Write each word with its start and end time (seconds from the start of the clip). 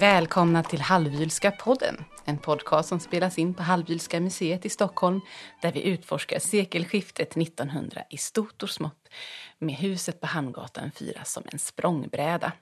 Välkomna 0.00 0.62
till 0.62 0.80
Halvjylska 0.80 1.50
podden, 1.50 2.04
en 2.24 2.38
podcast 2.38 2.88
som 2.88 3.00
spelas 3.00 3.38
in 3.38 3.54
på 3.54 3.62
Halvjylska 3.62 4.20
museet 4.20 4.66
i 4.66 4.68
Stockholm 4.68 5.20
där 5.62 5.72
vi 5.72 5.82
utforskar 5.82 6.38
sekelskiftet 6.38 7.36
1900 7.36 8.02
i 8.10 8.16
stort 8.16 8.62
och 8.62 8.70
smått 8.70 9.08
med 9.58 9.74
huset 9.74 10.20
på 10.20 10.26
Hamngatan 10.26 10.90
4 10.98 11.24
som 11.24 11.42
en 11.52 11.58
språngbräda. 11.58 12.52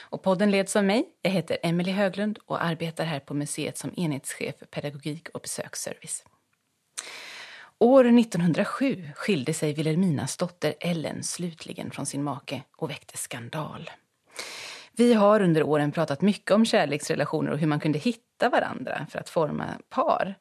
Och 0.00 0.22
podden 0.22 0.50
leds 0.50 0.76
av 0.76 0.84
mig, 0.84 1.04
jag 1.22 1.30
heter 1.30 1.58
Emelie 1.62 1.94
Höglund 1.94 2.38
och 2.46 2.64
arbetar 2.64 3.04
här 3.04 3.20
på 3.20 3.34
museet 3.34 3.78
som 3.78 3.92
enhetschef 3.96 4.54
för 4.58 4.66
pedagogik 4.66 5.28
och 5.28 5.40
besöksservice. 5.40 6.24
År 7.78 8.18
1907 8.18 9.10
skilde 9.16 9.54
sig 9.54 9.72
Wilhelminas 9.72 10.36
dotter 10.36 10.74
Ellen 10.80 11.22
slutligen 11.22 11.90
från 11.90 12.06
sin 12.06 12.24
make 12.24 12.62
och 12.76 12.90
väckte 12.90 13.16
skandal. 13.16 13.90
Vi 14.98 15.14
har 15.14 15.42
under 15.42 15.62
åren 15.62 15.92
pratat 15.92 16.22
mycket 16.22 16.50
om 16.50 16.64
kärleksrelationer 16.64 17.52
och 17.52 17.58
hur 17.58 17.66
man 17.66 17.80
kunde 17.80 17.98
hitta 17.98 18.48
varandra 18.48 19.06
för 19.10 19.18
att 19.18 19.28
forma 19.28 19.64
par. 19.88 20.34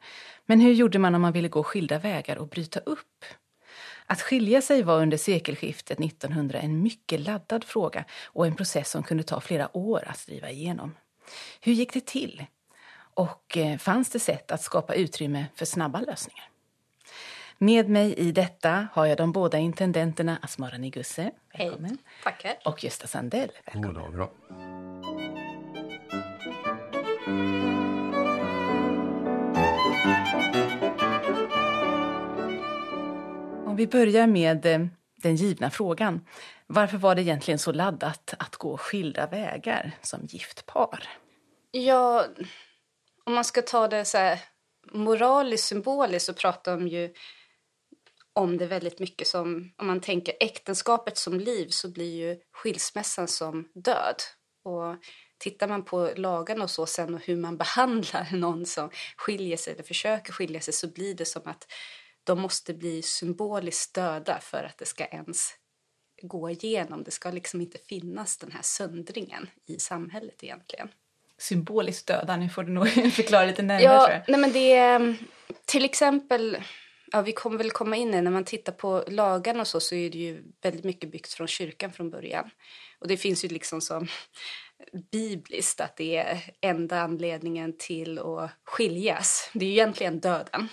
Men 0.45 0.59
hur 0.59 0.73
gjorde 0.73 0.99
man 0.99 1.15
om 1.15 1.21
man 1.21 1.33
ville 1.33 1.47
gå 1.47 1.63
skilda 1.63 1.99
vägar 1.99 2.37
och 2.37 2.47
bryta 2.47 2.79
upp? 2.79 3.25
Att 4.05 4.21
skilja 4.21 4.61
sig 4.61 4.83
var 4.83 5.01
under 5.01 5.17
sekelskiftet 5.17 5.99
1900 5.99 6.59
en 6.59 6.81
mycket 6.81 7.19
laddad 7.19 7.63
fråga 7.63 8.05
och 8.25 8.47
en 8.47 8.55
process 8.55 8.89
som 8.89 9.03
kunde 9.03 9.23
ta 9.23 9.41
flera 9.41 9.77
år 9.77 10.03
att 10.07 10.25
driva 10.27 10.49
igenom. 10.49 10.95
Hur 11.61 11.73
gick 11.73 11.93
det 11.93 12.05
till? 12.05 12.45
Och 13.13 13.57
eh, 13.57 13.77
fanns 13.77 14.09
det 14.09 14.19
sätt 14.19 14.51
att 14.51 14.61
skapa 14.61 14.93
utrymme 14.93 15.45
för 15.55 15.65
snabba 15.65 15.99
lösningar? 15.99 16.49
Med 17.57 17.89
mig 17.89 18.13
i 18.13 18.31
detta 18.31 18.87
har 18.93 19.05
jag 19.05 19.17
de 19.17 19.31
båda 19.31 19.57
intendenterna 19.57 20.39
Asmara 20.41 20.77
Nigusse, 20.77 21.31
välkommen. 21.57 21.89
Hej, 21.89 21.97
tackar. 22.23 22.57
Och 22.65 22.83
Gösta 22.83 23.07
Sandell, 23.07 23.51
välkommen. 23.65 23.93
God 23.93 24.17
dag. 24.17 24.29
Om 33.65 33.75
vi 33.75 33.87
börjar 33.87 34.27
med 34.27 34.65
eh, 34.65 34.79
den 35.15 35.35
givna 35.35 35.69
frågan. 35.69 36.25
Varför 36.67 36.97
var 36.97 37.15
det 37.15 37.21
egentligen 37.21 37.59
så 37.59 37.71
laddat 37.71 38.33
att 38.39 38.55
gå 38.55 38.77
skilda 38.77 39.27
vägar 39.27 39.91
som 40.01 40.19
gift 40.25 40.65
par? 40.65 41.07
Ja, 41.71 42.25
om 43.23 43.33
man 43.33 43.43
ska 43.43 43.61
ta 43.61 43.87
det 43.87 44.05
så 44.05 44.17
här 44.17 44.39
moraliskt 44.91 45.67
symboliskt 45.67 46.25
så 46.25 46.33
pratar 46.33 46.71
de 46.71 46.87
ju 46.87 47.13
om 48.35 48.57
det 48.57 48.65
väldigt 48.65 48.99
mycket 48.99 49.27
som, 49.27 49.71
om 49.77 49.87
man 49.87 50.01
tänker 50.01 50.33
äktenskapet 50.39 51.17
som 51.17 51.39
liv 51.39 51.67
så 51.69 51.91
blir 51.91 52.15
ju 52.15 52.39
skilsmässan 52.51 53.27
som 53.27 53.69
död. 53.73 54.15
Och 54.63 54.95
tittar 55.37 55.67
man 55.67 55.85
på 55.85 56.11
lagarna 56.15 56.63
och 56.63 56.69
så 56.69 56.85
sen 56.85 57.13
och 57.13 57.21
hur 57.21 57.35
man 57.35 57.57
behandlar 57.63 58.27
någon 58.31 58.65
som 58.65 58.89
skiljer 59.17 59.57
sig 59.57 59.73
eller 59.73 59.83
försöker 59.83 60.33
skilja 60.33 60.61
sig 60.61 60.73
så 60.73 60.87
blir 60.87 61.15
det 61.15 61.25
som 61.25 61.41
att 61.45 61.67
de 62.23 62.41
måste 62.41 62.73
bli 62.73 63.01
symboliskt 63.01 63.93
döda 63.93 64.39
för 64.39 64.63
att 64.63 64.77
det 64.77 64.85
ska 64.85 65.05
ens 65.05 65.53
gå 66.21 66.49
igenom. 66.49 67.03
Det 67.03 67.11
ska 67.11 67.31
liksom 67.31 67.61
inte 67.61 67.77
finnas 67.77 68.37
den 68.37 68.51
här 68.51 68.61
söndringen 68.61 69.49
i 69.65 69.79
samhället 69.79 70.43
egentligen. 70.43 70.89
Symboliskt 71.37 72.07
döda, 72.07 72.37
nu 72.37 72.49
får 72.49 72.63
du 72.63 72.71
nog 72.71 72.89
förklara 73.13 73.45
lite 73.45 73.61
närmare. 73.61 74.13
Ja, 74.13 74.23
nej 74.27 74.39
men 74.39 74.51
det 74.51 74.73
är 74.73 75.15
till 75.65 75.85
exempel 75.85 76.57
Ja, 77.11 77.21
vi 77.21 77.31
kommer 77.31 77.57
väl 77.57 77.71
komma 77.71 77.95
in 77.95 78.13
i 78.13 78.21
när 78.21 78.31
man 78.31 78.45
tittar 78.45 78.73
på 78.73 79.03
lagarna 79.07 79.61
och 79.61 79.67
så, 79.67 79.79
så 79.79 79.95
är 79.95 80.09
det 80.09 80.17
ju 80.17 80.43
väldigt 80.61 80.83
mycket 80.83 81.11
byggt 81.11 81.33
från 81.33 81.47
kyrkan 81.47 81.93
från 81.93 82.09
början. 82.09 82.49
Och 82.99 83.07
det 83.07 83.17
finns 83.17 83.45
ju 83.45 83.47
liksom 83.47 83.81
som 83.81 84.07
bibliskt 85.11 85.81
att 85.81 85.97
det 85.97 86.17
är 86.17 86.51
enda 86.61 86.99
anledningen 86.99 87.77
till 87.77 88.19
att 88.19 88.51
skiljas. 88.63 89.49
Det 89.53 89.65
är 89.65 89.69
ju 89.69 89.73
egentligen 89.73 90.19
döden. 90.19 90.69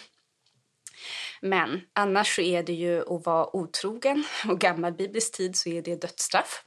Men 1.41 1.81
annars 1.93 2.37
så 2.37 2.43
är 2.43 2.63
det 2.63 2.73
ju 2.73 3.01
att 3.01 3.27
vara 3.27 3.57
otrogen 3.57 4.25
och 4.49 4.61
gammal 4.61 4.93
biblisk 4.93 5.37
tid 5.37 5.57
så 5.57 5.69
är 5.69 5.83
det 5.83 5.97
dödsstraff. 5.97 6.65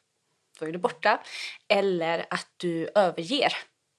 Då 0.59 0.66
är 0.66 0.72
du 0.72 0.79
borta. 0.79 1.22
Eller 1.67 2.25
att 2.29 2.47
du 2.57 2.90
överger 2.95 3.53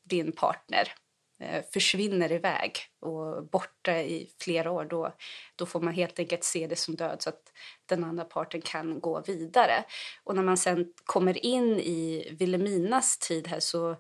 din 0.05 0.33
partner 0.33 0.93
Eh, 1.41 1.65
försvinner 1.73 2.33
iväg 2.33 2.73
och 3.01 3.45
borta 3.47 4.01
i 4.01 4.31
flera 4.41 4.71
år 4.71 4.85
då, 4.85 5.15
då 5.57 5.67
får 5.67 5.81
man 5.81 5.95
helt 5.95 6.19
enkelt 6.19 6.45
se 6.45 6.67
det 6.67 6.77
som 6.77 6.97
död 6.97 7.23
så 7.23 7.29
att 7.29 7.53
den 7.87 8.05
andra 8.05 8.25
parten 8.25 8.61
kan 8.61 9.01
gå 9.01 9.21
vidare. 9.21 9.85
Och 10.25 10.37
när 10.37 10.43
man 10.43 10.57
sen 10.57 10.93
kommer 11.05 11.47
in 11.47 11.81
i 11.81 12.29
Vilhelminas 12.39 13.19
tid 13.19 13.49
här 13.49 13.61
så 13.61 13.97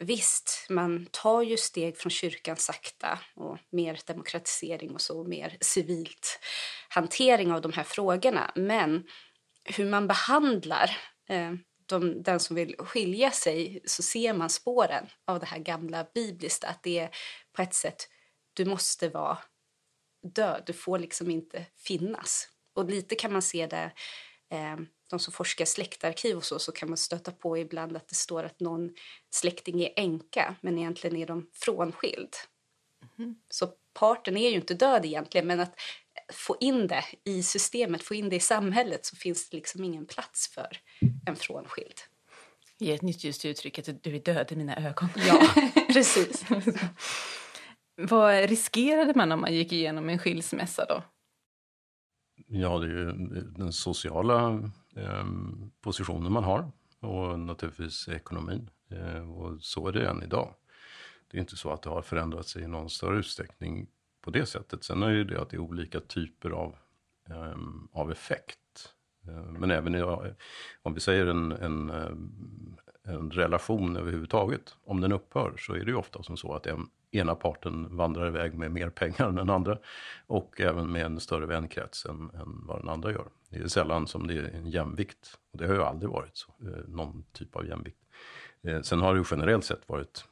visst, 0.00 0.66
man 0.70 1.06
tar 1.10 1.42
ju 1.42 1.56
steg 1.56 1.96
från 1.96 2.10
kyrkan 2.10 2.56
sakta 2.56 3.18
och 3.34 3.58
mer 3.70 3.98
demokratisering 4.06 4.94
och 4.94 5.00
så, 5.00 5.24
mer 5.24 5.56
civilt 5.60 6.40
hantering 6.88 7.52
av 7.52 7.60
de 7.60 7.72
här 7.72 7.84
frågorna. 7.84 8.52
Men 8.54 9.04
hur 9.64 9.90
man 9.90 10.06
behandlar 10.06 10.96
eh, 11.28 11.52
de, 11.90 12.22
den 12.22 12.40
som 12.40 12.56
vill 12.56 12.76
skilja 12.78 13.30
sig 13.30 13.80
så 13.84 14.02
ser 14.02 14.34
man 14.34 14.50
spåren 14.50 15.06
av 15.24 15.40
det 15.40 15.46
här 15.46 15.58
gamla 15.58 16.06
bibliskt 16.14 16.64
att 16.64 16.82
det 16.82 16.98
är 16.98 17.10
på 17.52 17.62
ett 17.62 17.74
sätt, 17.74 18.08
du 18.52 18.64
måste 18.64 19.08
vara 19.08 19.38
död, 20.22 20.62
du 20.66 20.72
får 20.72 20.98
liksom 20.98 21.30
inte 21.30 21.66
finnas. 21.76 22.48
Och 22.74 22.90
lite 22.90 23.14
kan 23.14 23.32
man 23.32 23.42
se 23.42 23.66
det, 23.66 23.92
eh, 24.50 24.76
de 25.10 25.18
som 25.18 25.32
forskar 25.32 25.64
släktarkiv 25.64 26.36
och 26.36 26.44
så, 26.44 26.58
så 26.58 26.72
kan 26.72 26.88
man 26.88 26.98
stöta 26.98 27.32
på 27.32 27.58
ibland 27.58 27.96
att 27.96 28.08
det 28.08 28.14
står 28.14 28.44
att 28.44 28.60
någon 28.60 28.94
släkting 29.30 29.82
är 29.82 29.92
änka, 29.96 30.54
men 30.60 30.78
egentligen 30.78 31.16
är 31.16 31.26
de 31.26 31.50
frånskild. 31.52 32.36
Mm. 33.18 33.36
Så 33.48 33.72
parten 33.94 34.36
är 34.36 34.48
ju 34.48 34.56
inte 34.56 34.74
död 34.74 35.04
egentligen, 35.04 35.46
men 35.46 35.60
att 35.60 35.80
få 36.32 36.56
in 36.60 36.86
det 36.86 37.04
i 37.24 37.42
systemet, 37.42 38.02
få 38.02 38.14
in 38.14 38.28
det 38.28 38.36
i 38.36 38.40
samhället 38.40 39.06
så 39.06 39.16
finns 39.16 39.50
det 39.50 39.56
liksom 39.56 39.84
ingen 39.84 40.06
plats 40.06 40.48
för 40.48 40.78
en 41.26 41.36
frånskild. 41.36 41.94
Ge 42.78 42.92
ett 42.92 43.02
nytt 43.02 43.24
ljus 43.24 43.38
till 43.38 43.50
uttrycket 43.50 44.04
du 44.04 44.16
är 44.16 44.20
död 44.20 44.52
i 44.52 44.56
mina 44.56 44.76
ögon. 44.76 45.08
Ja, 45.16 45.48
precis. 45.92 46.44
Vad 47.96 48.48
riskerade 48.48 49.12
man 49.16 49.32
om 49.32 49.40
man 49.40 49.54
gick 49.54 49.72
igenom 49.72 50.08
en 50.08 50.18
skilsmässa 50.18 50.84
då? 50.84 51.02
Ja, 52.46 52.78
det 52.78 52.86
är 52.86 52.90
ju 52.90 53.12
den 53.42 53.72
sociala 53.72 54.70
eh, 54.96 55.24
positionen 55.80 56.32
man 56.32 56.44
har 56.44 56.70
och 57.00 57.38
naturligtvis 57.38 58.08
ekonomin. 58.08 58.70
Eh, 58.90 59.30
och 59.30 59.62
så 59.62 59.88
är 59.88 59.92
det 59.92 60.08
än 60.08 60.22
idag. 60.22 60.54
Det 61.30 61.38
är 61.38 61.40
inte 61.40 61.56
så 61.56 61.70
att 61.70 61.82
det 61.82 61.90
har 61.90 62.02
förändrats 62.02 62.56
i 62.56 62.66
någon 62.66 62.90
större 62.90 63.18
utsträckning 63.18 63.86
på 64.20 64.30
det 64.30 64.46
sättet. 64.46 64.84
Sen 64.84 65.02
är 65.02 65.10
ju 65.10 65.24
det 65.24 65.40
att 65.40 65.50
det 65.50 65.56
är 65.56 65.60
olika 65.60 66.00
typer 66.00 66.50
av, 66.50 66.76
um, 67.28 67.88
av 67.92 68.12
effekt. 68.12 68.58
Uh, 69.28 69.52
men 69.52 69.70
även 69.70 69.94
i, 69.94 70.02
om 70.82 70.94
vi 70.94 71.00
säger 71.00 71.26
en, 71.26 71.52
en, 71.52 71.90
eh, 71.90 72.12
en 73.02 73.30
relation 73.30 73.96
överhuvudtaget, 73.96 74.76
om 74.84 75.00
den 75.00 75.12
upphör 75.12 75.54
så 75.58 75.74
är 75.74 75.84
det 75.84 75.90
ju 75.90 75.96
ofta 75.96 76.22
som 76.22 76.36
så 76.36 76.54
att 76.54 76.66
en, 76.66 76.90
ena 77.10 77.34
parten 77.34 77.96
vandrar 77.96 78.26
iväg 78.26 78.54
med 78.54 78.70
mer 78.70 78.90
pengar 78.90 79.28
än 79.28 79.34
den 79.34 79.50
andra 79.50 79.78
och 80.26 80.60
även 80.60 80.92
med 80.92 81.06
en 81.06 81.20
större 81.20 81.46
vänkrets 81.46 82.06
än, 82.06 82.30
än 82.34 82.66
vad 82.66 82.80
den 82.80 82.88
andra 82.88 83.12
gör. 83.12 83.28
Det 83.48 83.58
är 83.58 83.68
sällan 83.68 84.06
som 84.06 84.26
det 84.26 84.34
är 84.34 84.42
en 84.42 84.70
jämvikt 84.70 85.38
och 85.52 85.58
det 85.58 85.66
har 85.66 85.74
ju 85.74 85.82
aldrig 85.82 86.10
varit 86.10 86.36
så, 86.36 86.52
eh, 86.62 86.88
någon 86.88 87.24
typ 87.32 87.56
av 87.56 87.66
jämvikt. 87.66 87.98
Sen 88.82 89.00
har 89.00 89.14
det 89.14 89.18
ju 89.18 89.24
generellt 89.30 89.64
sett 89.64 89.88
varit 89.88 90.24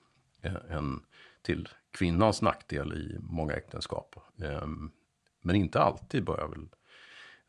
en 0.68 1.00
till 1.42 1.68
kvinnans 1.90 2.42
nackdel 2.42 2.92
i 2.92 3.18
många 3.20 3.54
äktenskap. 3.54 4.16
Ehm, 4.42 4.90
men 5.40 5.56
inte 5.56 5.80
alltid, 5.80 6.24
bör 6.24 6.38
jag 6.38 6.48
väl 6.48 6.68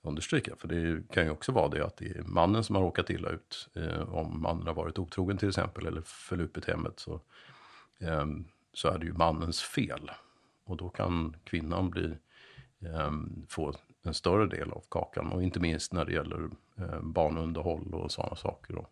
understryka. 0.01 0.55
För 0.55 0.67
det 0.67 1.13
kan 1.13 1.23
ju 1.23 1.29
också 1.29 1.51
vara 1.51 1.69
det 1.69 1.85
att 1.85 1.97
det 1.97 2.05
är 2.05 2.23
mannen 2.23 2.63
som 2.63 2.75
har 2.75 2.83
råkat 2.83 3.09
illa 3.09 3.29
ut. 3.29 3.69
Eh, 3.75 4.15
om 4.15 4.41
mannen 4.41 4.67
har 4.67 4.73
varit 4.73 4.99
otrogen 4.99 5.37
till 5.37 5.49
exempel 5.49 5.85
eller 5.85 6.01
förlupit 6.01 6.65
hemmet 6.65 6.99
så, 6.99 7.21
ehm, 7.99 8.45
så 8.73 8.87
är 8.87 8.97
det 8.97 9.05
ju 9.05 9.13
mannens 9.13 9.61
fel. 9.61 10.11
Och 10.63 10.77
då 10.77 10.89
kan 10.89 11.35
kvinnan 11.43 11.89
bli, 11.89 12.17
ehm, 12.85 13.45
få 13.49 13.73
en 14.03 14.13
större 14.13 14.47
del 14.47 14.71
av 14.71 14.83
kakan. 14.89 15.31
Och 15.31 15.43
inte 15.43 15.59
minst 15.59 15.93
när 15.93 16.05
det 16.05 16.13
gäller 16.13 16.49
eh, 16.77 17.01
barnunderhåll 17.01 17.93
och 17.93 18.11
sådana 18.11 18.35
saker. 18.35 18.73
Då. 18.73 18.87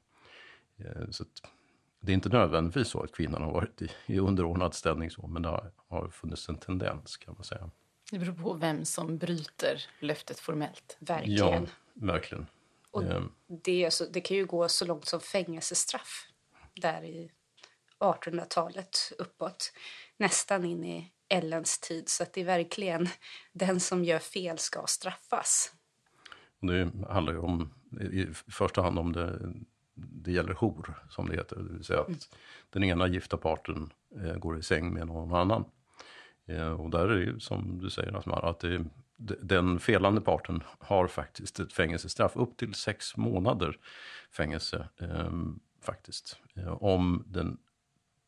Eh, 0.77 1.09
så 1.09 1.23
att, 1.23 1.51
det 1.99 2.11
är 2.11 2.13
inte 2.13 2.29
nödvändigtvis 2.29 2.87
så 2.87 3.03
att 3.03 3.11
kvinnan 3.11 3.41
har 3.41 3.51
varit 3.51 3.81
i, 3.81 3.89
i 4.05 4.19
underordnad 4.19 4.73
ställning 4.73 5.11
så, 5.11 5.27
men 5.27 5.41
det 5.41 5.49
har, 5.49 5.71
har 5.87 6.09
funnits 6.09 6.49
en 6.49 6.57
tendens 6.57 7.17
kan 7.17 7.33
man 7.33 7.43
säga. 7.43 7.69
Det 8.11 8.19
beror 8.19 8.33
på 8.33 8.53
vem 8.53 8.85
som 8.85 9.17
bryter 9.17 9.85
löftet 9.99 10.39
formellt. 10.39 10.97
Verkligen. 10.99 11.63
Ja, 11.63 11.69
verkligen. 11.93 12.47
Och 12.91 13.03
ehm. 13.03 13.31
det, 13.47 13.93
så, 13.93 14.05
det 14.05 14.21
kan 14.21 14.37
ju 14.37 14.45
gå 14.45 14.69
så 14.69 14.85
långt 14.85 15.05
som 15.05 15.19
fängelsestraff 15.19 16.27
där 16.75 17.03
i 17.03 17.31
1800-talet 17.99 19.13
uppåt. 19.17 19.73
Nästan 20.17 20.65
in 20.65 20.83
i 20.83 21.11
Ellens 21.29 21.79
tid. 21.79 22.09
Så 22.09 22.23
att 22.23 22.33
det 22.33 22.41
är 22.41 22.45
verkligen 22.45 23.07
den 23.53 23.79
som 23.79 24.03
gör 24.03 24.19
fel 24.19 24.57
ska 24.57 24.85
straffas. 24.87 25.73
Det 26.59 26.91
handlar 27.09 27.33
ju 27.33 27.39
om, 27.39 27.73
i 28.01 28.25
första 28.51 28.81
hand 28.81 28.99
om 28.99 29.13
det 29.13 29.53
det 29.97 30.31
gäller 30.31 30.53
hor, 30.53 30.93
som 31.09 31.29
det 31.29 31.35
heter. 31.35 31.55
Det 31.55 31.73
vill 31.73 31.83
säga 31.83 32.01
att 32.01 32.07
mm. 32.07 32.19
den 32.69 32.83
ena 32.83 33.07
gifta 33.07 33.37
parten 33.37 33.93
eh, 34.23 34.35
går 34.35 34.57
i 34.59 34.63
säng 34.63 34.93
med 34.93 35.07
någon 35.07 35.33
annan. 35.33 35.65
Eh, 36.45 36.81
och 36.81 36.89
där 36.89 37.07
är 37.07 37.15
det 37.15 37.23
ju 37.23 37.39
som 37.39 37.79
du 37.81 37.89
säger, 37.89 38.17
Asmar, 38.17 38.49
att 38.49 38.59
det, 38.59 38.85
den 39.41 39.79
felande 39.79 40.21
parten 40.21 40.63
har 40.79 41.07
faktiskt 41.07 41.59
ett 41.59 41.73
fängelsestraff 41.73 42.35
upp 42.35 42.57
till 42.57 42.73
sex 42.73 43.17
månader 43.17 43.77
fängelse. 44.31 44.89
Eh, 44.99 45.31
faktiskt. 45.81 46.39
Eh, 46.55 46.83
om 46.83 47.23
den 47.27 47.57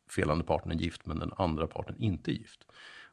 felande 0.10 0.44
parten 0.44 0.72
är 0.72 0.76
gift 0.76 1.06
men 1.06 1.20
den 1.20 1.34
andra 1.38 1.68
parten 1.68 1.96
inte 2.00 2.32
är 2.32 2.34
gift. 2.34 2.66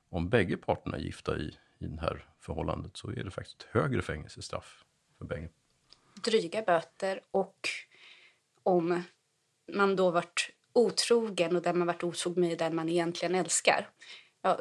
Om 0.09 0.29
bägge 0.29 0.57
parterna 0.57 0.97
är 0.97 1.01
gifta 1.01 1.39
i, 1.39 1.59
i 1.79 1.87
det 1.87 2.01
här 2.01 2.25
förhållandet 2.41 2.97
så 2.97 3.11
är 3.11 3.25
det 3.25 3.31
faktiskt 3.31 3.63
ett 3.63 3.69
högre 3.71 4.03
fängelsestraff 4.03 4.85
för 5.19 5.25
bägge. 5.25 5.49
Dryga 6.25 6.63
böter 6.63 7.21
och 7.31 7.69
om 8.67 9.03
man 9.73 9.97
då 9.97 10.11
varit 10.11 10.51
otrogen 10.73 11.57
och 11.57 11.63
den 11.63 11.79
man 11.79 11.87
varit 11.87 12.05
otrogen 12.05 12.49
med 12.49 12.59
den 12.59 12.75
man 12.75 12.89
egentligen 12.89 13.35
älskar. 13.35 13.89
Ja, 14.43 14.61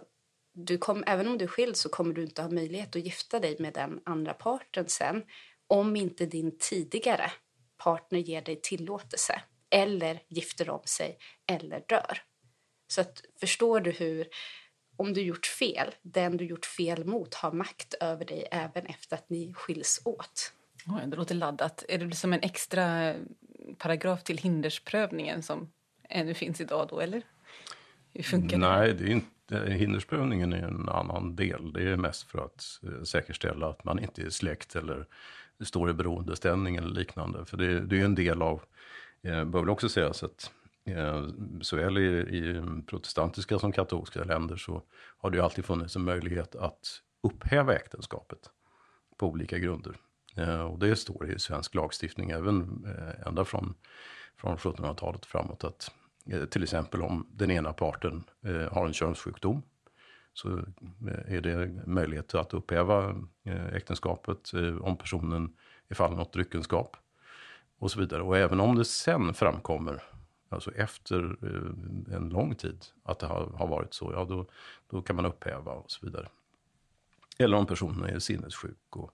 du 0.53 0.77
kom, 0.77 1.03
även 1.07 1.27
om 1.27 1.37
du 1.37 1.45
är 1.45 1.49
skild 1.49 1.77
så 1.77 1.89
kommer 1.89 2.13
du 2.13 2.23
inte 2.23 2.41
ha 2.41 2.49
möjlighet 2.49 2.95
att 2.95 3.05
gifta 3.05 3.39
dig 3.39 3.55
med 3.59 3.73
den 3.73 4.01
andra 4.05 4.33
parten 4.33 4.89
sen 4.89 5.23
om 5.67 5.95
inte 5.95 6.25
din 6.25 6.57
tidigare 6.59 7.31
partner 7.77 8.19
ger 8.19 8.41
dig 8.41 8.61
tillåtelse 8.61 9.41
eller 9.69 10.21
gifter 10.27 10.69
om 10.69 10.81
sig 10.85 11.17
eller 11.47 11.83
dör. 11.87 12.21
Så 12.87 13.01
att, 13.01 13.21
förstår 13.39 13.79
du 13.79 13.91
hur, 13.91 14.27
om 14.97 15.13
du 15.13 15.21
gjort 15.21 15.45
fel, 15.45 15.95
den 16.01 16.37
du 16.37 16.45
gjort 16.45 16.65
fel 16.65 17.05
mot 17.05 17.33
har 17.33 17.51
makt 17.51 17.93
över 17.93 18.25
dig 18.25 18.47
även 18.51 18.85
efter 18.85 19.15
att 19.15 19.29
ni 19.29 19.53
skiljs 19.53 20.01
åt. 20.05 20.53
Oh, 20.87 21.07
det 21.07 21.15
låter 21.15 21.35
laddat. 21.35 21.83
Är 21.89 21.97
det 21.97 22.15
som 22.15 22.33
en 22.33 22.39
extra 22.43 23.15
paragraf 23.77 24.23
till 24.23 24.37
hindersprövningen 24.37 25.43
som 25.43 25.71
ännu 26.09 26.33
finns 26.33 26.61
idag 26.61 26.87
då, 26.89 26.99
eller? 26.99 27.21
Hur 28.13 28.23
funkar 28.23 28.57
Nej, 28.57 28.93
det? 28.93 29.03
är 29.03 29.07
inte, 29.07 29.73
hindersprövningen 29.73 30.53
är 30.53 30.67
en 30.67 30.89
annan 30.89 31.35
del. 31.35 31.73
Det 31.73 31.83
är 31.83 31.97
mest 31.97 32.31
för 32.31 32.45
att 32.45 32.63
eh, 32.83 33.03
säkerställa 33.03 33.69
att 33.69 33.83
man 33.83 33.99
inte 33.99 34.21
är 34.21 34.29
släkt 34.29 34.75
eller 34.75 35.07
står 35.63 35.89
i 35.89 35.93
beroendeställning 35.93 36.75
eller 36.75 36.89
liknande. 36.89 37.45
För 37.45 37.57
det, 37.57 37.79
det 37.79 38.01
är 38.01 38.05
en 38.05 38.15
del 38.15 38.41
av, 38.41 38.61
eh, 39.23 39.43
bör 39.43 39.59
väl 39.59 39.69
också 39.69 39.89
sägas 39.89 40.23
att 40.23 40.51
eh, 40.85 41.27
såväl 41.61 41.97
i, 41.97 42.19
i 42.19 42.63
protestantiska 42.87 43.59
som 43.59 43.71
katolska 43.71 44.23
länder 44.23 44.55
så 44.55 44.83
har 45.17 45.29
det 45.29 45.37
ju 45.37 45.43
alltid 45.43 45.65
funnits 45.65 45.95
en 45.95 46.03
möjlighet 46.03 46.55
att 46.55 47.01
upphäva 47.23 47.73
äktenskapet 47.73 48.39
på 49.17 49.27
olika 49.27 49.57
grunder. 49.57 49.95
Eh, 50.35 50.61
och 50.61 50.79
det 50.79 50.95
står 50.95 51.31
i 51.31 51.39
svensk 51.39 51.75
lagstiftning 51.75 52.29
även 52.29 52.85
eh, 52.85 53.27
ända 53.27 53.45
från, 53.45 53.73
från 54.37 54.57
1700-talet 54.57 55.25
framåt 55.25 55.63
att 55.63 55.91
eh, 56.25 56.45
till 56.45 56.63
exempel 56.63 57.01
om 57.01 57.27
den 57.31 57.51
ena 57.51 57.73
parten 57.73 58.23
har 58.71 58.85
en 58.85 58.93
könssjukdom 58.93 59.61
så 60.33 60.59
är 61.27 61.41
det 61.41 61.67
möjlighet 61.85 62.35
att 62.35 62.53
upphäva 62.53 63.15
äktenskapet 63.73 64.51
om 64.81 64.97
personen 64.97 65.53
är 65.89 65.95
fallen 65.95 66.19
åt 66.19 66.33
dryckenskap 66.33 66.97
och 67.79 67.91
så 67.91 67.99
vidare. 67.99 68.21
Och 68.21 68.37
även 68.37 68.59
om 68.59 68.75
det 68.75 68.85
sen 68.85 69.33
framkommer, 69.33 70.03
alltså 70.49 70.71
efter 70.71 71.37
en 72.15 72.29
lång 72.29 72.55
tid, 72.55 72.85
att 73.03 73.19
det 73.19 73.27
har, 73.27 73.67
varit 73.67 73.93
så, 73.93 74.11
ja 74.13 74.25
då, 74.25 74.45
då 74.89 75.01
kan 75.01 75.15
man 75.15 75.25
upphäva 75.25 75.71
och 75.71 75.91
så 75.91 76.05
vidare. 76.05 76.27
Eller 77.37 77.57
om 77.57 77.65
personen 77.65 78.15
är 78.15 78.19
sinnessjuk 78.19 78.95
och 78.95 79.11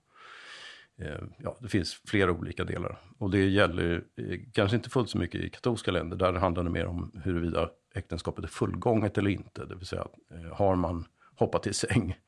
ja, 1.38 1.56
det 1.60 1.68
finns 1.68 1.94
flera 1.94 2.32
olika 2.32 2.64
delar. 2.64 2.98
Och 3.18 3.30
det 3.30 3.48
gäller 3.48 4.04
eh, 4.16 4.40
kanske 4.52 4.76
inte 4.76 4.90
fullt 4.90 5.10
så 5.10 5.18
mycket 5.18 5.40
i 5.40 5.50
katolska 5.50 5.90
länder. 5.90 6.16
Där 6.16 6.32
handlar 6.32 6.64
det 6.64 6.70
mer 6.70 6.86
om 6.86 7.20
huruvida 7.24 7.70
äktenskapet 7.94 8.44
är 8.44 8.48
fullgånget 8.48 9.18
eller 9.18 9.30
inte. 9.30 9.64
Det 9.64 9.74
vill 9.74 9.86
säga, 9.86 10.06
eh, 10.30 10.56
har 10.56 10.76
man 10.76 11.06
hoppat 11.36 11.66
i 11.66 11.72
säng, 11.72 12.18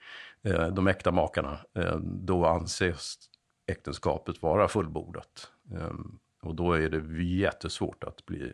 de 0.72 0.86
äkta 0.86 1.12
makarna, 1.12 1.58
då 2.02 2.46
anses 2.46 3.18
äktenskapet 3.66 4.42
vara 4.42 4.68
fullbordat. 4.68 5.50
Och 6.42 6.54
då 6.54 6.72
är 6.72 6.88
det 6.88 7.24
jättesvårt 7.24 8.04
att 8.04 8.26
bli, 8.26 8.52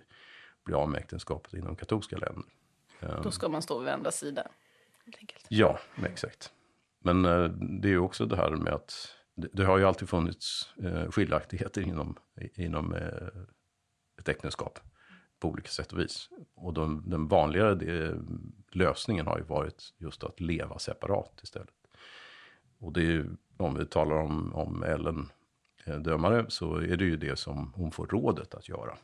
bli 0.65 0.75
av 0.75 0.91
med 0.91 0.99
äktenskapet 0.99 1.55
inom 1.55 1.77
katolska 1.77 2.17
länder. 2.17 2.45
Då 3.23 3.31
ska 3.31 3.49
man 3.49 3.63
stå 3.63 3.79
vid 3.79 3.89
andra 3.89 4.11
sidan. 4.11 4.47
Ja, 5.49 5.79
exakt. 6.05 6.53
Men 6.99 7.23
det 7.81 7.89
är 7.89 7.99
också 7.99 8.27
det 8.27 8.37
här 8.37 8.51
med 8.51 8.73
att 8.73 9.20
det, 9.53 9.65
har 9.65 9.79
ju 9.79 9.85
alltid 9.85 10.09
funnits 10.09 10.75
eh, 10.83 11.11
skiljaktigheter 11.11 11.83
inom, 11.83 12.17
inom 12.55 12.95
eh, 12.95 13.43
ett 14.19 14.29
äktenskap 14.29 14.79
på 15.41 15.49
olika 15.49 15.69
sätt 15.69 15.93
och 15.93 15.99
vis. 15.99 16.29
Och 16.55 16.75
de, 16.75 17.03
den 17.07 17.29
vanligare 17.29 17.75
de, 17.75 18.15
lösningen 18.73 19.27
har 19.27 19.39
ju 19.39 19.45
varit 19.45 19.95
just 19.99 20.25
att 20.25 20.41
leva 20.41 20.79
separat 20.79 21.41
istället. 21.43 21.75
Och 22.79 22.93
det 22.93 23.01
är 23.01 23.05
ju, 23.05 23.27
om 23.57 23.75
vi 23.75 23.87
talar 23.87 24.17
om, 24.17 24.55
om 24.55 24.83
Ellen 24.83 25.31
eh, 25.85 25.99
dömare 25.99 26.47
så 26.49 26.77
är 26.77 26.97
det 26.97 27.05
ju 27.05 27.17
det 27.17 27.37
som 27.37 27.73
hon 27.77 27.91
får 27.91 28.07
rådet 28.07 28.55
att 28.55 28.69
göra. 28.69 28.99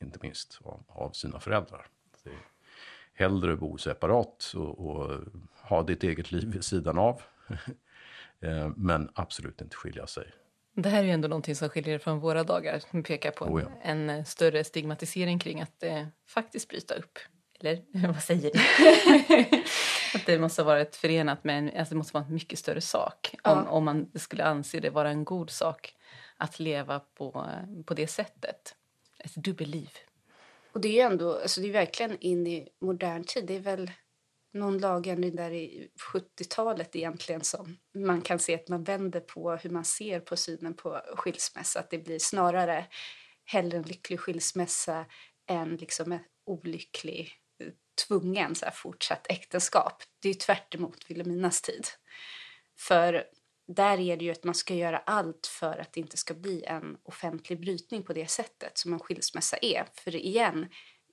Inte 0.00 0.18
minst 0.22 0.60
av, 0.64 0.84
av 0.88 1.10
sina 1.10 1.40
föräldrar. 1.40 1.86
Det 2.24 2.30
är 2.30 2.36
hellre 3.14 3.56
bo 3.56 3.78
separat 3.78 4.52
och, 4.56 4.86
och 4.86 5.20
ha 5.62 5.82
ditt 5.82 6.04
eget 6.04 6.32
liv 6.32 6.52
vid 6.52 6.64
sidan 6.64 6.98
av 6.98 7.22
men 8.76 9.10
absolut 9.14 9.60
inte 9.60 9.76
skilja 9.76 10.06
sig. 10.06 10.32
Det 10.74 10.88
här 10.88 11.00
är 11.00 11.04
ju 11.04 11.10
ändå 11.10 11.28
någonting 11.28 11.56
som 11.56 11.68
skiljer 11.68 11.98
från 11.98 12.20
våra 12.20 12.44
dagar. 12.44 12.78
Som 12.90 13.02
pekar 13.02 13.30
på 13.30 13.44
oh 13.44 13.62
ja. 13.62 13.68
en, 13.82 14.10
en, 14.10 14.24
större 14.24 14.64
stigmatisering 14.64 15.38
kring 15.38 15.60
att 15.60 15.82
eh, 15.82 16.06
faktiskt 16.26 16.68
bryta 16.68 16.94
upp. 16.94 17.18
Eller 17.60 17.84
vad 18.06 18.22
säger 18.22 18.50
du? 18.52 18.58
att 20.18 20.26
det 20.26 20.38
måste 20.38 20.62
vara 20.62 20.80
ett 20.80 20.96
förenat 20.96 21.44
med 21.44 21.58
en, 21.58 21.78
alltså 21.78 21.94
det 21.94 21.98
måste 21.98 22.14
vara 22.14 22.24
en 22.24 22.34
mycket 22.34 22.58
större 22.58 22.80
sak. 22.80 23.34
Ja. 23.44 23.52
Om, 23.52 23.66
om 23.66 23.84
man 23.84 24.10
skulle 24.14 24.44
anse 24.44 24.80
det 24.80 24.90
vara 24.90 25.10
en 25.10 25.24
god 25.24 25.50
sak 25.50 25.94
att 26.36 26.58
leva 26.58 27.00
på, 27.00 27.46
på 27.86 27.94
det 27.94 28.06
sättet. 28.06 28.74
Ett 29.18 29.34
dubbelliv. 29.34 29.90
Och 30.72 30.80
det 30.80 30.88
är 30.88 30.92
ju 30.92 31.00
ändå, 31.00 31.38
alltså 31.38 31.60
det 31.60 31.68
är 31.68 31.72
verkligen 31.72 32.18
in 32.20 32.46
i 32.46 32.68
modern 32.80 33.24
tid. 33.24 33.46
Det 33.46 33.56
är 33.56 33.60
väl 33.60 33.90
någon 34.52 34.78
lagändring 34.78 35.36
där 35.36 35.50
i 35.50 35.88
70-talet 36.12 36.96
egentligen 36.96 37.44
som 37.44 37.78
man 37.94 38.22
kan 38.22 38.38
se 38.38 38.54
att 38.54 38.68
man 38.68 38.84
vänder 38.84 39.20
på 39.20 39.52
hur 39.52 39.70
man 39.70 39.84
ser 39.84 40.20
på 40.20 40.36
synen 40.36 40.74
på 40.74 41.02
skilsmässa. 41.16 41.80
Att 41.80 41.90
det 41.90 41.98
blir 41.98 42.18
snarare 42.18 42.86
hellre 43.44 43.76
en 43.76 43.82
lycklig 43.82 44.20
skilsmässa 44.20 45.06
än 45.46 45.76
liksom 45.76 46.12
en 46.12 46.20
olycklig 46.46 47.32
tvungen 48.06 48.54
så 48.54 48.64
här, 48.64 48.72
fortsatt 48.72 49.26
äktenskap. 49.28 50.02
Det 50.20 50.28
är 50.28 50.32
ju 50.32 50.38
tvärt 50.38 50.74
emot 50.74 51.10
Vilhelminas 51.10 51.62
tid. 51.62 51.86
För 52.78 53.24
där 53.68 54.00
är 54.00 54.16
det 54.16 54.24
ju 54.24 54.30
att 54.30 54.44
man 54.44 54.54
ska 54.54 54.74
göra 54.74 54.98
allt 54.98 55.46
för 55.46 55.78
att 55.78 55.92
det 55.92 56.00
inte 56.00 56.16
ska 56.16 56.34
bli 56.34 56.64
en 56.64 56.96
offentlig 57.02 57.60
brytning 57.60 58.02
på 58.02 58.12
det 58.12 58.30
sättet 58.30 58.78
som 58.78 58.92
en 58.92 59.00
skilsmässa 59.00 59.56
är. 59.56 59.86
För 59.94 60.16
igen, 60.16 60.68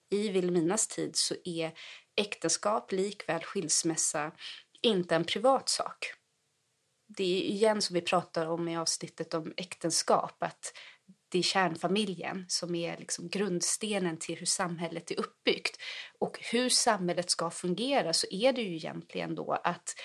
i 0.10 0.30
Vilhelminas 0.30 0.88
tid 0.88 1.16
så 1.16 1.36
är 1.44 1.72
äktenskap 2.16 2.92
likväl 2.92 3.44
skilsmässa 3.44 4.32
inte 4.82 5.16
en 5.16 5.26
privat 5.26 5.70
sak. 5.70 6.14
Det 7.08 7.24
är 7.24 7.42
igen 7.42 7.82
som 7.82 7.94
vi 7.94 8.02
pratar 8.02 8.46
om 8.46 8.68
i 8.68 8.78
avsnittet 8.78 9.34
om 9.34 9.54
äktenskap, 9.58 10.44
att 10.44 10.74
det 11.30 11.40
är 11.40 11.44
kärnfamiljen 11.44 12.46
som 12.48 12.76
är 12.76 12.98
liksom 12.98 13.30
grundstenen 13.30 14.18
till 14.18 14.36
hur 14.38 14.46
samhället 14.46 15.12
är 15.12 15.20
uppbyggt. 15.20 15.78
Och 16.20 16.40
hur 16.52 16.70
samhället 16.70 17.30
ska 17.30 17.52
fungera 17.52 18.14
så 18.14 18.28
är 18.32 18.54
det 18.54 18.62
ju 18.62 18.76
egentligen 18.76 19.36
då 19.36 19.52
att 19.64 19.96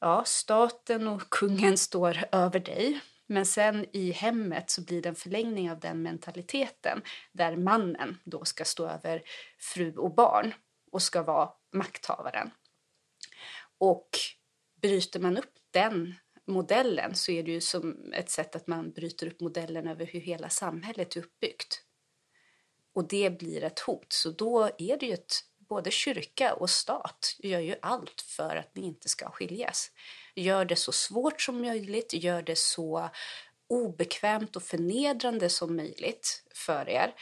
ja, 0.00 0.24
staten 0.26 1.08
och 1.08 1.30
kungen 1.30 1.78
står 1.78 2.24
över 2.32 2.60
dig. 2.60 3.00
Men 3.26 3.46
sen 3.46 3.86
i 3.92 4.10
hemmet 4.10 4.70
så 4.70 4.82
blir 4.82 5.02
det 5.02 5.08
en 5.08 5.14
förlängning 5.14 5.70
av 5.70 5.80
den 5.80 6.02
mentaliteten 6.02 7.02
där 7.32 7.56
mannen 7.56 8.18
då 8.24 8.44
ska 8.44 8.64
stå 8.64 8.88
över 8.88 9.22
fru 9.58 9.96
och 9.96 10.14
barn 10.14 10.54
och 10.92 11.02
ska 11.02 11.22
vara 11.22 11.50
makthavaren. 11.72 12.50
Och 13.78 14.08
bryter 14.82 15.20
man 15.20 15.38
upp 15.38 15.54
den 15.70 16.14
modellen 16.46 17.14
så 17.14 17.32
är 17.32 17.42
det 17.42 17.50
ju 17.50 17.60
som 17.60 18.12
ett 18.12 18.30
sätt 18.30 18.56
att 18.56 18.66
man 18.66 18.92
bryter 18.92 19.26
upp 19.26 19.40
modellen 19.40 19.88
över 19.88 20.06
hur 20.06 20.20
hela 20.20 20.48
samhället 20.48 21.16
är 21.16 21.20
uppbyggt. 21.20 21.82
Och 22.94 23.08
det 23.08 23.38
blir 23.38 23.64
ett 23.64 23.80
hot. 23.80 24.12
Så 24.12 24.30
då 24.30 24.70
är 24.78 24.96
det 24.96 25.06
ju 25.06 25.12
ett, 25.12 25.34
både 25.58 25.90
kyrka 25.90 26.54
och 26.54 26.70
stat 26.70 27.36
gör 27.38 27.60
ju 27.60 27.76
allt 27.82 28.20
för 28.20 28.56
att 28.56 28.74
ni 28.74 28.82
inte 28.82 29.08
ska 29.08 29.30
skiljas. 29.30 29.90
Gör 30.34 30.64
det 30.64 30.76
så 30.76 30.92
svårt 30.92 31.40
som 31.40 31.60
möjligt, 31.60 32.14
gör 32.14 32.42
det 32.42 32.58
så 32.58 33.10
obekvämt 33.68 34.56
och 34.56 34.62
förnedrande 34.62 35.48
som 35.48 35.76
möjligt 35.76 36.42
för 36.54 36.88
er 36.88 37.14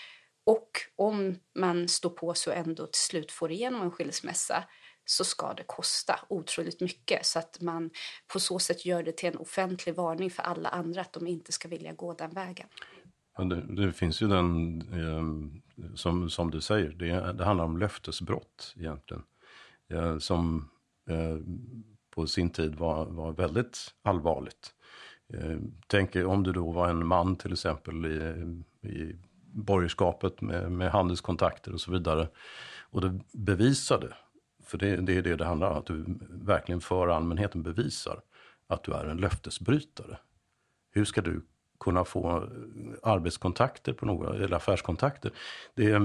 och 0.46 0.70
om 0.96 1.36
man 1.58 1.88
står 1.88 2.10
på 2.10 2.34
sig 2.34 2.52
och 2.52 2.58
ändå 2.58 2.86
till 2.86 3.02
slut 3.02 3.32
får 3.32 3.50
igenom 3.50 3.82
en 3.82 3.90
skilsmässa 3.90 4.64
så 5.04 5.24
ska 5.24 5.54
det 5.54 5.62
kosta 5.66 6.20
otroligt 6.28 6.80
mycket 6.80 7.26
så 7.26 7.38
att 7.38 7.60
man 7.60 7.90
på 8.32 8.40
så 8.40 8.58
sätt 8.58 8.86
gör 8.86 9.02
det 9.02 9.16
till 9.16 9.28
en 9.28 9.36
offentlig 9.36 9.94
varning 9.94 10.30
för 10.30 10.42
alla 10.42 10.68
andra 10.68 11.00
att 11.00 11.12
de 11.12 11.26
inte 11.26 11.52
ska 11.52 11.68
vilja 11.68 11.92
gå 11.92 12.14
den 12.14 12.30
vägen. 12.30 12.66
Det, 13.36 13.84
det, 13.86 13.92
finns 13.92 14.22
ju 14.22 14.28
den, 14.28 14.80
eh, 14.92 15.94
som, 15.94 16.30
som 16.30 16.50
du 16.50 16.60
säger, 16.60 16.90
det, 16.90 17.32
det 17.32 17.44
handlar 17.44 17.64
om 17.64 17.78
löftesbrott 17.78 18.74
egentligen. 18.76 19.22
Eh, 19.88 20.18
som 20.18 20.70
eh, 21.08 21.38
på 22.10 22.26
sin 22.26 22.50
tid 22.50 22.74
var, 22.74 23.06
var 23.06 23.32
väldigt 23.32 23.94
allvarligt. 24.02 24.74
Eh, 25.32 25.58
tänk 25.86 26.16
om 26.16 26.42
du 26.42 26.52
då 26.52 26.70
var 26.70 26.88
en 26.88 27.06
man 27.06 27.36
till 27.36 27.52
exempel 27.52 28.06
i, 28.06 28.88
i 28.88 29.16
borgerskapet 29.52 30.40
med, 30.40 30.72
med 30.72 30.90
handelskontakter 30.90 31.72
och 31.72 31.80
så 31.80 31.92
vidare. 31.92 32.28
Och 32.80 33.00
det 33.00 33.20
bevisade, 33.32 34.14
för 34.66 34.78
det, 34.78 34.96
det 34.96 35.16
är 35.16 35.22
det 35.22 35.36
det 35.36 35.44
handlar 35.44 35.70
om, 35.70 35.78
att 35.78 35.86
du 35.86 36.04
verkligen 36.28 36.80
för 36.80 37.08
allmänheten 37.08 37.62
bevisar 37.62 38.20
att 38.66 38.84
du 38.84 38.92
är 38.92 39.04
en 39.04 39.16
löftesbrytare. 39.16 40.18
Hur 40.90 41.04
ska 41.04 41.20
du 41.20 41.46
kunna 41.80 42.04
få 42.04 42.48
arbetskontakter 43.02 43.92
på 43.92 44.06
några, 44.06 44.34
eller 44.34 44.56
affärskontakter? 44.56 45.32
Det, 45.74 46.00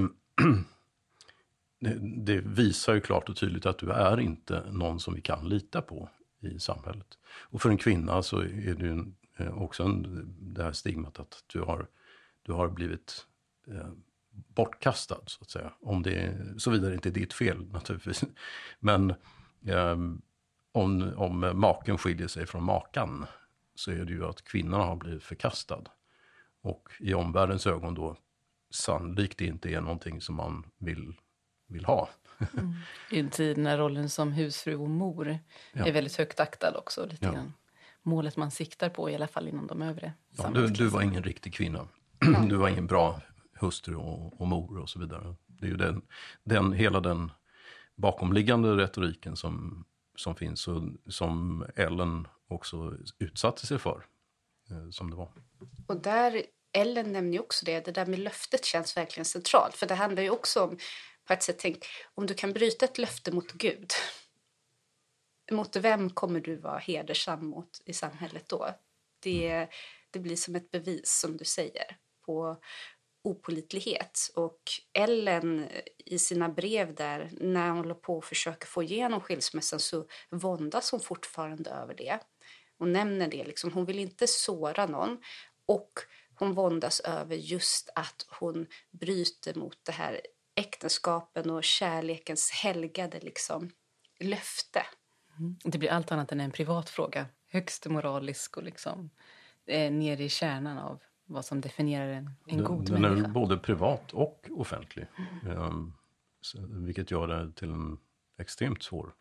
det, 2.25 2.37
visar 2.39 2.93
ju 2.93 3.01
klart 3.01 3.29
och 3.29 3.35
tydligt 3.35 3.65
att 3.65 3.77
du 3.77 3.91
är 3.91 4.19
inte 4.19 4.63
någon 4.71 4.99
som 4.99 5.13
vi 5.13 5.21
kan 5.21 5.49
lita 5.49 5.81
på 5.81 6.09
i 6.39 6.59
samhället. 6.59 7.17
Och 7.27 7.61
för 7.61 7.69
en 7.69 7.77
kvinna 7.77 8.21
så 8.21 8.39
är 8.39 8.75
det 8.75 8.85
ju 8.85 9.05
eh, 9.37 9.61
också 9.61 9.83
en, 9.83 10.35
det 10.39 10.63
här 10.63 10.71
stigmat 10.71 11.19
att 11.19 11.43
du 11.47 11.61
har, 11.61 11.87
du 12.43 12.53
har 12.53 12.67
blivit 12.67 13.27
eh, 13.67 13.89
bortkastad, 14.31 15.19
så 15.25 15.41
att 15.41 15.49
säga. 15.49 15.73
Om 15.81 16.03
det, 16.03 16.35
såvida 16.57 16.87
det 16.87 16.95
inte 16.95 17.09
är 17.09 17.13
ditt 17.13 17.33
fel 17.33 17.65
naturligtvis. 17.71 18.23
Men 18.79 19.09
eh, 19.65 19.97
om, 20.71 21.13
om 21.17 21.51
maken 21.53 21.97
skiljer 21.97 22.27
sig 22.27 22.45
från 22.45 22.63
makan 22.63 23.25
så 23.75 23.91
är 23.91 24.05
det 24.05 24.11
ju 24.11 24.25
att 24.25 24.43
kvinnan 24.43 24.81
har 24.81 24.95
blivit 24.95 25.23
förkastad. 25.23 25.83
Och 26.61 26.89
i 26.99 27.13
omvärldens 27.13 27.67
ögon 27.67 27.93
då 27.93 28.17
sannolikt 28.69 29.41
inte 29.41 29.69
är 29.69 29.81
någonting 29.81 30.21
som 30.21 30.35
man 30.35 30.65
vill, 30.77 31.13
vill 31.67 31.85
ha. 31.85 32.09
Mm. 32.53 32.73
I 33.11 33.19
en 33.19 33.29
tid 33.29 33.57
när 33.57 33.77
rollen 33.77 34.09
som 34.09 34.31
husfru 34.31 34.75
och 34.75 34.89
mor 34.89 35.39
ja. 35.73 35.85
är 35.85 35.91
väldigt 35.91 36.17
högt 36.17 36.39
aktad 36.39 36.77
också. 36.77 37.05
Lite 37.05 37.25
ja. 37.25 37.31
grann. 37.31 37.53
Målet 38.01 38.37
man 38.37 38.51
siktar 38.51 38.89
på, 38.89 39.09
i 39.09 39.15
alla 39.15 39.27
fall 39.27 39.47
inom 39.47 39.67
de 39.67 39.81
övre 39.81 40.13
ja, 40.37 40.49
du, 40.49 40.67
du 40.67 40.87
var 40.87 41.01
ingen 41.01 41.23
riktig 41.23 41.53
kvinna. 41.53 41.87
Du 42.49 42.55
var 42.55 42.69
ingen 42.69 42.87
bra 42.87 43.21
hustru 43.59 43.95
och, 43.95 44.41
och 44.41 44.47
mor 44.47 44.77
och 44.77 44.89
så 44.89 44.99
vidare. 44.99 45.35
Det 45.47 45.65
är 45.65 45.69
ju 45.69 45.77
den, 45.77 46.01
den, 46.43 46.73
hela 46.73 46.99
den 46.99 47.31
bakomliggande 47.95 48.77
retoriken 48.77 49.35
som, 49.35 49.85
som 50.15 50.35
finns 50.35 50.67
och 50.67 50.83
som 51.07 51.65
Ellen 51.75 52.27
också 52.47 52.97
utsatte 53.19 53.67
sig 53.67 53.79
för. 53.79 54.05
Eh, 54.69 54.89
som 54.89 55.09
det 55.09 55.15
var. 55.15 55.31
Och 55.87 56.01
där, 56.01 56.43
Ellen 56.71 57.11
nämner 57.11 57.33
ju 57.33 57.39
också 57.39 57.65
det, 57.65 57.85
det 57.85 57.91
där 57.91 58.05
med 58.05 58.19
löftet 58.19 58.65
känns 58.65 58.97
verkligen 58.97 59.25
centralt. 59.25 59.75
För 59.75 59.87
det 59.87 59.95
handlar 59.95 60.23
ju 60.23 60.29
också 60.29 60.63
om, 60.63 60.77
på 61.27 61.33
ett 61.33 61.43
sätt, 61.43 61.59
tänk, 61.59 61.85
om 62.15 62.25
du 62.25 62.33
kan 62.33 62.53
bryta 62.53 62.85
ett 62.85 62.97
löfte 62.97 63.31
mot 63.31 63.51
Gud. 63.51 63.91
Mot 65.51 65.75
vem 65.75 66.09
kommer 66.09 66.39
du 66.39 66.55
vara 66.55 66.77
hedersam 66.77 67.45
mot 67.45 67.81
i 67.85 67.93
samhället 67.93 68.49
då? 68.49 68.69
Det, 69.19 69.67
det 70.11 70.19
blir 70.19 70.35
som 70.35 70.55
ett 70.55 70.71
bevis, 70.71 71.19
som 71.21 71.37
du 71.37 71.45
säger, 71.45 71.97
på 72.25 72.57
opolitlighet. 73.25 74.31
Och 74.35 74.59
Ellen 74.93 75.63
eh, 75.63 75.81
i 76.05 76.19
sina 76.19 76.49
brev 76.49 76.95
där, 76.95 77.29
när 77.31 77.69
hon 77.69 77.77
håller 77.77 77.95
på 77.95 78.17
och 78.17 78.25
försöker 78.25 78.67
få 78.67 78.83
igenom 78.83 79.21
skilsmässan 79.21 79.79
så 79.79 80.05
våndas 80.29 80.91
hon 80.91 80.99
fortfarande 80.99 81.69
över 81.69 81.93
det. 81.93 82.19
Hon 82.77 82.93
nämner 82.93 83.27
det, 83.27 83.43
liksom. 83.43 83.71
hon 83.73 83.85
vill 83.85 83.99
inte 83.99 84.27
såra 84.27 84.85
någon. 84.85 85.17
Och 85.65 85.91
hon 86.35 86.53
våndas 86.53 86.99
över 86.99 87.35
just 87.35 87.89
att 87.95 88.25
hon 88.39 88.67
bryter 88.91 89.53
mot 89.53 89.77
det 89.83 89.91
här 89.91 90.21
äktenskapen 90.55 91.49
och 91.49 91.63
kärlekens 91.63 92.51
helgade 92.51 93.19
liksom, 93.19 93.71
löfte. 94.19 94.85
Mm. 95.39 95.57
Det 95.63 95.77
blir 95.77 95.89
allt 95.89 96.11
annat 96.11 96.31
än 96.31 96.39
en 96.39 96.51
privat 96.51 96.89
fråga. 96.89 97.25
Högst 97.47 97.85
moralisk 97.85 98.57
och 98.57 98.63
liksom, 98.63 99.09
eh, 99.67 99.91
nere 99.91 100.23
i 100.23 100.29
kärnan 100.29 100.77
av 100.77 101.03
vad 101.25 101.45
som 101.45 101.61
definierar 101.61 102.07
en, 102.07 102.29
en 102.47 102.57
den, 102.57 102.65
god 102.65 102.85
den 102.85 103.01
människa. 103.01 103.15
Den 103.15 103.25
är 103.25 103.29
både 103.29 103.57
privat 103.57 104.13
och 104.13 104.49
offentlig. 104.51 105.07
Mm. 105.43 105.93
Vilket 106.85 107.11
gör 107.11 107.27
det 107.27 107.51
till 107.51 107.69
en 107.69 107.97
extremt 108.37 108.83
svår 108.83 109.13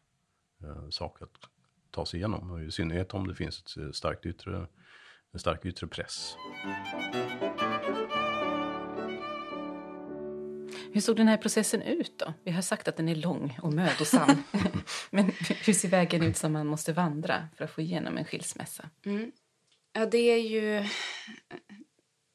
uh, 0.65 0.89
sak 0.91 1.23
att 1.23 1.49
ta 1.91 2.07
sig 2.07 2.19
igenom. 2.19 2.51
Och 2.51 2.63
I 2.63 2.71
synnerhet 2.71 3.15
om 3.15 3.29
det 3.29 3.35
finns 3.35 3.61
ett 3.61 3.77
eh, 3.77 3.91
starkt 3.91 4.27
yttre, 4.27 4.67
en 5.33 5.41
stark 5.41 5.65
yttre 5.65 5.87
press. 5.87 6.37
Hur 10.93 11.01
såg 11.01 11.17
den 11.17 11.29
här 11.29 11.37
processen 11.37 11.83
ut 11.83 12.19
då? 12.19 12.33
Vi 12.45 12.51
har 12.51 12.63
sagt 12.63 12.89
att 12.89 12.97
den 12.97 13.09
är 13.09 13.15
lång 13.15 13.59
och 13.63 13.73
mödosam. 13.73 14.43
Men 15.11 15.33
hur 15.67 15.73
ser 15.73 15.89
vägen 15.89 16.23
ut 16.23 16.37
som 16.37 16.53
man 16.53 16.67
måste 16.67 16.93
vandra 16.93 17.49
för 17.57 17.65
att 17.65 17.71
få 17.71 17.81
igenom 17.81 18.19
en 18.19 18.25
skilsmässa? 18.25 18.91
Mm. 19.05 19.33
Ja, 19.93 20.07
det 20.07 20.19
är 20.19 20.49
ju 20.49 20.89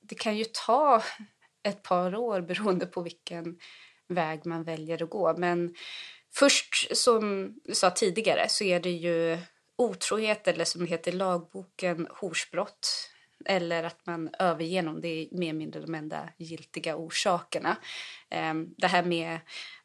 det 0.10 0.16
kan 0.16 0.38
ju 0.38 0.46
ta 0.46 1.04
ett 1.64 1.84
par 1.84 2.16
år 2.16 2.42
beroende 2.42 2.86
på 2.86 3.02
vilken 3.02 3.60
väg 4.08 4.46
man 4.46 4.64
väljer 4.64 5.04
att 5.04 5.10
gå. 5.10 5.38
Men 5.38 5.76
först, 6.34 6.98
som 6.98 7.54
du 7.64 7.76
sa 7.76 7.92
tidigare, 7.92 8.50
så 8.50 8.64
är 8.64 8.80
det 8.80 8.92
ju 8.92 9.38
otrohet 9.76 10.48
eller 10.48 10.66
som 10.66 10.82
det 10.82 10.88
heter 10.88 11.12
i 11.12 11.16
lagboken 11.16 12.08
horsbrott 12.10 13.10
eller 13.46 13.84
att 13.84 14.06
man 14.06 14.30
överger 14.40 14.82
någon. 14.82 15.02
Det 15.02 15.08
är 15.08 15.28
mer 15.32 15.50
eller 15.50 15.60
mindre 15.60 15.82
de 15.82 15.96
enda 15.96 16.30
giltiga 16.38 16.96
orsakerna. 16.96 17.78
Ehm, 18.30 18.74
det 18.78 18.88
här 18.88 19.04
med 19.04 19.40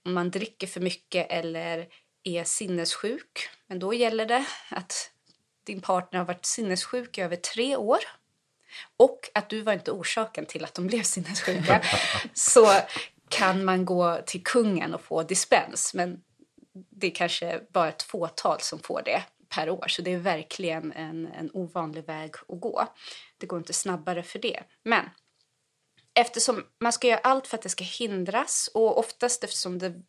om 0.04 0.14
man 0.14 0.30
dricker 0.30 0.66
för 0.66 0.80
mycket 0.80 1.26
eller 1.30 1.88
är 2.22 2.44
sinnessjuk. 2.44 3.48
Men 3.66 3.78
då 3.78 3.94
gäller 3.94 4.26
det 4.26 4.46
att 4.70 5.10
din 5.64 5.80
partner 5.80 6.18
har 6.18 6.26
varit 6.26 6.46
sinnessjuk 6.46 7.18
i 7.18 7.20
över 7.20 7.36
tre 7.36 7.76
år 7.76 7.98
och 8.96 9.30
att 9.34 9.50
du 9.50 9.60
var 9.60 9.72
inte 9.72 9.90
orsaken 9.90 10.46
till 10.46 10.64
att 10.64 10.74
de 10.74 10.86
blev 10.86 11.02
sinnessjuka 11.02 11.82
så 12.34 12.72
kan 13.28 13.64
man 13.64 13.84
gå 13.84 14.18
till 14.26 14.42
kungen 14.42 14.94
och 14.94 15.00
få 15.00 15.22
dispens. 15.22 15.94
Men 15.94 16.22
det 16.90 17.06
är 17.06 17.10
kanske 17.10 17.60
bara 17.72 17.88
ett 17.88 18.02
fåtal 18.02 18.60
som 18.60 18.78
får 18.78 19.02
det 19.04 19.22
per 19.48 19.70
år. 19.70 19.88
Så 19.88 20.02
det 20.02 20.12
är 20.12 20.18
verkligen 20.18 20.92
en, 20.92 21.26
en 21.26 21.50
ovanlig 21.52 22.04
väg 22.04 22.34
att 22.48 22.60
gå. 22.60 22.86
Det 23.38 23.46
går 23.46 23.58
inte 23.58 23.72
snabbare 23.72 24.22
för 24.22 24.38
det. 24.38 24.62
Men 24.82 25.10
eftersom 26.14 26.64
man 26.80 26.92
ska 26.92 27.08
göra 27.08 27.18
allt 27.18 27.46
för 27.46 27.56
att 27.56 27.62
det 27.62 27.68
ska 27.68 27.84
hindras 27.84 28.70
och 28.74 28.98
oftast 28.98 29.44
eftersom 29.44 29.78
det 29.78 30.02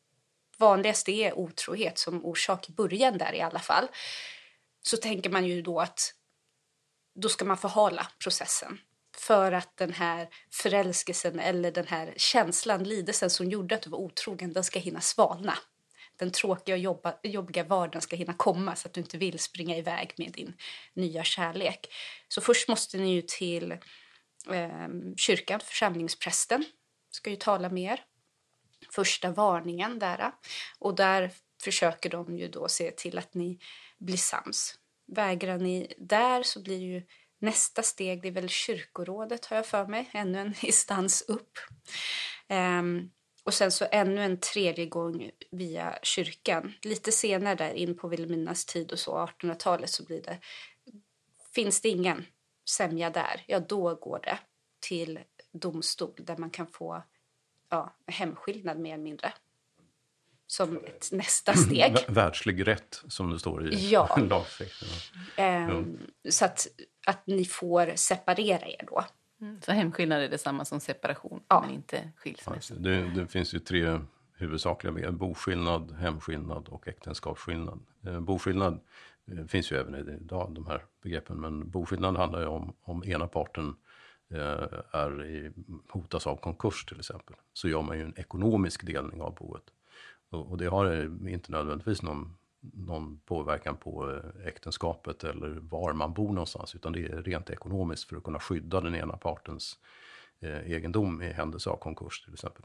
vanligaste 0.58 1.12
är 1.12 1.38
otrohet 1.38 1.98
som 1.98 2.26
orsak 2.26 2.70
i 2.70 2.72
början 2.72 3.18
där 3.18 3.34
i 3.34 3.42
alla 3.42 3.60
fall 3.60 3.88
så 4.82 4.98
tänker 4.98 5.30
man 5.30 5.46
ju 5.46 5.62
då 5.62 5.80
att 5.80 6.14
då 7.16 7.30
ska 7.30 7.46
man 7.46 7.58
förhala 7.58 8.08
processen 8.24 8.80
för 9.18 9.52
att 9.52 9.78
den 9.78 9.94
här 9.94 10.30
förälskelsen 10.52 11.40
eller 11.40 11.72
den 11.72 11.88
här 11.88 12.14
känslan, 12.18 12.84
lidelsen 12.84 13.30
som 13.30 13.50
gjorde 13.50 13.76
att 13.76 13.82
du 13.82 13.90
var 13.90 14.00
otrogen, 14.00 14.54
den 14.54 14.64
ska 14.64 14.80
hinna 14.80 15.02
svalna. 15.02 15.58
Den 16.18 16.32
tråkiga 16.32 16.76
och 16.76 16.80
jobba, 16.80 17.16
jobbiga 17.24 17.64
vardagen 17.64 18.02
ska 18.02 18.16
hinna 18.16 18.34
komma 18.34 18.76
så 18.76 18.88
att 18.88 18.94
du 18.94 19.02
inte 19.02 19.18
vill 19.18 19.40
springa 19.40 19.78
iväg 19.78 20.14
med 20.18 20.32
din 20.32 20.54
nya 20.94 21.24
kärlek. 21.24 21.88
Så 22.28 22.42
först 22.42 22.68
måste 22.68 22.98
ni 22.98 23.14
ju 23.14 23.22
till 23.22 23.72
eh, 24.52 24.88
kyrkan, 25.18 25.60
församlingsprästen 25.60 26.66
ska 27.12 27.30
ju 27.30 27.36
tala 27.36 27.70
med 27.70 27.94
er. 27.94 28.04
Första 28.92 29.32
varningen 29.32 30.00
där. 30.00 30.32
Och 30.80 30.96
där 30.96 31.32
försöker 31.64 32.10
de 32.10 32.38
ju 32.38 32.48
då 32.48 32.68
se 32.68 32.92
till 32.92 33.18
att 33.18 33.34
ni 33.34 33.60
blir 33.98 34.18
sams. 34.18 34.76
Vägrar 35.08 35.58
ni 35.58 35.94
där 35.98 36.44
så 36.44 36.62
blir 36.62 36.78
ju 36.78 37.04
nästa 37.40 37.84
steg, 37.84 38.22
det 38.22 38.28
är 38.28 38.32
väl 38.32 38.50
kyrkorådet 38.50 39.46
har 39.46 39.58
jag 39.58 39.66
för 39.66 39.88
mig, 39.88 40.10
ännu 40.14 40.40
en 40.40 40.56
instans 40.62 41.22
upp. 41.22 41.60
Um, 42.50 43.12
och 43.44 43.54
sen 43.54 43.72
så 43.72 43.86
ännu 43.92 44.24
en 44.24 44.40
tredje 44.40 44.86
gång 44.86 45.32
via 45.52 46.00
kyrkan. 46.02 46.74
Lite 46.82 47.12
senare 47.12 47.56
där 47.56 47.74
in 47.74 47.98
på 47.98 48.08
Vilhelminas 48.08 48.66
tid 48.66 48.92
och 48.92 49.00
så, 49.00 49.26
1800-talet, 49.26 49.90
så 49.90 50.06
blir 50.06 50.22
det... 50.22 50.40
Finns 51.54 51.82
det 51.82 51.90
ingen 51.90 52.26
sämja 52.70 53.10
där, 53.10 53.44
ja 53.48 53.60
då 53.60 53.96
går 53.96 54.20
det 54.24 54.40
till 54.80 55.20
domstol 55.52 56.16
där 56.18 56.38
man 56.38 56.50
kan 56.50 56.68
få 56.68 57.04
ja, 57.70 57.96
hemskillnad 58.08 58.80
mer 58.80 58.94
eller 58.94 59.04
mindre 59.04 59.34
som 60.56 60.78
ett 60.78 61.10
nästa 61.12 61.54
steg. 61.54 61.96
Världslig 62.08 62.68
rätt, 62.68 63.02
som 63.08 63.30
det 63.30 63.40
står 63.40 63.74
i 63.74 63.90
ja. 63.92 64.18
lagtexten. 64.30 64.88
Um, 65.70 65.98
så 66.30 66.46
att, 66.46 66.68
att 67.08 67.28
ni 67.28 67.46
får 67.46 67.96
separera 67.96 68.68
er 68.68 68.86
då. 68.88 69.06
Mm. 69.42 69.62
Så 69.62 69.72
hemskillnad 69.72 70.22
är 70.22 70.30
detsamma 70.30 70.66
som 70.66 70.80
separation, 70.80 71.44
ja. 71.48 71.62
men 71.62 71.76
inte 71.76 72.12
skilsmässa? 72.18 72.76
Det, 72.76 73.10
det, 73.16 73.28
finns 73.28 73.54
ju 73.54 73.60
tre 73.60 74.00
huvudsakliga 74.34 74.94
begrepp. 74.94 75.14
Boskillnad, 75.14 75.92
hemskillnad 75.92 76.68
och 76.68 76.88
äktenskapsskillnad. 76.88 77.80
Eh, 78.06 78.20
boskillnad 78.20 78.80
eh, 79.32 79.46
finns 79.46 79.72
ju 79.72 79.78
även 79.78 80.10
idag, 80.10 80.52
de 80.52 80.68
här 80.68 80.84
begreppen. 81.04 81.42
Men 81.42 81.70
boskillnad 81.70 82.18
handlar 82.18 82.40
ju 82.40 82.48
om, 82.48 82.74
om 82.82 83.04
ena 83.04 83.28
parten 83.28 83.76
eh, 84.32 84.68
är 84.92 85.26
i, 85.26 85.52
hotas 85.90 86.28
av 86.28 86.36
konkurs 86.36 86.86
till 86.86 87.00
exempel, 87.00 87.36
så 87.54 87.70
gör 87.70 87.82
man 87.82 87.98
ju 87.98 88.04
en 88.04 88.20
ekonomisk 88.20 88.86
delning 88.86 89.22
av 89.22 89.36
boet. 89.36 89.64
Och, 90.30 90.52
och 90.52 90.58
det 90.58 90.66
har 90.66 91.10
inte 91.28 91.52
nödvändigtvis 91.52 92.02
någon, 92.02 92.38
någon 92.60 93.20
påverkan 93.26 93.78
på 93.78 94.12
eh, 94.12 94.48
äktenskapet 94.48 95.24
eller 95.24 95.50
var 95.50 95.94
man 95.94 96.14
bor 96.14 96.34
någonstans, 96.34 96.76
utan 96.76 96.94
det 96.94 97.06
är 97.06 97.24
rent 97.24 97.50
ekonomiskt 97.50 98.10
för 98.10 98.18
att 98.18 98.24
kunna 98.24 98.40
skydda 98.40 98.82
den 98.82 98.96
ena 98.96 99.18
partens 99.18 99.80
eh, 100.40 100.72
egendom 100.72 101.22
i 101.22 101.34
händelse 101.34 101.70
av 101.70 101.78
konkurs 101.78 102.22
till 102.24 102.34
exempel. 102.34 102.64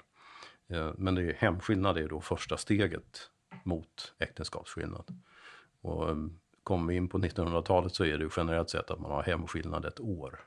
Eh, 0.68 0.90
men 0.96 1.14
det 1.14 1.22
är, 1.22 1.34
hemskillnad 1.34 1.98
är 1.98 2.08
då 2.08 2.20
första 2.20 2.56
steget 2.56 3.30
mot 3.64 4.14
äktenskapsskillnad. 4.18 5.04
Och 5.80 6.08
eh, 6.08 6.16
kommer 6.62 6.92
vi 6.92 6.96
in 6.96 7.08
på 7.08 7.18
1900-talet 7.18 7.94
så 7.94 8.04
är 8.04 8.18
det 8.18 8.30
generellt 8.36 8.70
sett 8.70 8.90
att 8.90 9.00
man 9.00 9.10
har 9.10 9.22
hemskillnad 9.22 9.84
ett 9.84 10.00
år. 10.00 10.40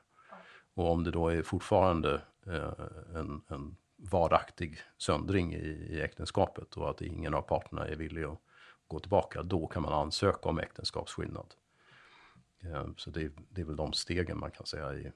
Och 0.74 0.90
om 0.90 1.04
det 1.04 1.10
då 1.10 1.28
är 1.28 1.42
fortfarande 1.42 2.22
eh, 2.46 2.72
en, 3.14 3.42
en 3.48 3.76
varaktig 4.10 4.78
söndring 4.98 5.54
i, 5.54 5.88
i 5.90 6.00
äktenskapet 6.00 6.76
och 6.76 6.90
att 6.90 7.02
ingen 7.02 7.34
av 7.34 7.42
parterna 7.42 7.88
är 7.88 7.96
villig 7.96 8.24
att 8.24 8.40
gå 8.86 9.00
tillbaka, 9.00 9.42
då 9.42 9.66
kan 9.66 9.82
man 9.82 9.92
ansöka 9.92 10.48
om 10.48 10.58
äktenskapsskillnad. 10.58 11.54
Så 12.96 13.10
det, 13.10 13.32
det 13.48 13.60
är 13.60 13.64
väl 13.64 13.76
de 13.76 13.92
stegen 13.92 14.38
man 14.38 14.50
kan 14.50 14.66
säga 14.66 14.94
i, 14.94 15.12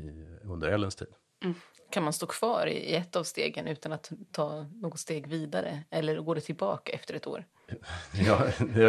i, 0.00 0.26
under 0.42 0.68
Ellens 0.68 0.96
tid. 0.96 1.08
Mm. 1.44 1.54
Kan 1.90 2.02
man 2.02 2.12
stå 2.12 2.26
kvar 2.26 2.66
i 2.66 2.94
ett 2.94 3.16
av 3.16 3.24
stegen 3.24 3.66
utan 3.66 3.92
att 3.92 4.12
ta 4.32 4.66
något 4.72 4.98
steg 4.98 5.26
vidare? 5.26 5.84
Eller 5.90 6.20
går 6.20 6.34
det 6.34 6.40
tillbaka 6.40 6.92
efter 6.92 7.14
ett 7.14 7.26
år? 7.26 7.44
Ja, 8.26 8.46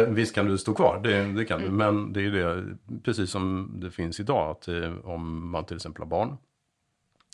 visst 0.08 0.34
kan 0.34 0.46
du 0.46 0.58
stå 0.58 0.74
kvar, 0.74 1.00
det, 1.02 1.32
det 1.32 1.44
kan 1.44 1.60
du. 1.60 1.66
Mm. 1.66 1.76
Men 1.76 2.12
det 2.12 2.20
är 2.20 2.30
det, 2.30 2.76
precis 3.04 3.30
som 3.30 3.72
det 3.80 3.90
finns 3.90 4.20
idag, 4.20 4.50
att 4.50 4.68
eh, 4.68 4.98
om 5.04 5.50
man 5.50 5.64
till 5.64 5.76
exempel 5.76 6.02
har 6.02 6.08
barn 6.08 6.28
eh, 6.28 6.36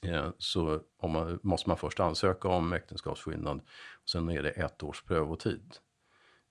Eh, 0.03 0.31
så 0.39 0.81
man, 1.03 1.41
måste 1.43 1.69
man 1.69 1.77
först 1.77 2.01
ansöka 2.01 2.49
om 2.49 2.73
äktenskapsskillnad. 2.73 3.61
Sen 4.11 4.29
är 4.29 4.43
det 4.43 4.51
ett 4.51 4.83
års 4.83 5.03
prövotid. 5.03 5.77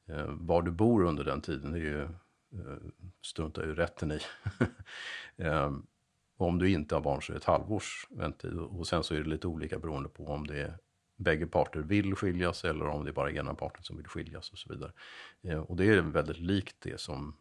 Eh, 0.08 0.27
var 0.27 0.62
du 0.62 0.72
bor 0.72 1.04
under 1.04 1.24
den 1.24 1.42
tiden, 1.42 1.72
det 1.72 1.77
är 1.77 1.82
ju, 1.82 2.04
eh, 2.04 2.77
struntar 3.22 3.63
ju 3.63 3.75
rätten 3.75 4.12
i. 4.12 4.20
Eh, 5.39 5.72
om 6.38 6.60
du 6.60 6.70
inte 6.70 6.96
har 6.96 7.01
barn 7.01 7.22
så 7.22 7.32
är 7.32 7.34
det 7.34 7.38
ett 7.38 7.46
halvårs 7.46 8.08
väntetid. 8.10 8.60
Och 8.60 8.88
sen 8.88 9.04
så 9.04 9.16
är 9.16 9.20
det 9.20 9.30
lite 9.30 9.48
olika 9.48 9.80
beroende 9.80 10.10
på 10.10 10.27
om 10.27 10.48
det 10.48 10.62
är 10.62 10.77
bägge 11.16 11.48
parter 11.48 11.80
vill 11.80 12.16
skiljas 12.16 12.66
eller 12.66 12.88
om 12.88 13.04
det 13.04 13.12
är 13.12 13.13
bara 13.13 13.32
ena 13.32 13.54
parten 13.54 13.84
som 13.84 13.98
vill 13.98 14.08
skiljas 14.08 14.51
och 14.51 14.58
så 14.58 14.74
vidare. 14.74 14.92
Eh, 15.42 15.60
och 15.60 15.75
det 15.75 15.86
är 15.86 16.01
väldigt 16.01 16.39
likt 16.39 16.75
det 16.80 17.00
som, 17.00 17.38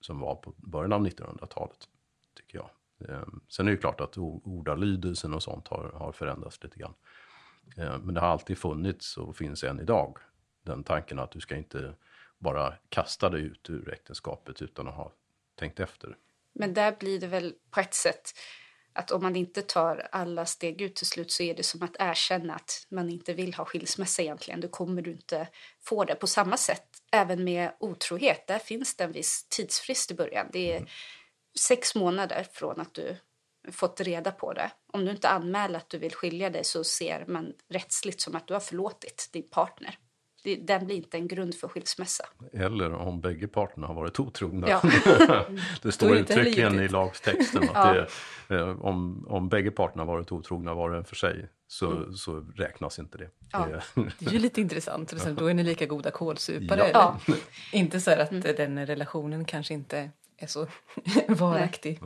som 0.00 0.20
var 0.20 0.34
på 0.34 0.54
början 0.56 0.92
av 0.92 1.06
1900-talet, 1.06 1.88
tycker 2.34 2.58
jag. 2.58 2.70
Eh, 3.08 3.22
sen 3.48 3.66
är 3.68 3.70
det 3.70 3.76
klart 3.76 4.00
att 4.00 4.18
ordalydelsen 4.18 5.34
och 5.34 5.42
sånt 5.42 5.68
har, 5.68 5.92
har 5.94 6.12
förändrats 6.12 6.62
lite 6.62 6.78
grann. 6.78 6.94
Eh, 7.76 7.98
men 7.98 8.14
det 8.14 8.20
har 8.20 8.28
alltid 8.28 8.58
funnits 8.58 9.16
och 9.16 9.36
finns 9.36 9.64
än 9.64 9.80
idag, 9.80 10.18
den 10.62 10.84
tanken 10.84 11.18
att 11.18 11.30
du 11.30 11.40
ska 11.40 11.56
inte 11.56 11.94
bara 12.38 12.74
kasta 12.88 13.30
dig 13.30 13.42
ut 13.42 13.70
ur 13.70 13.92
äktenskapet 13.92 14.62
utan 14.62 14.88
att 14.88 14.94
ha 14.94 15.12
tänkt 15.54 15.80
efter. 15.80 16.16
Men 16.52 16.74
där 16.74 16.96
blir 16.98 17.20
det 17.20 17.26
väl 17.26 17.54
på 17.70 17.80
ett 17.80 17.94
sätt 17.94 18.32
att 18.92 19.10
om 19.10 19.22
man 19.22 19.36
inte 19.36 19.62
tar 19.62 20.08
alla 20.12 20.46
steg 20.46 20.80
ut 20.80 20.94
till 20.94 21.06
slut 21.06 21.32
så 21.32 21.42
är 21.42 21.54
det 21.54 21.62
som 21.62 21.82
att 21.82 21.96
erkänna 21.98 22.54
att 22.54 22.86
man 22.88 23.10
inte 23.10 23.34
vill 23.34 23.54
ha 23.54 23.64
skilsmässa 23.64 24.22
egentligen. 24.22 24.60
Då 24.60 24.68
kommer 24.68 25.02
du 25.02 25.10
inte 25.10 25.48
få 25.80 26.04
det. 26.04 26.14
På 26.14 26.26
samma 26.26 26.56
sätt 26.56 26.86
även 27.12 27.44
med 27.44 27.72
otrohet. 27.80 28.46
Där 28.46 28.58
finns 28.58 28.96
det 28.96 29.04
en 29.04 29.12
viss 29.12 29.46
tidsfrist 29.48 30.10
i 30.10 30.14
början. 30.14 30.46
Det 30.52 30.72
är 30.72 30.90
sex 31.60 31.94
månader 31.94 32.46
från 32.52 32.80
att 32.80 32.94
du 32.94 33.16
fått 33.72 34.00
reda 34.00 34.32
på 34.32 34.52
det. 34.52 34.70
Om 34.92 35.04
du 35.04 35.10
inte 35.10 35.28
anmäler 35.28 35.78
att 35.78 35.90
du 35.90 35.98
vill 35.98 36.14
skilja 36.14 36.50
dig 36.50 36.64
så 36.64 36.84
ser 36.84 37.24
man 37.26 37.52
rättsligt 37.68 38.20
som 38.20 38.34
att 38.34 38.46
du 38.46 38.54
har 38.54 38.60
förlåtit 38.60 39.28
din 39.32 39.48
partner 39.50 39.98
den 40.58 40.86
blir 40.86 40.96
inte 40.96 41.16
en 41.16 41.28
grund 41.28 41.54
för 41.54 41.68
skilsmässa. 41.68 42.24
Eller 42.52 42.94
om 42.94 43.20
bägge 43.20 43.48
parterna 43.48 43.86
har 43.86 43.94
varit 43.94 44.20
otrogna. 44.20 44.68
Ja. 44.68 44.82
det 45.82 45.92
står 45.92 46.16
uttryckligen 46.16 46.80
i 46.80 46.88
lagtexten 46.88 47.62
att 47.62 47.70
ja. 47.74 48.06
det, 48.48 48.56
eh, 48.56 48.80
om, 48.80 49.26
om 49.28 49.48
bägge 49.48 49.70
parterna 49.70 50.02
har 50.02 50.12
varit 50.12 50.32
otrogna 50.32 50.74
var 50.74 50.90
och 50.90 50.96
en 50.96 51.04
för 51.04 51.16
sig 51.16 51.48
så, 51.66 51.90
mm. 51.90 52.12
så 52.12 52.40
räknas 52.40 52.98
inte 52.98 53.18
det. 53.18 53.30
Ja. 53.52 53.66
det 54.18 54.26
är 54.26 54.32
ju 54.32 54.38
lite 54.38 54.60
intressant, 54.60 55.36
då 55.36 55.46
är 55.46 55.54
ni 55.54 55.62
lika 55.62 55.86
goda 55.86 56.10
kålsupare. 56.10 56.90
Ja. 56.92 57.20
Inte 57.72 58.00
så 58.00 58.10
att 58.10 58.30
mm. 58.30 58.54
den 58.56 58.86
relationen 58.86 59.44
kanske 59.44 59.74
inte 59.74 60.10
är 60.36 60.46
så 60.46 60.66
varaktig. 61.28 62.00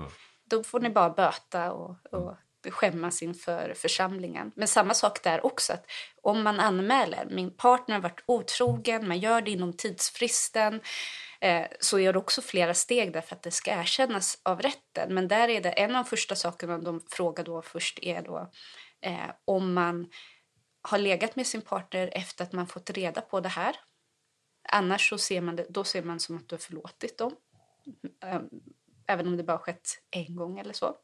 Då 0.44 0.62
får 0.62 0.80
ni 0.80 0.90
bara 0.90 1.10
böta 1.10 1.72
och, 1.72 1.96
och 2.12 2.36
skämmas 2.70 3.22
inför 3.22 3.74
församlingen. 3.74 4.52
Men 4.56 4.68
samma 4.68 4.94
sak 4.94 5.22
där 5.22 5.46
också, 5.46 5.72
att 5.72 5.86
om 6.22 6.42
man 6.42 6.60
anmäler, 6.60 7.26
min 7.30 7.56
partner 7.56 7.94
har 7.94 8.02
varit 8.02 8.24
otrogen, 8.26 9.08
man 9.08 9.18
gör 9.18 9.40
det 9.40 9.50
inom 9.50 9.72
tidsfristen, 9.72 10.80
eh, 11.40 11.66
så 11.80 11.98
är 11.98 12.12
det 12.12 12.18
också 12.18 12.42
flera 12.42 12.74
steg 12.74 13.12
därför 13.12 13.36
att 13.36 13.42
det 13.42 13.50
ska 13.50 13.70
erkännas 13.70 14.38
av 14.42 14.62
rätten. 14.62 15.14
Men 15.14 15.28
där 15.28 15.48
är 15.48 15.60
det 15.60 15.70
en 15.70 15.96
av 15.96 16.04
de 16.04 16.08
första 16.10 16.36
sakerna 16.36 16.78
de 16.78 17.00
frågar 17.10 17.44
då 17.44 17.62
först 17.62 17.98
är 18.02 18.22
då 18.22 18.50
eh, 19.00 19.30
om 19.44 19.72
man 19.74 20.10
har 20.82 20.98
legat 20.98 21.36
med 21.36 21.46
sin 21.46 21.62
partner 21.62 22.10
efter 22.12 22.44
att 22.44 22.52
man 22.52 22.66
fått 22.66 22.90
reda 22.90 23.20
på 23.20 23.40
det 23.40 23.48
här. 23.48 23.76
Annars 24.68 25.08
så 25.08 25.18
ser 25.18 25.40
man 25.40 25.56
det, 25.56 25.66
då 25.68 25.84
ser 25.84 26.02
man 26.02 26.20
som 26.20 26.36
att 26.36 26.48
du 26.48 26.54
har 26.54 26.60
förlåtit 26.60 27.18
dem. 27.18 27.36
Ehm, 28.24 28.48
även 29.06 29.26
om 29.26 29.36
det 29.36 29.42
bara 29.42 29.58
skett 29.58 29.88
en 30.10 30.36
gång 30.36 30.58
eller 30.58 30.72
så. 30.72 30.96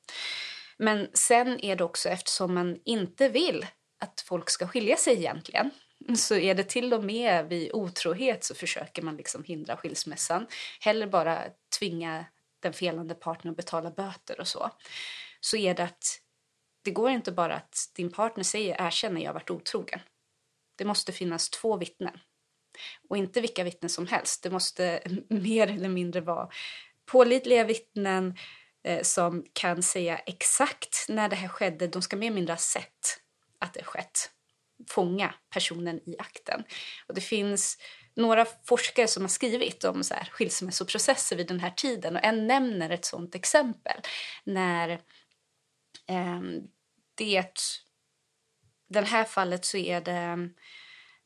Men 0.78 1.08
sen 1.14 1.60
är 1.60 1.76
det 1.76 1.84
också 1.84 2.08
eftersom 2.08 2.54
man 2.54 2.78
inte 2.84 3.28
vill 3.28 3.66
att 4.00 4.20
folk 4.20 4.50
ska 4.50 4.68
skilja 4.68 4.96
sig 4.96 5.14
egentligen 5.14 5.70
så 6.16 6.34
är 6.34 6.54
det 6.54 6.64
till 6.64 6.94
och 6.94 7.04
med 7.04 7.48
vid 7.48 7.72
otrohet 7.72 8.44
så 8.44 8.54
försöker 8.54 9.02
man 9.02 9.16
liksom 9.16 9.44
hindra 9.44 9.76
skilsmässan. 9.76 10.46
Hellre 10.80 11.06
bara 11.06 11.42
tvinga 11.78 12.24
den 12.60 12.72
felande 12.72 13.14
partnern 13.14 13.50
att 13.50 13.56
betala 13.56 13.90
böter 13.90 14.40
och 14.40 14.48
så. 14.48 14.70
Så 15.40 15.56
är 15.56 15.74
det 15.74 15.84
att 15.84 16.20
det 16.82 16.90
går 16.90 17.10
inte 17.10 17.32
bara 17.32 17.54
att 17.54 17.90
din 17.94 18.12
partner 18.12 18.44
säger 18.44 18.86
erkänner 18.86 19.20
jag 19.20 19.28
har 19.28 19.34
varit 19.34 19.50
otrogen. 19.50 20.00
Det 20.76 20.84
måste 20.84 21.12
finnas 21.12 21.50
två 21.50 21.76
vittnen. 21.76 22.18
Och 23.08 23.16
inte 23.16 23.40
vilka 23.40 23.64
vittnen 23.64 23.88
som 23.88 24.06
helst. 24.06 24.42
Det 24.42 24.50
måste 24.50 25.00
mer 25.28 25.70
eller 25.70 25.88
mindre 25.88 26.20
vara 26.20 26.48
pålitliga 27.06 27.64
vittnen 27.64 28.36
eh, 28.84 29.02
som 29.02 29.44
kan 29.52 29.82
säga 29.82 30.18
exakt 30.18 31.06
när 31.08 31.28
det 31.28 31.36
här 31.36 31.48
skedde. 31.48 31.86
De 31.86 32.02
ska 32.02 32.16
mer 32.16 32.26
eller 32.26 32.34
mindre 32.34 32.52
ha 32.52 32.58
sett 32.58 33.20
att 33.58 33.74
det 33.74 33.84
skett. 33.84 34.30
Fånga 34.88 35.34
personen 35.50 36.00
i 36.08 36.16
akten. 36.18 36.64
Och 37.08 37.14
det 37.14 37.20
finns 37.20 37.78
några 38.16 38.46
forskare 38.64 39.08
som 39.08 39.22
har 39.22 39.28
skrivit 39.28 39.84
om 39.84 40.04
så 40.04 40.14
här 40.14 40.28
skilsmässoprocesser 40.32 41.36
vid 41.36 41.46
den 41.46 41.60
här 41.60 41.70
tiden 41.70 42.16
och 42.16 42.24
en 42.24 42.46
nämner 42.46 42.90
ett 42.90 43.04
sånt 43.04 43.34
exempel 43.34 44.00
när 44.44 44.90
eh, 46.08 46.40
det 47.14 47.52
den 48.88 49.04
här 49.04 49.24
fallet 49.24 49.64
så 49.64 49.76
är 49.76 50.00
det 50.00 50.12
eh, 50.12 50.36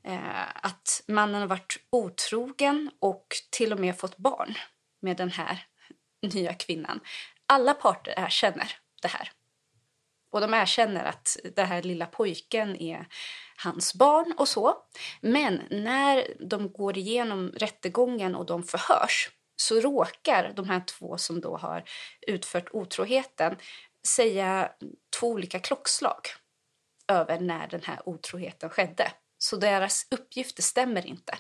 Eh, 0.08 0.48
att 0.54 1.02
mannen 1.06 1.40
har 1.40 1.48
varit 1.48 1.76
otrogen 1.90 2.90
och 3.00 3.26
till 3.50 3.72
och 3.72 3.80
med 3.80 3.98
fått 3.98 4.16
barn 4.16 4.54
med 5.00 5.16
den 5.16 5.30
här 5.30 5.66
nya 6.22 6.54
kvinnan 6.54 7.00
alla 7.48 7.74
parter 7.74 8.14
erkänner 8.16 8.72
det 9.02 9.08
här. 9.08 9.32
Och 10.30 10.40
de 10.40 10.54
erkänner 10.54 11.04
att 11.04 11.36
den 11.54 11.66
här 11.66 11.82
lilla 11.82 12.06
pojken 12.06 12.76
är 12.76 13.06
hans 13.56 13.94
barn 13.94 14.34
och 14.38 14.48
så. 14.48 14.76
Men 15.20 15.62
när 15.70 16.26
de 16.40 16.72
går 16.72 16.98
igenom 16.98 17.52
rättegången 17.56 18.34
och 18.34 18.46
de 18.46 18.62
förhörs 18.62 19.30
så 19.56 19.80
råkar 19.80 20.52
de 20.56 20.68
här 20.68 20.80
två 20.80 21.18
som 21.18 21.40
då 21.40 21.56
har 21.56 21.84
utfört 22.26 22.68
otroheten 22.72 23.56
säga 24.06 24.72
två 25.20 25.28
olika 25.28 25.58
klockslag 25.58 26.20
över 27.08 27.40
när 27.40 27.68
den 27.68 27.82
här 27.82 28.08
otroheten 28.08 28.70
skedde. 28.70 29.12
Så 29.38 29.56
deras 29.56 30.06
uppgifter 30.10 30.62
stämmer 30.62 31.06
inte. 31.06 31.38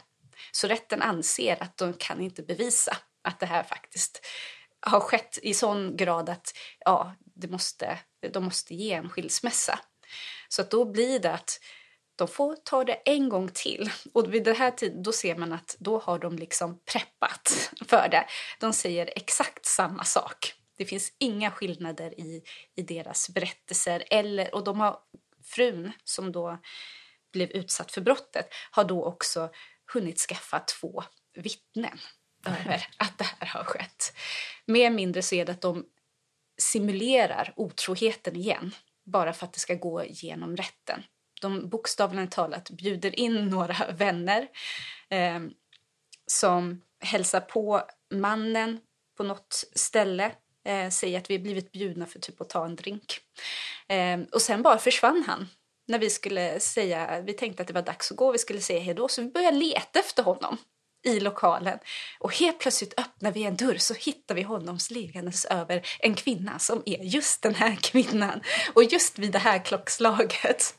Så 0.52 0.68
rätten 0.68 1.02
anser 1.02 1.62
att 1.62 1.76
de 1.76 1.94
kan 1.94 2.20
inte 2.20 2.42
bevisa 2.42 2.96
att 3.22 3.40
det 3.40 3.46
här 3.46 3.62
faktiskt 3.62 4.26
har 4.80 5.00
skett 5.00 5.38
i 5.42 5.54
sån 5.54 5.96
grad 5.96 6.28
att 6.28 6.54
ja, 6.84 7.14
det 7.20 7.48
måste, 7.48 7.98
de 8.32 8.44
måste 8.44 8.74
ge 8.74 8.92
en 8.92 9.08
skilsmässa. 9.08 9.80
Så 10.48 10.62
att 10.62 10.70
då 10.70 10.84
blir 10.84 11.18
det 11.18 11.32
att 11.32 11.60
de 12.16 12.28
får 12.28 12.56
ta 12.56 12.84
det 12.84 12.94
en 13.04 13.28
gång 13.28 13.48
till. 13.48 13.90
Och 14.12 14.34
vid 14.34 14.44
den 14.44 14.56
här 14.56 14.70
tiden 14.70 15.02
då 15.02 15.12
ser 15.12 15.36
man 15.36 15.52
att 15.52 15.76
då 15.78 15.98
har 15.98 16.18
de 16.18 16.36
liksom 16.36 16.80
preppat 16.92 17.70
för 17.86 18.08
det. 18.08 18.26
De 18.60 18.72
säger 18.72 19.10
exakt 19.16 19.66
samma 19.66 20.04
sak. 20.04 20.54
Det 20.76 20.84
finns 20.84 21.12
inga 21.18 21.50
skillnader 21.50 22.20
i, 22.20 22.42
i 22.76 22.82
deras 22.82 23.28
berättelser. 23.28 24.04
Eller, 24.10 24.54
och 24.54 24.64
de 24.64 24.80
har, 24.80 24.98
frun 25.42 25.92
som 26.04 26.32
då 26.32 26.58
blev 27.32 27.50
utsatt 27.50 27.92
för 27.92 28.00
brottet 28.00 28.48
har 28.70 28.84
då 28.84 29.04
också 29.04 29.50
hunnit 29.92 30.18
skaffa 30.18 30.60
två 30.60 31.02
vittnen 31.34 31.98
över 32.46 32.86
att 32.96 33.18
det 33.18 33.24
här 33.24 33.46
har 33.46 33.64
skett. 33.64 34.16
Mer 34.66 34.86
eller 34.86 34.96
mindre 34.96 35.22
så 35.22 35.34
är 35.34 35.44
det 35.44 35.52
att 35.52 35.60
de 35.60 35.86
simulerar 36.58 37.52
otroheten 37.56 38.36
igen 38.36 38.74
bara 39.04 39.32
för 39.32 39.46
att 39.46 39.52
det 39.52 39.60
ska 39.60 39.74
gå 39.74 40.04
genom 40.04 40.56
rätten. 40.56 41.02
De 41.40 41.68
bokstavligen 41.68 42.30
talat 42.30 42.70
bjuder 42.70 43.20
in 43.20 43.48
några 43.48 43.92
vänner 43.92 44.48
eh, 45.10 45.40
som 46.26 46.82
hälsar 47.00 47.40
på 47.40 47.82
mannen 48.10 48.80
på 49.16 49.22
något 49.22 49.64
ställe 49.72 50.32
eh, 50.64 50.88
säger 50.88 51.18
att 51.18 51.30
vi 51.30 51.38
blivit 51.38 51.72
bjudna 51.72 52.06
för 52.06 52.18
typ 52.18 52.40
att 52.40 52.48
ta 52.48 52.64
en 52.64 52.76
drink. 52.76 53.20
Eh, 53.88 54.20
och 54.32 54.42
sen 54.42 54.62
bara 54.62 54.78
försvann 54.78 55.24
han 55.26 55.48
när 55.88 55.98
vi 55.98 56.10
skulle 56.10 56.60
säga, 56.60 57.20
vi 57.20 57.32
tänkte 57.32 57.62
att 57.62 57.66
det 57.66 57.74
var 57.74 57.82
dags 57.82 58.10
att 58.10 58.16
gå, 58.16 58.32
vi 58.32 58.38
skulle 58.38 58.60
säga 58.60 58.80
hejdå, 58.80 59.08
så 59.08 59.22
vi 59.22 59.28
började 59.28 59.56
leta 59.56 59.98
efter 59.98 60.22
honom 60.22 60.58
i 61.02 61.20
lokalen. 61.20 61.78
Och 62.18 62.34
helt 62.34 62.58
plötsligt 62.58 63.00
öppnar 63.00 63.32
vi 63.32 63.44
en 63.44 63.56
dörr 63.56 63.76
så 63.76 63.94
hittar 63.94 64.34
vi 64.34 64.42
honom 64.42 64.78
liggandes 64.90 65.44
över 65.44 65.86
en 65.98 66.14
kvinna 66.14 66.58
som 66.58 66.82
är 66.86 67.04
just 67.04 67.42
den 67.42 67.54
här 67.54 67.76
kvinnan. 67.76 68.40
Och 68.74 68.84
just 68.84 69.18
vid 69.18 69.32
det 69.32 69.38
här 69.38 69.64
klockslaget. 69.64 70.74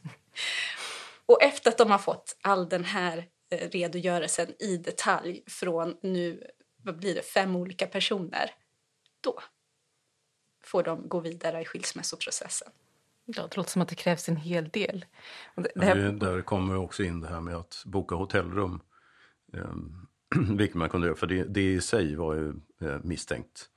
Och 1.25 1.43
efter 1.43 1.71
att 1.71 1.77
de 1.77 1.91
har 1.91 1.97
fått 1.97 2.37
all 2.41 2.69
den 2.69 2.85
här 2.85 3.27
eh, 3.51 3.69
redogörelsen 3.69 4.61
i 4.61 4.77
detalj 4.77 5.43
från 5.47 5.95
nu, 6.01 6.43
vad 6.83 6.97
blir 6.97 7.15
det, 7.15 7.21
fem 7.21 7.55
olika 7.55 7.87
personer. 7.87 8.51
Då 9.21 9.39
får 10.63 10.83
de 10.83 11.09
gå 11.09 11.19
vidare 11.19 11.61
i 11.61 11.65
skilsmässoprocessen. 11.65 12.71
Ja, 13.35 13.47
det 13.47 13.57
låter 13.57 13.71
som 13.71 13.81
att 13.81 13.87
det 13.87 13.95
krävs 13.95 14.29
en 14.29 14.35
hel 14.35 14.69
del. 14.69 15.05
Det, 15.55 15.71
det 15.75 15.85
här... 15.85 15.97
ja, 15.97 16.11
där 16.11 16.41
kommer 16.41 16.75
också 16.75 17.03
in 17.03 17.21
det 17.21 17.27
här 17.27 17.41
med 17.41 17.55
att 17.55 17.83
boka 17.85 18.15
hotellrum. 18.15 18.81
Eh, 19.53 19.73
vilket 20.55 20.75
man 20.75 20.89
kunde 20.89 21.07
göra, 21.07 21.17
för 21.17 21.27
det, 21.27 21.43
det 21.43 21.73
i 21.73 21.81
sig 21.81 22.15
var 22.15 22.35
ju 22.35 22.53
eh, 22.81 22.99
misstänkt. 23.03 23.69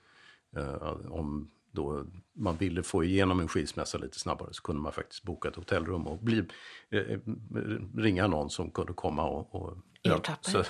Eh, 0.57 0.75
om 1.11 1.51
då 1.73 2.05
man 2.33 2.57
ville 2.57 2.83
få 2.83 3.05
igenom 3.05 3.41
en 3.41 3.49
skilsmässa 3.49 3.99
lite 3.99 4.19
snabbare 4.19 4.49
så 4.53 4.63
kunde 4.63 4.83
man 4.83 4.93
faktiskt 4.93 5.23
boka 5.23 5.49
ett 5.49 5.57
hotellrum 5.57 6.07
och 6.07 6.19
bli, 6.19 6.45
eh, 6.91 7.01
eh 7.01 7.19
ringa 7.97 8.27
någon 8.27 8.51
som 8.51 8.71
kunde 8.71 8.93
komma 8.93 9.25
och, 9.25 9.55
och 9.55 9.77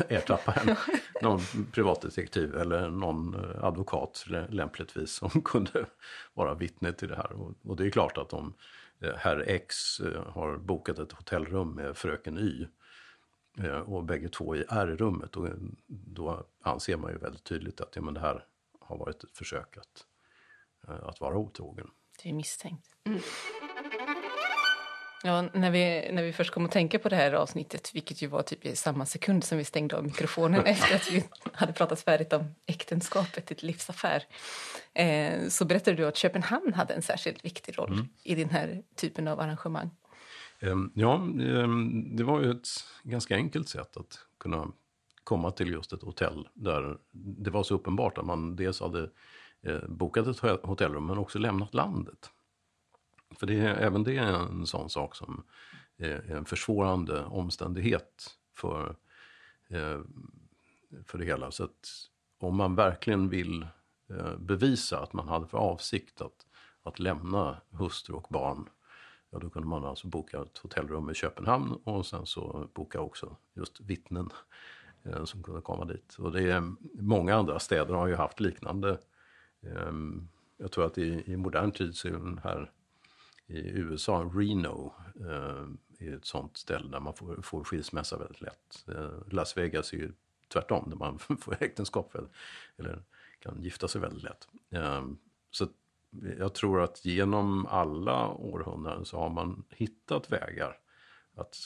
ertappa 0.09 0.53
en. 0.53 0.77
någon 1.23 1.41
privatdetektiv 1.73 2.57
eller 2.57 2.91
någon 2.91 3.37
advokat 3.61 4.25
lämpligtvis 4.49 5.13
som 5.13 5.31
kunde 5.45 5.87
vara 6.35 6.55
vittne 6.55 6.93
till 6.93 7.09
det 7.09 7.17
här. 7.17 7.33
Och, 7.33 7.55
och 7.65 7.77
det 7.77 7.87
är 7.87 7.91
klart 7.91 8.19
att 8.19 8.33
om 8.33 8.55
eh, 9.01 9.15
herr 9.17 9.45
X 9.49 10.01
eh, 10.01 10.27
har 10.27 10.57
bokat 10.57 10.99
ett 10.99 11.13
hotellrum 11.13 11.75
med 11.75 11.97
fröken 11.97 12.39
Y 12.39 12.67
och 13.85 14.05
bägge 14.05 14.29
två 14.29 14.57
i 14.57 14.65
R-rummet, 14.69 15.33
då, 15.33 15.49
då 15.87 16.47
anser 16.63 16.97
man 16.97 17.13
ju 17.13 17.19
väldigt 17.19 17.45
tydligt 17.45 17.81
att 17.81 17.97
ja, 17.97 18.03
men 18.03 18.15
det 18.15 18.21
här 18.21 18.45
har 18.81 18.99
varit 18.99 19.25
ett 19.25 19.37
försök 19.37 19.77
att, 19.77 20.07
att 20.89 21.21
vara 21.21 21.37
otrogen. 21.37 21.87
Det 22.23 22.29
är 22.29 22.33
misstänkt. 22.33 22.87
Mm. 23.05 23.21
Ja, 25.25 25.43
när 25.43 25.71
vi, 25.71 26.13
när 26.13 26.23
vi 26.23 26.33
först 26.33 26.51
kom 26.51 26.65
att 26.65 26.71
tänka 26.71 26.99
på 26.99 27.09
det 27.09 27.17
här 27.17 27.33
avsnittet, 27.33 27.91
vilket 27.95 28.23
ju 28.23 28.27
var 28.27 28.43
typ 28.43 28.67
i 28.67 28.77
samma 28.77 29.07
sekund 29.07 29.45
som 29.45 29.59
vi 29.59 29.65
stängde 29.65 29.97
av 29.97 30.05
mikrofonen 30.05 30.61
efter 30.67 30.95
att 30.95 31.11
vi 31.11 31.25
hade 31.53 31.73
pratat 31.73 32.01
färdigt 32.01 32.33
om 32.33 32.55
äktenskapet, 32.67 33.51
ett 33.51 33.63
livsaffär, 33.63 34.25
eh, 34.95 35.49
så 35.49 35.65
berättade 35.65 35.97
du 35.97 36.07
att 36.07 36.17
Köpenhamn 36.17 36.75
hade 36.75 36.95
en 36.95 37.03
särskilt 37.03 37.45
viktig 37.45 37.79
roll 37.79 37.93
mm. 37.93 38.09
i 38.25 38.35
den 38.35 38.51
här 38.51 38.83
typen 38.97 39.29
av 39.29 39.41
arrangemang. 39.41 39.91
Um, 40.61 40.93
ja, 40.95 41.15
um, 41.15 42.17
det 42.17 42.25
var 42.25 42.41
ju 42.41 42.51
ett 42.51 42.69
ganska 43.03 43.35
enkelt 43.35 43.69
sätt 43.69 43.97
att 43.97 44.19
kunna 44.39 44.73
komma 45.25 45.51
till 45.51 45.71
just 45.71 45.93
ett 45.93 46.03
hotell 46.03 46.49
där 46.55 46.97
det 47.13 47.51
var 47.51 47.63
så 47.63 47.75
uppenbart 47.75 48.19
att 48.19 48.27
man 48.27 48.57
dels 48.57 48.81
hade 48.81 49.03
eh, 49.03 49.09
Eh, 49.63 49.89
bokat 49.89 50.27
ett 50.27 50.63
hotellrum 50.63 51.07
men 51.07 51.19
också 51.19 51.39
lämnat 51.39 51.75
landet. 51.75 52.31
För 53.39 53.47
det, 53.47 53.59
även 53.59 54.05
det 54.05 54.17
är 54.17 54.33
en 54.33 54.67
sån 54.67 54.91
sak 54.91 55.15
som 55.15 55.45
är 55.97 56.31
en 56.31 56.45
försvårande 56.45 57.25
omständighet 57.25 58.39
för, 58.55 58.97
eh, 59.69 60.01
för 61.07 61.19
det 61.19 61.25
hela. 61.25 61.51
Så 61.51 61.65
att 61.65 62.09
om 62.39 62.57
man 62.57 62.75
verkligen 62.75 63.29
vill 63.29 63.67
eh, 64.11 64.37
bevisa 64.39 64.99
att 65.03 65.13
man 65.13 65.29
hade 65.29 65.47
för 65.47 65.59
avsikt 65.59 66.21
att, 66.21 66.47
att 66.83 66.99
lämna 66.99 67.57
hustru 67.71 68.15
och 68.15 68.27
barn, 68.31 68.69
ja 69.31 69.39
då 69.39 69.51
kunde 69.51 69.69
man 69.69 69.85
alltså 69.85 70.09
boka 70.09 70.43
ett 70.43 70.59
hotellrum 70.59 71.11
i 71.11 71.15
Köpenhamn 71.15 71.73
och 71.85 72.07
sen 72.07 72.27
så 72.27 72.69
boka 72.75 73.01
också 73.01 73.37
just 73.55 73.81
vittnen 73.81 74.31
eh, 75.03 75.25
som 75.25 75.43
kunde 75.43 75.61
komma 75.61 75.85
dit. 75.85 76.17
Och 76.19 76.33
det 76.33 76.51
är, 76.51 76.73
många 77.03 77.35
andra 77.37 77.59
städer 77.59 77.95
har 77.95 78.07
ju 78.07 78.15
haft 78.15 78.41
liknande. 78.41 78.99
Ehm, 79.63 80.29
jag 80.57 80.73
tror 80.73 80.87
att 80.87 80.99
i, 80.99 81.33
i 81.33 81.37
modern 81.37 81.73
tid 81.73 81.97
så 81.97 82.09
är 82.09 82.13
den 82.13 82.41
här 82.45 82.71
i 83.47 83.69
USA, 83.69 84.31
Reno, 84.35 84.95
ehm, 85.21 85.79
är 85.99 86.17
ett 86.17 86.25
sånt 86.25 86.57
ställe 86.57 86.91
där 86.91 87.01
man 87.01 87.15
får, 87.15 87.43
får 87.43 87.65
skilsmässa 87.65 88.19
väldigt 88.19 88.41
lätt. 88.41 88.85
Eh, 88.89 89.11
Las 89.31 89.57
Vegas 89.57 89.93
är 89.93 89.97
ju 89.97 90.13
tvärtom, 90.49 90.91
där 90.91 90.97
man 90.97 91.19
får 91.39 91.63
äktenskap 91.63 92.15
eller 92.77 93.03
kan 93.39 93.63
gifta 93.63 93.89
sig 93.89 94.01
väldigt 94.01 94.23
lätt. 94.23 94.49
Ehm, 94.71 95.19
så 95.51 95.67
jag 96.39 96.55
tror 96.55 96.83
att 96.83 97.05
genom 97.05 97.67
alla 97.67 98.29
århundraden 98.29 99.05
så 99.05 99.19
har 99.19 99.31
man 99.31 99.65
hittat 99.71 100.33
vägar 100.33 100.79
att, 101.35 101.57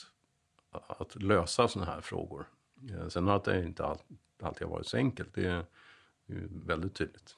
att 0.71 1.15
lösa 1.15 1.67
sådana 1.67 1.91
här 1.91 2.01
frågor. 2.01 2.47
Eh, 2.89 3.07
sen 3.07 3.27
har 3.27 3.41
det 3.45 3.65
inte 3.65 3.95
alltid 4.41 4.67
varit 4.67 4.87
så 4.87 4.97
enkelt, 4.97 5.33
det 5.33 5.47
är, 5.47 5.65
det 6.25 6.33
är 6.33 6.47
väldigt 6.49 6.95
tydligt. 6.95 7.35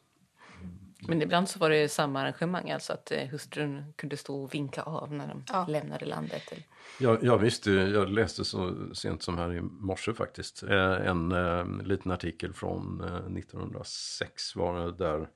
Men 1.07 1.21
ibland 1.21 1.49
så 1.49 1.59
var 1.59 1.69
det 1.69 1.89
samma 1.89 2.21
arrangemang, 2.21 2.71
alltså 2.71 2.93
att 2.93 3.11
eh, 3.11 3.27
hustrun 3.27 3.93
kunde 3.95 4.17
stå 4.17 4.43
och 4.43 4.53
vinka 4.53 4.81
av 4.81 5.13
när 5.13 5.27
de 5.27 5.43
ja. 5.47 5.65
lämnade 5.67 6.05
landet? 6.05 6.53
Ja, 6.99 7.17
ja 7.21 7.37
visst, 7.37 7.65
jag 7.65 8.09
läste 8.09 8.45
så 8.45 8.75
sent 8.93 9.23
som 9.23 9.37
här 9.37 9.53
i 9.53 9.61
morse 9.61 10.13
faktiskt 10.13 10.63
eh, 10.63 11.07
en, 11.07 11.31
eh, 11.31 11.65
liten 11.83 12.11
artikel 12.11 12.53
från 12.53 13.01
1906 13.37 14.55
var 14.55 14.85
det 14.85 14.91
där, 14.91 15.29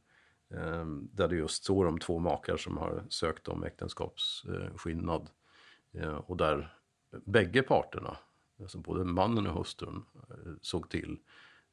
där 1.12 1.28
det 1.28 1.36
just 1.36 1.64
står 1.64 1.86
om 1.86 2.00
två 2.00 2.20
makar 2.20 2.58
som 2.58 2.78
har 2.78 3.04
sökt 3.10 3.48
om 3.48 3.64
äktenskapsskillnad 3.64 5.30
och 6.26 6.38
där 6.38 6.78
bägge 7.26 7.62
parterna, 7.62 8.18
alltså 8.62 8.78
både 8.78 9.04
mannen 9.04 9.48
och 9.48 9.58
hustrun, 9.58 10.06
såg 10.62 10.90
till 10.90 11.18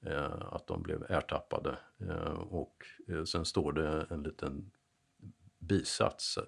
Eh, 0.03 0.43
att 0.53 0.67
de 0.67 0.83
blev 0.83 1.11
ertappade. 1.11 1.79
Eh, 1.99 2.33
och 2.33 2.87
eh, 3.09 3.25
sen 3.25 3.45
står 3.45 3.73
det 3.73 4.07
en 4.11 4.23
liten 4.23 4.71
bisats 5.59 6.39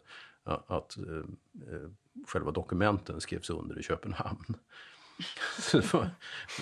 eh, 0.44 0.58
att 0.66 0.96
eh, 0.96 1.90
själva 2.26 2.50
dokumenten 2.50 3.20
skrevs 3.20 3.50
under 3.50 3.78
i 3.78 3.82
Köpenhamn. 3.82 4.54
Så 5.58 5.78
det 5.78 5.92
var 5.92 6.10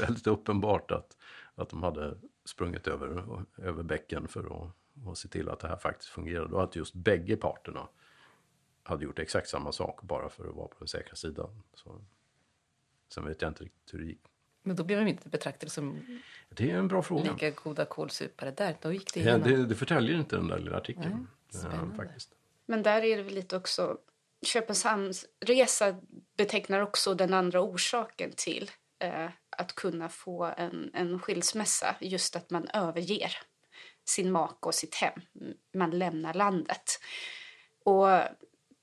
väldigt 0.01 0.27
uppenbart 0.27 0.91
att, 0.91 1.17
att 1.55 1.69
de 1.69 1.83
hade 1.83 2.19
sprungit 2.45 2.87
över, 2.87 3.45
över 3.59 3.83
bäcken 3.83 4.29
för 4.29 4.65
att, 4.65 5.09
att 5.09 5.19
se 5.19 5.29
till 5.29 5.49
att 5.49 5.61
det 5.61 5.69
här 5.69 5.77
faktiskt 5.77 6.11
fungerade 6.11 6.55
och 6.55 6.63
att 6.63 6.77
just 6.77 6.95
bägge 6.95 7.37
parterna 7.37 7.89
hade 8.83 9.05
gjort 9.05 9.19
exakt 9.19 9.49
samma 9.49 9.73
sak 9.73 10.03
bara 10.03 10.29
för 10.29 10.49
att 10.49 10.55
vara 10.55 10.69
på 10.69 10.77
den 10.79 10.89
säkra 10.89 11.15
sidan. 11.17 11.63
Så, 11.75 12.05
sen 13.09 13.25
vet 13.25 13.43
jag 13.43 13.51
inte 13.51 13.65
riktigt 13.65 13.95
hur 13.95 13.99
det 13.99 14.05
gick 14.05 14.23
men 14.63 14.77
då 14.77 14.85
blev 14.85 14.99
de 14.99 15.11
inte 15.11 15.29
betraktade 15.29 15.71
som 15.71 16.03
det 16.49 16.71
är 16.71 16.77
en 16.77 16.89
bra 16.89 17.03
fråga. 17.03 17.33
lika 17.33 17.51
goda 17.51 17.85
kålsupare 17.85 18.51
där. 18.51 18.77
Då 18.81 18.93
gick 18.93 19.15
det, 19.15 19.21
ja, 19.21 19.39
det, 19.39 19.67
det 19.67 19.75
förtäljer 19.75 20.17
inte 20.17 20.37
den 20.37 20.49
där 20.49 20.59
lilla 20.59 20.77
artikeln. 20.77 21.29
Nej, 21.53 21.63
ja, 21.73 21.97
faktiskt. 21.97 22.31
Men 22.67 22.83
där 22.83 23.03
är 23.03 23.17
det 23.17 23.23
väl 23.23 23.35
lite 23.35 23.57
också... 23.57 23.99
Köpenhamns 24.47 25.27
resa 25.41 25.97
betecknar 26.37 26.81
också 26.81 27.15
den 27.15 27.35
andra 27.35 27.61
orsaken 27.61 28.33
till 28.37 28.71
eh, 28.99 29.31
att 29.51 29.75
kunna 29.75 30.09
få 30.09 30.45
en, 30.45 30.91
en 30.95 31.19
skilsmässa. 31.19 31.97
Just 32.01 32.37
att 32.37 32.51
man 32.51 32.69
överger 32.75 33.37
sin 34.05 34.33
make 34.33 34.67
och 34.67 34.75
sitt 34.75 34.95
hem. 34.95 35.21
Man 35.75 35.91
lämnar 35.91 36.35
landet. 36.35 37.01
Och 37.85 38.09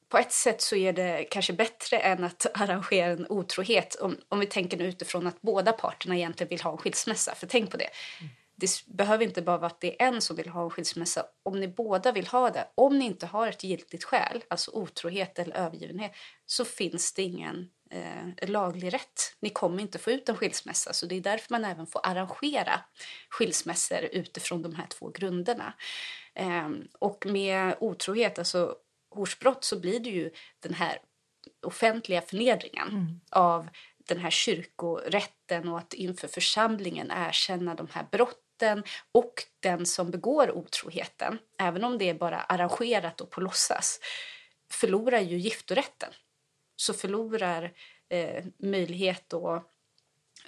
på 0.09 0.17
ett 0.17 0.31
sätt 0.31 0.61
så 0.61 0.75
är 0.75 0.93
det 0.93 1.27
kanske 1.31 1.53
bättre 1.53 1.99
än 1.99 2.23
att 2.23 2.45
arrangera 2.53 3.05
en 3.05 3.27
otrohet 3.29 3.95
om, 3.95 4.17
om 4.29 4.39
vi 4.39 4.45
tänker 4.45 4.81
utifrån 4.81 5.27
att 5.27 5.41
båda 5.41 5.71
parterna 5.71 6.15
egentligen 6.15 6.49
vill 6.49 6.61
ha 6.61 6.71
en 6.71 6.77
skilsmässa. 6.77 7.35
För 7.35 7.47
tänk 7.47 7.71
på 7.71 7.77
det. 7.77 7.89
Mm. 8.21 8.31
Det 8.59 8.85
behöver 8.85 9.23
inte 9.23 9.41
bara 9.41 9.57
vara 9.57 9.67
att 9.67 9.81
det 9.81 10.01
är 10.01 10.07
en 10.07 10.21
som 10.21 10.35
vill 10.35 10.49
ha 10.49 10.63
en 10.63 10.69
skilsmässa. 10.69 11.25
Om 11.43 11.59
ni 11.59 11.67
båda 11.67 12.11
vill 12.11 12.27
ha 12.27 12.49
det, 12.49 12.67
om 12.75 12.99
ni 12.99 13.05
inte 13.05 13.25
har 13.25 13.47
ett 13.47 13.63
giltigt 13.63 14.03
skäl, 14.03 14.43
alltså 14.47 14.71
otrohet 14.71 15.39
eller 15.39 15.55
övergivenhet, 15.55 16.11
så 16.45 16.65
finns 16.65 17.13
det 17.13 17.21
ingen 17.21 17.69
eh, 17.91 18.49
laglig 18.49 18.93
rätt. 18.93 19.35
Ni 19.39 19.49
kommer 19.49 19.81
inte 19.81 19.99
få 19.99 20.11
ut 20.11 20.29
en 20.29 20.35
skilsmässa, 20.35 20.93
så 20.93 21.05
det 21.05 21.15
är 21.15 21.21
därför 21.21 21.53
man 21.53 21.65
även 21.65 21.87
får 21.87 22.01
arrangera 22.03 22.79
skilsmässor 23.29 24.03
utifrån 24.11 24.61
de 24.61 24.75
här 24.75 24.87
två 24.87 25.09
grunderna. 25.09 25.73
Eh, 26.35 26.69
och 26.99 27.25
med 27.25 27.75
otrohet, 27.79 28.39
alltså 28.39 28.75
horsbrott 29.17 29.63
så 29.63 29.80
blir 29.80 29.99
det 29.99 30.10
ju 30.10 30.32
den 30.60 30.73
här 30.73 30.99
offentliga 31.62 32.21
förnedringen 32.21 32.88
mm. 32.88 33.19
av 33.32 33.69
den 33.97 34.17
här 34.17 34.30
kyrkorätten 34.30 35.69
och 35.69 35.77
att 35.77 35.93
inför 35.93 36.27
församlingen 36.27 37.12
erkänna 37.12 37.75
de 37.75 37.88
här 37.91 38.08
brotten 38.12 38.84
och 39.12 39.34
den 39.60 39.86
som 39.86 40.12
begår 40.12 40.51
otroheten, 40.51 41.39
även 41.60 41.84
om 41.84 41.97
det 41.97 42.10
är 42.10 42.13
bara 42.13 42.39
arrangerat 42.39 43.21
och 43.21 43.30
på 43.30 43.41
låtsas, 43.41 43.99
förlorar 44.71 45.19
ju 45.19 45.38
giftorätten. 45.38 46.13
Så 46.75 46.93
förlorar 46.93 47.73
eh, 48.10 48.45
möjlighet 48.58 49.34
att 49.34 49.71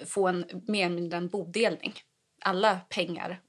få 0.06 0.28
en 0.28 0.62
mer 0.66 0.86
eller 0.86 0.94
mindre 0.94 1.18
en 1.18 1.28
bodelning. 1.28 1.94
Alla 2.40 2.80
pengar, 2.88 3.40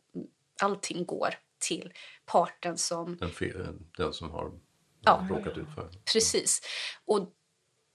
allting 0.61 1.05
går 1.05 1.35
till 1.59 1.93
parten 2.25 2.77
som... 2.77 3.17
Den, 3.17 3.29
fe- 3.29 3.83
den 3.97 4.13
som 4.13 4.31
har 4.31 4.51
Ja. 5.05 5.27
råkat 5.29 5.57
ut 5.57 5.67
för. 5.75 5.89
Precis. 6.13 6.61
Och 7.05 7.33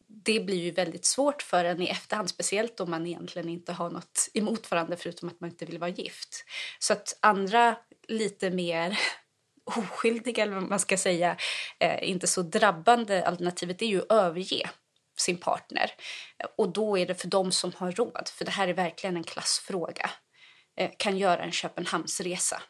det 0.09 0.40
blir 0.40 0.57
ju 0.57 0.71
väldigt 0.71 1.05
svårt 1.05 1.42
för 1.42 1.64
en 1.64 1.83
i 1.83 1.87
efterhand, 1.87 2.31
speciellt 2.31 2.81
om 2.81 2.90
man 2.90 3.07
egentligen 3.07 3.49
inte 3.49 3.73
har 3.73 3.90
något 3.90 4.29
emot 4.35 4.71
varandra 4.71 4.97
förutom 4.97 5.29
att 5.29 5.40
man 5.40 5.51
inte 5.51 5.64
vill 5.64 5.79
vara 5.79 5.90
gift. 5.90 6.45
Så 6.79 6.92
att 6.92 7.19
andra 7.23 7.77
lite 8.09 8.51
mer 8.51 8.99
oskyldiga, 9.64 10.42
eller 10.42 10.55
vad 10.55 10.69
man 10.69 10.81
ska 10.81 10.97
säga, 10.97 11.37
eh, 11.79 12.11
inte 12.11 12.27
så 12.27 12.42
drabbande 12.42 13.27
alternativet 13.27 13.83
är 13.83 13.87
ju 13.87 14.01
att 14.01 14.12
överge 14.12 14.71
sin 15.16 15.37
partner. 15.37 15.90
Och 16.57 16.73
då 16.73 16.99
är 16.99 17.07
det 17.07 17.14
för 17.14 17.29
dem 17.29 17.53
som 17.53 17.73
har 17.77 17.92
råd, 17.92 18.29
för 18.29 18.45
det 18.45 18.51
här 18.51 18.69
är 18.69 18.75
verkligen 18.75 19.16
en 19.16 19.25
klassfråga, 19.25 20.11
eh, 20.77 20.90
kan 20.99 21.19
göra 21.19 21.45
en 21.45 21.53
Köpenhamnsresa. 21.53 22.62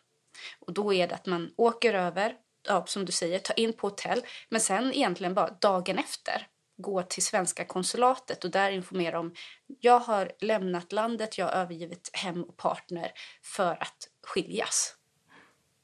Och 0.61 0.73
då 0.73 0.95
är 0.95 1.09
det 1.09 1.15
att 1.15 1.27
man 1.27 1.51
åker 1.57 1.95
över, 1.95 2.35
ja, 2.69 2.87
som 2.87 3.05
du 3.05 3.13
säger, 3.13 3.39
ta 3.39 3.53
in 3.53 3.73
på 3.73 3.87
hotell, 3.87 4.23
men 4.49 4.61
sen 4.61 4.93
egentligen 4.93 5.35
bara 5.35 5.51
dagen 5.51 5.99
efter 5.99 6.47
gå 6.77 7.03
till 7.03 7.23
svenska 7.23 7.65
konsulatet 7.65 8.45
och 8.45 8.51
där 8.51 8.71
informera 8.71 9.19
om 9.19 9.35
jag 9.81 9.99
har 9.99 10.33
lämnat 10.41 10.93
landet, 10.93 11.39
jag 11.39 11.47
har 11.47 11.53
övergivit 11.53 12.11
hem 12.13 12.45
och 12.45 12.57
partner 12.57 13.13
för 13.43 13.83
att 13.83 14.09
skiljas. 14.27 14.97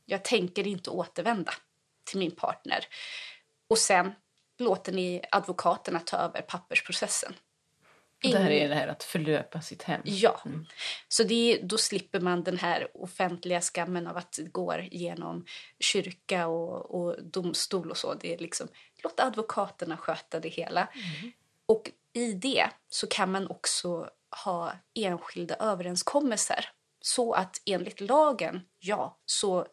Jag 0.05 0.25
tänker 0.25 0.67
inte 0.67 0.91
återvända 0.91 1.53
till 2.05 2.19
min 2.19 2.31
partner. 2.31 2.87
Och 3.69 3.79
sen 3.79 4.13
låter 4.59 4.93
ni 4.93 5.23
advokaterna 5.31 6.01
ta 6.01 6.17
över 6.17 6.43
pappersprocessen. 6.43 7.35
Och 8.25 8.31
det 8.31 8.39
här 8.39 8.51
Ingen- 8.51 8.65
är 8.65 8.69
det 8.69 8.75
här 8.75 8.89
att 8.89 9.03
förlöpa 9.03 9.61
sitt 9.61 9.83
hem. 9.83 10.01
Ja, 10.05 10.43
så 11.09 11.23
det, 11.23 11.61
då 11.63 11.79
slipper 11.79 12.21
man 12.21 12.43
den 12.43 12.59
här 12.59 12.89
offentliga 12.95 13.61
skammen 13.61 14.07
av 14.07 14.17
att 14.17 14.33
det 14.33 14.53
går 14.53 14.89
genom 14.91 15.45
kyrka 15.81 16.47
och, 16.47 16.95
och 16.95 17.25
domstol 17.25 17.91
och 17.91 17.97
så. 17.97 18.15
Det 18.15 18.35
är 18.35 18.39
liksom, 18.39 18.69
låt 19.03 19.21
advokaterna 19.21 19.97
sköta 19.97 20.41
det 20.41 20.49
hela. 20.49 20.89
Och 21.67 21.91
i 22.13 22.33
det 22.33 22.67
så 22.89 23.07
kan 23.07 23.31
man 23.33 23.47
också 23.47 24.11
ha 24.45 24.73
enskilda 24.95 25.55
överenskommelser. 25.55 26.69
Så 27.01 27.33
att 27.33 27.63
enligt 27.67 28.01
lagen, 28.01 28.61
ja, 28.79 29.19
så 29.27 29.67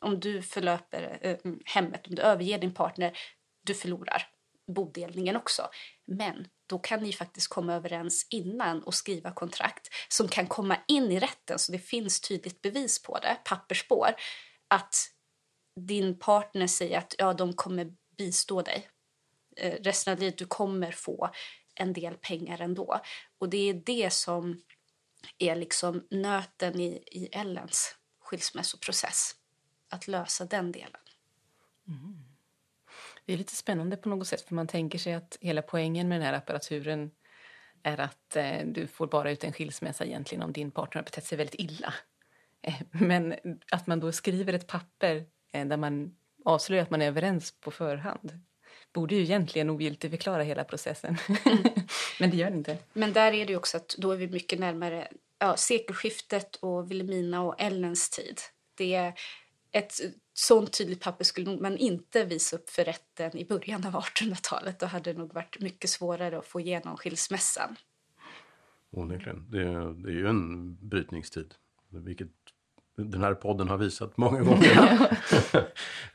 om 0.00 0.20
du 0.20 0.42
förlöper 0.42 1.18
eh, 1.20 1.36
hemmet, 1.64 2.06
om 2.06 2.14
du 2.14 2.22
överger 2.22 2.58
din 2.58 2.74
partner, 2.74 3.18
du 3.62 3.74
förlorar 3.74 4.28
bodelningen 4.66 5.36
också. 5.36 5.68
Men 6.04 6.48
då 6.66 6.78
kan 6.78 7.02
ni 7.02 7.12
faktiskt 7.12 7.48
komma 7.48 7.74
överens 7.74 8.26
innan 8.30 8.82
och 8.82 8.94
skriva 8.94 9.32
kontrakt 9.32 9.88
som 10.08 10.28
kan 10.28 10.46
komma 10.46 10.76
in 10.88 11.12
i 11.12 11.20
rätten 11.20 11.58
så 11.58 11.72
det 11.72 11.78
finns 11.78 12.20
tydligt 12.20 12.62
bevis 12.62 13.02
på 13.02 13.18
det, 13.18 13.36
pappersspår, 13.44 14.14
att 14.68 14.94
din 15.80 16.18
partner 16.18 16.66
säger 16.66 16.98
att 16.98 17.14
ja, 17.18 17.32
de 17.32 17.52
kommer 17.52 17.92
bistå 18.18 18.62
dig 18.62 18.88
eh, 19.56 19.82
resten 19.82 20.12
av 20.12 20.18
livet. 20.18 20.38
Du 20.38 20.46
kommer 20.46 20.92
få 20.92 21.30
en 21.74 21.92
del 21.92 22.14
pengar 22.14 22.60
ändå. 22.60 23.00
Och 23.38 23.48
det 23.48 23.70
är 23.70 23.74
det 23.74 24.12
som 24.12 24.62
är 25.38 25.56
liksom 25.56 26.06
nöten 26.10 26.80
i, 26.80 27.02
i 27.06 27.28
Ellens 27.32 27.96
skilsmässoprocess. 28.20 29.34
Att 29.88 30.08
lösa 30.08 30.44
den 30.44 30.72
delen. 30.72 31.00
Mm. 31.88 32.25
Det 33.26 33.32
är 33.32 33.36
lite 33.38 33.56
spännande 33.56 33.96
på 33.96 34.08
något 34.08 34.28
sätt 34.28 34.40
för 34.40 34.54
man 34.54 34.66
tänker 34.66 34.98
sig 34.98 35.14
att 35.14 35.38
hela 35.40 35.62
poängen 35.62 36.08
med 36.08 36.20
den 36.20 36.26
här 36.26 36.32
apparaturen 36.32 37.10
är 37.82 38.00
att 38.00 38.36
eh, 38.36 38.66
du 38.66 38.86
får 38.86 39.06
bara 39.06 39.30
ut 39.30 39.44
en 39.44 39.52
skilsmässa 39.52 40.04
egentligen 40.04 40.42
om 40.42 40.52
din 40.52 40.70
partner 40.70 41.00
har 41.00 41.04
betett 41.04 41.24
sig 41.24 41.38
väldigt 41.38 41.60
illa. 41.60 41.94
Eh, 42.62 42.74
men 42.90 43.34
att 43.72 43.86
man 43.86 44.00
då 44.00 44.12
skriver 44.12 44.52
ett 44.52 44.66
papper 44.66 45.24
eh, 45.52 45.66
där 45.66 45.76
man 45.76 46.16
avslöjar 46.44 46.82
att 46.82 46.90
man 46.90 47.02
är 47.02 47.06
överens 47.06 47.60
på 47.60 47.70
förhand 47.70 48.40
borde 48.92 49.14
ju 49.14 49.22
egentligen 49.22 49.70
ogiltigförklara 49.70 50.42
hela 50.42 50.64
processen. 50.64 51.16
men 52.20 52.30
det 52.30 52.36
gör 52.36 52.50
det 52.50 52.56
inte. 52.56 52.78
Men 52.92 53.12
där 53.12 53.32
är 53.32 53.46
det 53.46 53.52
ju 53.52 53.56
också 53.56 53.76
att 53.76 53.94
då 53.98 54.10
är 54.10 54.16
vi 54.16 54.28
mycket 54.28 54.58
närmare 54.58 55.08
ja, 55.38 55.56
sekelskiftet 55.56 56.56
och 56.56 56.90
Vilhelmina 56.90 57.42
och 57.42 57.54
Ellens 57.60 58.10
tid. 58.10 58.40
Det 58.74 58.94
är 58.94 59.14
ett 59.72 60.00
sånt 60.38 60.72
tydligt 60.78 61.00
papper 61.02 61.24
skulle 61.24 61.56
man 61.60 61.76
inte 61.76 62.24
visa 62.24 62.56
upp 62.56 62.70
för 62.70 62.84
rätten 62.84 63.36
i 63.38 63.44
början 63.44 63.86
av 63.86 63.92
1800-talet. 63.92 64.80
Då 64.80 64.86
hade 64.86 65.12
det 65.12 65.18
nog 65.18 65.34
varit 65.34 65.60
mycket 65.60 65.90
svårare 65.90 66.38
att 66.38 66.46
få 66.46 66.60
igenom 66.60 66.96
skilsmässan. 66.96 67.76
Onekligen. 68.90 69.46
Det, 69.50 69.62
är- 69.62 70.02
det 70.02 70.08
är 70.08 70.14
ju 70.14 70.28
en 70.28 70.74
brytningstid. 70.88 71.54
Vilket 71.88 72.28
den 72.96 73.20
här 73.22 73.34
podden 73.34 73.68
har 73.68 73.76
visat 73.76 74.16
många 74.16 74.40
gånger. 74.42 75.08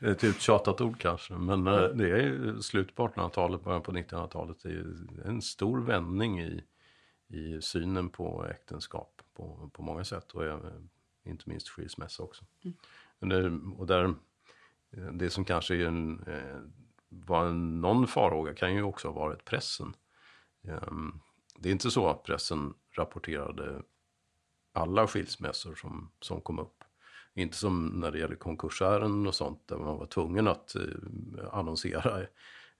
Ett 0.00 0.24
uttjatat 0.24 0.80
ord 0.80 1.00
kanske. 1.00 1.32
Men 1.34 1.66
eh, 1.66 1.82
det 1.82 2.10
är 2.10 2.16
ju 2.22 2.60
slut 2.62 2.94
på 2.94 3.08
1800-talet, 3.08 3.64
början 3.64 3.82
på 3.82 3.92
1900-talet. 3.92 4.62
Det 4.62 4.68
är 4.68 4.84
en 5.26 5.42
stor 5.42 5.80
vändning 5.80 6.40
i, 6.42 6.62
i 7.28 7.60
synen 7.62 8.08
på 8.08 8.46
äktenskap 8.50 9.22
på, 9.34 9.70
på 9.72 9.82
många 9.82 10.04
sätt. 10.04 10.32
Och 10.32 10.44
även, 10.44 10.90
inte 11.24 11.48
minst 11.48 11.68
skilsmässa 11.68 12.22
också. 12.22 12.44
Det, 12.62 12.72
och 13.76 13.86
där, 13.86 14.14
det 15.12 15.30
som 15.30 15.44
kanske 15.44 15.76
är 15.76 15.86
en, 15.86 16.24
eh, 16.26 16.60
var 17.08 17.46
en, 17.46 17.80
någon 17.80 18.06
farhåga 18.06 18.54
kan 18.54 18.74
ju 18.74 18.82
också 18.82 19.08
ha 19.08 19.14
varit 19.14 19.44
pressen. 19.44 19.94
Ehm, 20.64 21.20
det 21.58 21.68
är 21.68 21.72
inte 21.72 21.90
så 21.90 22.08
att 22.08 22.22
pressen 22.22 22.74
rapporterade 22.96 23.82
alla 24.72 25.06
skilsmässor 25.06 25.74
som, 25.74 26.10
som 26.20 26.40
kom 26.40 26.58
upp. 26.58 26.84
Inte 27.34 27.56
som 27.56 27.86
när 27.86 28.10
det 28.10 28.18
gäller 28.18 28.36
konkursärenden 28.36 29.26
och 29.26 29.34
sånt 29.34 29.68
där 29.68 29.76
man 29.76 29.96
var 29.96 30.06
tvungen 30.06 30.48
att 30.48 30.74
eh, 30.74 30.82
annonsera 31.52 32.20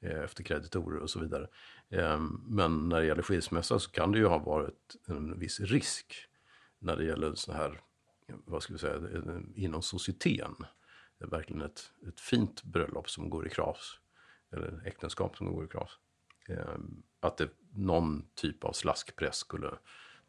eh, 0.01 0.21
efter 0.25 0.45
kreditorer 0.45 1.01
och 1.01 1.11
så 1.11 1.21
vidare. 1.21 1.49
Ehm, 1.91 2.45
men 2.47 2.89
när 2.89 3.01
det 3.01 3.07
gäller 3.07 3.23
skilsmässa 3.23 3.79
så 3.79 3.91
kan 3.91 4.13
det 4.13 4.19
ju 4.19 4.27
ha 4.27 4.39
varit 4.39 4.97
en 5.07 5.39
viss 5.39 5.61
risk 5.61 6.15
när 6.79 6.97
det 6.97 7.05
gäller 7.05 7.35
så 7.35 7.53
här, 7.53 7.81
vad 8.45 8.63
ska 8.63 8.73
vi 8.73 8.79
säga, 8.79 9.01
inom 9.55 9.83
societeten. 9.83 10.57
Det 11.19 11.25
är 11.25 11.29
verkligen 11.29 11.63
ett, 11.63 11.93
ett 12.09 12.21
fint 12.21 12.63
bröllop 12.63 13.11
som 13.11 13.31
går 13.31 13.47
i 13.47 13.51
kras. 13.51 13.99
Eller 14.51 14.83
äktenskap 14.87 15.37
som 15.37 15.53
går 15.53 15.65
i 15.65 15.69
kras. 15.69 15.91
Eh, 16.49 16.79
att 17.21 17.37
det, 17.37 17.49
någon 17.75 18.27
typ 18.35 18.65
av 18.65 18.73
slaskpress 18.73 19.37
skulle 19.37 19.71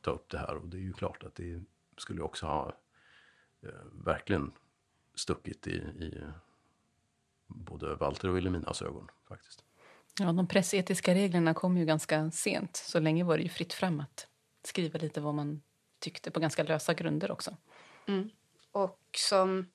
ta 0.02 0.12
upp 0.12 0.30
det 0.30 0.38
här. 0.38 0.56
Och 0.56 0.68
det 0.68 0.78
är 0.78 0.82
ju 0.82 0.94
klart 0.94 1.24
att 1.24 1.36
det 1.36 1.64
skulle 1.98 2.22
också 2.22 2.46
ha 2.46 2.78
eh, 3.62 3.70
verkligen 4.06 4.52
stuckit 5.16 5.68
i, 5.68 5.76
i 5.76 6.24
både 7.48 7.96
Walter 7.96 8.30
och 8.30 8.38
Wilhelminas 8.38 8.82
ögon 8.82 9.08
faktiskt. 9.28 9.64
Ja, 10.20 10.32
de 10.32 10.48
pressetiska 10.48 11.16
reglerna 11.16 11.54
kom 11.54 11.78
ju 11.78 11.86
ganska 11.86 12.32
sent. 12.32 12.76
Så 12.76 13.00
länge 13.00 13.24
var 13.24 13.38
det 13.38 13.44
ju 13.44 13.50
fritt 13.50 13.74
fram 13.74 14.00
att 14.00 14.28
skriva 14.64 15.00
lite 15.00 15.22
vad 15.22 15.34
man 15.34 15.62
tyckte 16.00 16.32
på 16.32 16.40
ganska 16.40 16.64
lösa 16.64 16.94
grunder 16.94 17.32
också. 17.32 17.58
Mm. 18.08 18.30
Och 18.72 19.00
som 19.18 19.68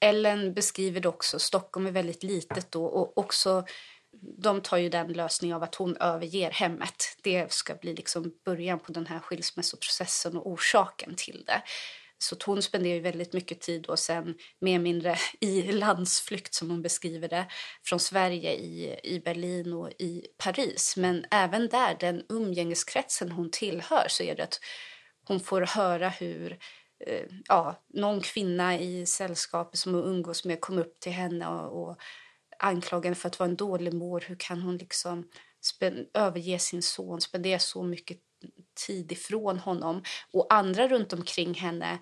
Ellen 0.00 0.54
beskriver 0.54 1.00
det 1.00 1.08
också, 1.08 1.38
Stockholm 1.38 1.86
är 1.86 1.90
väldigt 1.90 2.22
litet 2.22 2.72
då 2.72 2.84
och 2.84 3.18
också 3.18 3.64
de 4.38 4.60
tar 4.60 4.76
ju 4.76 4.88
den 4.88 5.12
lösningen 5.12 5.56
av 5.56 5.62
att 5.62 5.74
hon 5.74 5.96
överger 5.96 6.50
hemmet. 6.50 7.16
Det 7.22 7.52
ska 7.52 7.74
bli 7.74 7.94
liksom 7.94 8.32
början 8.44 8.78
på 8.78 8.92
den 8.92 9.06
här 9.06 9.18
skilsmässoprocessen 9.18 10.36
och 10.36 10.46
orsaken 10.46 11.14
till 11.16 11.44
det. 11.46 11.62
Så 12.18 12.36
hon 12.44 12.62
spenderar 12.62 12.94
ju 12.94 13.00
väldigt 13.00 13.32
mycket 13.32 13.60
tid 13.60 13.86
och 13.86 13.98
sen 13.98 14.34
mer 14.58 14.74
eller 14.74 14.82
mindre 14.82 15.16
i 15.40 15.72
landsflykt 15.72 16.54
som 16.54 16.70
hon 16.70 16.82
beskriver 16.82 17.28
det 17.28 17.46
från 17.84 18.00
Sverige 18.00 18.52
i, 18.52 19.00
i 19.02 19.20
Berlin 19.20 19.72
och 19.72 19.90
i 19.90 20.26
Paris. 20.38 20.96
Men 20.96 21.24
även 21.30 21.68
där, 21.68 21.96
den 22.00 22.22
umgängeskretsen 22.28 23.32
hon 23.32 23.50
tillhör 23.50 24.06
så 24.08 24.22
är 24.22 24.36
det 24.36 24.42
att 24.42 24.60
hon 25.24 25.40
får 25.40 25.60
höra 25.60 26.08
hur 26.08 26.58
Eh, 27.06 27.26
ja, 27.48 27.82
någon 27.88 28.20
kvinna 28.20 28.78
i 28.78 29.06
sällskapet 29.06 29.78
som 29.78 29.94
hon 29.94 30.04
umgås 30.04 30.44
med 30.44 30.60
kom 30.60 30.78
upp 30.78 31.00
till 31.00 31.12
henne 31.12 31.46
och, 31.46 31.82
och 31.82 31.96
anklagade 32.58 33.06
henne 33.06 33.14
för 33.14 33.28
att 33.28 33.38
vara 33.38 33.48
en 33.48 33.56
dålig 33.56 33.94
mor. 33.94 34.24
Hur 34.26 34.36
kan 34.38 34.62
hon 34.62 34.76
liksom 34.76 35.28
överge 36.14 36.58
sin 36.58 36.82
son, 36.82 37.20
spendera 37.20 37.58
så 37.58 37.82
mycket 37.82 38.18
tid 38.86 39.12
ifrån 39.12 39.58
honom? 39.58 40.02
Och 40.32 40.54
andra 40.54 40.88
runt 40.88 41.12
omkring 41.12 41.54
henne 41.54 41.98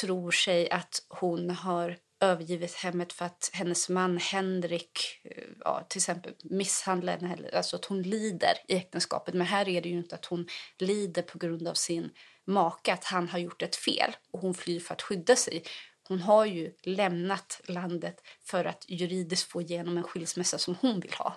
tror 0.00 0.30
sig 0.30 0.70
att 0.70 1.06
hon 1.08 1.50
har 1.50 1.96
övergivit 2.20 2.74
hemmet 2.74 3.12
för 3.12 3.24
att 3.24 3.50
hennes 3.52 3.88
man 3.88 4.18
Henrik 4.18 4.98
eh, 5.24 5.44
ja, 5.60 5.86
till 5.88 5.98
exempel 5.98 6.32
misshandlar 6.42 7.18
henne, 7.18 7.50
alltså 7.52 7.76
att 7.76 7.84
hon 7.84 8.02
lider 8.02 8.54
i 8.68 8.76
äktenskapet. 8.76 9.34
Men 9.34 9.46
här 9.46 9.68
är 9.68 9.82
det 9.82 9.88
ju 9.88 9.98
inte 9.98 10.14
att 10.14 10.24
hon 10.24 10.46
lider 10.78 11.22
på 11.22 11.38
grund 11.38 11.68
av 11.68 11.74
sin 11.74 12.10
make, 12.44 12.92
att 12.92 13.04
han 13.04 13.28
har 13.28 13.38
gjort 13.38 13.62
ett 13.62 13.76
fel 13.76 14.16
och 14.30 14.40
hon 14.40 14.54
flyr 14.54 14.80
för 14.80 14.94
att 14.94 15.02
skydda 15.02 15.36
sig. 15.36 15.62
Hon 16.08 16.20
har 16.20 16.44
ju 16.44 16.72
lämnat 16.82 17.60
landet 17.64 18.20
för 18.42 18.64
att 18.64 18.84
juridiskt 18.88 19.50
få 19.50 19.62
igenom 19.62 19.96
en 19.96 20.02
skilsmässa 20.02 20.58
som 20.58 20.74
hon 20.80 21.00
vill 21.00 21.14
ha. 21.14 21.36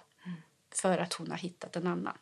För 0.75 0.97
att 0.97 1.13
hon 1.13 1.31
har 1.31 1.37
hittat 1.37 1.75
en 1.75 1.87
annan. 1.87 2.17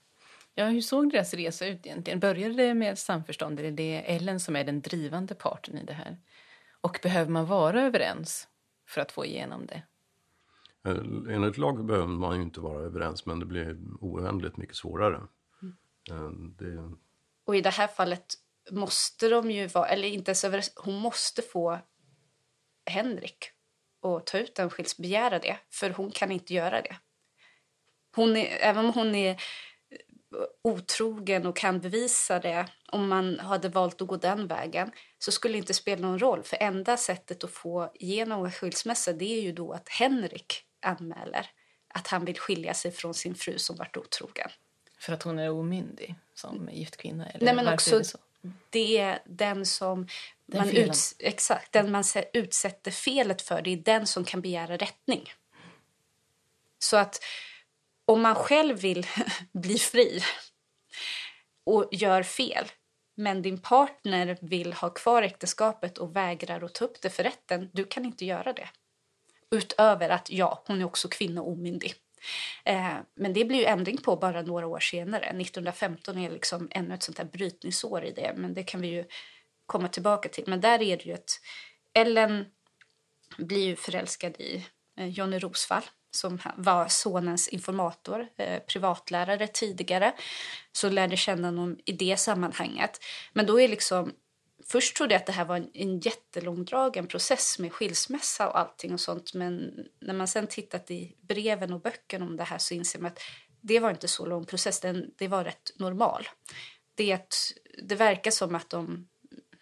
Ja, 0.56 0.66
hur 0.66 0.82
såg 0.82 1.12
deras 1.12 1.34
resa 1.34 1.68
ut 1.68 1.86
egentligen? 1.86 2.20
Började 2.20 2.54
det 2.54 2.74
med 2.74 3.00
samförstånd 3.00 3.60
eller 3.60 3.70
är 3.70 3.76
det 3.76 4.16
Ellen 4.16 4.40
som 4.40 4.56
är 4.56 4.64
den 4.64 4.82
drivande 4.82 5.36
parten 5.36 5.78
i 5.78 5.84
det 5.84 5.94
här? 5.94 6.18
Och 6.82 7.00
behöver 7.04 7.32
man 7.32 7.46
vara 7.46 7.82
överens 7.82 8.48
för 8.88 9.02
att 9.02 9.12
få 9.12 9.26
igenom 9.26 9.66
det? 9.66 9.84
Eh, 10.86 11.36
enligt 11.36 11.58
lag 11.58 11.86
behöver 11.86 12.08
man 12.08 12.36
ju 12.36 12.42
inte 12.42 12.60
vara 12.60 12.84
överens 12.84 13.26
men 13.26 13.40
det 13.40 13.46
blir 13.46 13.78
oändligt 14.00 14.58
mycket 14.58 14.76
svårare. 14.76 15.22
Mm. 15.62 16.56
Det... 16.58 16.98
Och 17.46 17.56
i 17.56 17.62
det 17.62 17.70
här 17.70 17.88
fallet 17.88 18.26
måste 18.72 19.30
de 19.30 19.52
ju 19.52 19.68
vara, 19.68 19.88
eller 19.88 20.08
inte 20.08 20.30
ens 20.30 20.44
överens, 20.44 20.72
hon 20.76 20.96
måste 20.96 21.42
få 21.42 21.80
Henrik 22.86 23.52
att 24.02 24.26
ta 24.26 24.38
ut 24.38 24.60
en 24.60 24.70
skils, 24.70 24.98
begära 24.98 25.40
det, 25.40 25.58
för 25.70 25.90
hon 25.90 26.12
kan 26.12 26.32
inte 26.32 26.54
göra 26.54 26.82
det. 26.82 26.96
Hon 28.16 28.38
är, 28.38 28.58
även 28.60 28.86
om 28.86 28.94
hon 28.94 29.16
är 29.16 29.42
otrogen 30.62 31.46
och 31.46 31.56
kan 31.56 31.80
bevisa 31.80 32.40
det 32.40 32.68
om 32.92 33.08
man 33.08 33.40
hade 33.40 33.70
valt 33.70 34.02
att 34.02 34.08
gå 34.08 34.18
den 34.18 34.48
vägen 34.48 34.92
så 35.20 35.32
skulle 35.32 35.54
det 35.54 35.58
inte 35.58 35.74
spela 35.74 36.08
någon 36.08 36.20
roll. 36.20 36.44
För 36.44 36.58
enda 36.60 36.98
sättet 36.98 37.44
att 37.44 37.52
få 37.52 37.92
igenom 37.94 38.46
en 38.46 38.52
skilsmässa 38.52 39.14
det 39.14 39.26
är 39.26 39.42
ju 39.42 39.52
då 39.52 39.74
att 39.74 39.90
Henrik 39.90 40.64
anmäler 40.82 41.50
att 41.88 42.08
han 42.08 42.26
vill 42.26 42.40
skilja 42.40 42.74
sig 42.74 42.92
från 42.92 43.14
sin 43.14 43.36
fru 43.36 43.58
som 43.58 43.76
varit 43.76 43.98
otrogen. 43.98 44.50
För 45.00 45.14
att 45.14 45.24
hon 45.24 45.40
är 45.40 45.52
omyndig 45.52 46.16
som 46.34 46.70
gift 46.72 46.98
kvinna? 46.98 47.30
Eller 47.30 47.46
Nej, 47.46 47.56
men 47.56 47.74
också 47.74 48.02
det, 48.70 48.98
är 48.98 49.20
den 49.26 49.66
som 49.66 50.08
den 50.46 50.68
man, 50.68 50.76
uts 50.76 51.16
exakt, 51.20 51.72
den 51.72 51.92
man 51.92 52.04
utsätter 52.34 52.92
felet 52.92 53.42
för, 53.42 53.62
det 53.62 53.70
är 53.70 53.78
den 53.78 54.08
som 54.08 54.26
kan 54.26 54.42
begära 54.42 54.78
rättning. 54.78 55.34
Så 56.80 56.98
att 56.98 57.20
om 58.06 58.22
man 58.22 58.36
själv 58.36 58.78
vill 58.78 59.08
bli 59.52 59.78
fri 59.78 60.24
och 61.66 61.90
gör 61.92 62.24
fel 62.24 62.72
men 63.16 63.42
din 63.42 63.62
partner 63.62 64.38
vill 64.42 64.74
ha 64.74 64.90
kvar 64.90 65.22
äktenskapet 65.22 65.98
och 65.98 66.16
vägrar 66.16 66.64
att 66.64 66.74
ta 66.74 66.86
upp 66.86 67.02
det 67.02 67.10
för 67.10 67.24
rätten, 67.24 67.70
du 67.74 67.86
kan 67.86 68.06
inte 68.06 68.26
göra 68.26 68.54
det. 68.54 68.70
Utöver 69.52 70.10
att 70.10 70.30
ja, 70.30 70.64
hon 70.68 70.82
är 70.82 70.86
också 70.86 71.08
kvinna 71.08 71.42
och 71.42 71.52
omyndig. 71.52 71.94
Eh, 72.64 72.94
men 73.16 73.34
det 73.34 73.46
blir 73.46 73.60
ju 73.60 73.66
ändring 73.66 73.98
på 73.98 74.16
bara 74.16 74.42
några 74.42 74.68
år 74.68 74.80
senare. 74.80 75.26
1915 75.26 76.18
är 76.18 76.30
liksom 76.30 76.68
ännu 76.72 76.94
ett 76.94 77.04
sånt 77.04 77.18
här 77.18 77.26
brytningsår 77.26 78.06
i 78.06 78.12
det, 78.12 78.34
men 78.36 78.54
det 78.54 78.64
kan 78.64 78.82
vi 78.82 78.88
ju 78.88 79.06
komma 79.66 79.88
tillbaka 79.88 80.30
till. 80.30 80.44
Men 80.48 80.62
där 80.62 80.82
är 80.82 80.98
det 80.98 81.06
ju 81.06 81.14
att 81.14 81.40
Ellen 81.94 82.46
blir 83.38 83.66
ju 83.66 83.76
förälskad 83.76 84.36
i 84.40 84.66
eh, 85.00 85.08
Johnny 85.08 85.40
Rosvall 85.40 85.84
som 86.12 86.40
var 86.58 86.88
sonens 86.88 87.48
informator, 87.48 88.28
eh, 88.38 88.60
privatlärare 88.60 89.48
tidigare, 89.48 90.14
så 90.72 90.90
lärde 90.90 91.18
känna 91.18 91.48
honom 91.48 91.78
i 91.86 91.92
det 91.92 92.18
sammanhanget. 92.18 93.00
Men 93.34 93.46
då 93.46 93.62
är 93.62 93.68
liksom 93.68 94.14
Först 94.68 94.98
trodde 94.98 95.14
jag 95.14 95.20
att 95.20 95.26
det 95.26 95.32
här 95.32 95.46
var 95.46 95.56
en, 95.56 95.70
en 95.74 96.00
jättelångdragen 96.00 97.08
process 97.08 97.60
med 97.60 97.74
skilsmässa 97.74 98.50
och 98.50 98.60
allting 98.60 98.94
och 98.94 99.00
sånt. 99.00 99.34
Men 99.34 99.86
när 100.00 100.14
man 100.14 100.28
sen 100.28 100.48
tittat 100.48 100.92
i 100.92 101.16
breven 101.22 101.74
och 101.74 101.82
böckerna 101.82 102.26
om 102.26 102.38
det 102.38 102.44
här 102.44 102.58
så 102.58 102.74
inser 102.74 103.00
man 103.00 103.12
att 103.12 103.20
det 103.62 103.80
var 103.80 103.90
inte 103.90 104.08
så 104.08 104.26
lång 104.26 104.46
process. 104.46 104.80
Den, 104.80 105.14
det 105.18 105.28
var 105.28 105.44
rätt 105.44 105.72
normal. 105.76 106.28
Det, 106.96 107.36
det 107.84 107.96
verkar 107.96 108.32
som 108.32 108.56
att 108.56 108.70
de, 108.70 109.08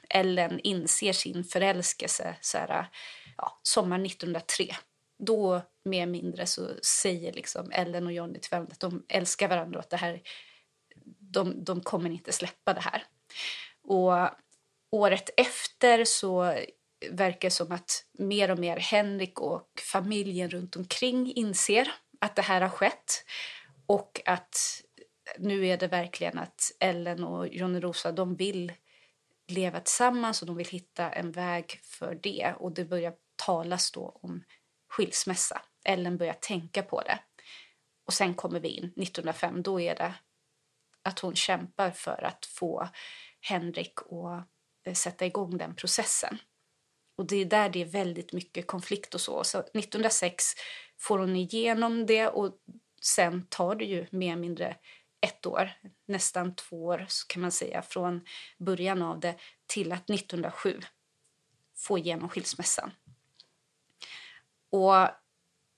Ellen 0.10 0.60
inser 0.60 1.14
sin 1.14 1.44
förälskelse 1.44 2.36
så 2.42 2.58
här, 2.58 2.90
ja, 3.38 3.60
sommar 3.64 4.06
1903 4.06 4.76
då 5.18 5.62
mer 5.86 6.06
mindre 6.06 6.46
så 6.46 6.70
säger 6.84 7.34
liksom 7.34 7.72
Ellen 7.72 8.06
och 8.06 8.14
Johnny 8.14 8.40
till 8.40 8.52
varandra 8.52 8.72
att 8.72 8.80
de 8.80 9.06
älskar 9.08 9.48
varandra 9.48 9.80
och 9.80 9.84
att 9.84 9.90
det 9.90 9.98
här, 9.98 10.22
de, 11.20 11.64
de 11.64 11.82
kommer 11.82 12.10
inte 12.10 12.32
släppa 12.32 12.74
det 12.74 12.82
här. 12.82 13.04
Och 13.84 14.30
året 14.94 15.30
efter 15.38 16.06
så 16.06 16.56
verkar 17.12 17.50
det 17.50 17.52
som 17.52 17.72
att 17.72 18.06
mer 18.12 18.52
och 18.52 18.60
mer 18.60 18.78
Henrik 18.78 19.40
och 19.40 19.70
familjen 19.92 20.50
runt 20.50 20.76
omkring 20.76 21.34
inser 21.34 21.92
att 22.20 22.36
det 22.36 22.42
här 22.42 22.62
har 22.62 22.70
skett 22.70 23.26
och 23.86 24.22
att 24.26 24.58
nu 25.38 25.68
är 25.68 25.78
det 25.78 25.88
verkligen 25.88 26.40
att 26.40 26.72
Ellen 26.80 27.24
och 27.24 27.48
Johnny 27.48 27.80
Rosa 27.80 28.12
de 28.12 28.36
vill 28.36 28.74
leva 29.48 29.80
tillsammans 29.80 30.42
och 30.42 30.48
de 30.48 30.56
vill 30.56 30.68
hitta 30.68 31.12
en 31.12 31.32
väg 31.32 31.80
för 31.84 32.20
det 32.24 32.54
och 32.58 32.72
det 32.72 32.86
börjar 32.86 33.14
talas 33.36 33.92
då 33.92 34.20
om 34.22 34.44
skilsmässa. 34.90 35.62
Ellen 35.86 36.18
börjar 36.18 36.34
tänka 36.34 36.84
på 36.84 37.02
det. 37.02 37.20
Och 38.06 38.14
sen 38.14 38.34
kommer 38.34 38.60
vi 38.60 38.70
in 38.70 38.86
1905. 38.86 39.64
Då 39.64 39.82
är 39.82 39.96
det 39.96 40.14
att 41.02 41.20
hon 41.20 41.36
kämpar 41.36 41.92
för 41.92 42.24
att 42.24 42.46
få 42.46 42.90
Henrik 43.42 44.02
och 44.02 44.42
Eh, 44.86 44.94
sätta 44.94 45.26
igång 45.26 45.58
den 45.58 45.76
processen. 45.76 46.38
Och 47.18 47.26
det 47.26 47.36
är 47.36 47.46
där 47.46 47.70
det 47.70 47.82
är 47.82 47.86
väldigt 47.86 48.34
mycket 48.34 48.68
konflikt 48.68 49.14
och 49.14 49.22
så. 49.22 49.44
Så 49.44 49.60
1906 49.60 50.46
får 50.98 51.20
hon 51.20 51.36
igenom 51.36 52.06
det 52.06 52.28
och 52.28 52.58
sen 53.02 53.46
tar 53.50 53.76
det 53.76 53.86
ju 53.86 54.08
mer 54.12 54.32
eller 54.32 54.42
mindre 54.42 54.78
ett 55.22 55.46
år, 55.46 55.72
nästan 56.08 56.56
två 56.56 56.86
år 56.86 57.08
kan 57.28 57.42
man 57.42 57.52
säga, 57.52 57.82
från 57.82 58.26
början 58.58 59.02
av 59.02 59.20
det 59.20 59.36
till 59.66 59.92
att 59.92 60.10
1907 60.10 60.80
få 61.76 61.98
igenom 61.98 62.30
skilsmässan. 62.30 62.92
Och 64.70 65.10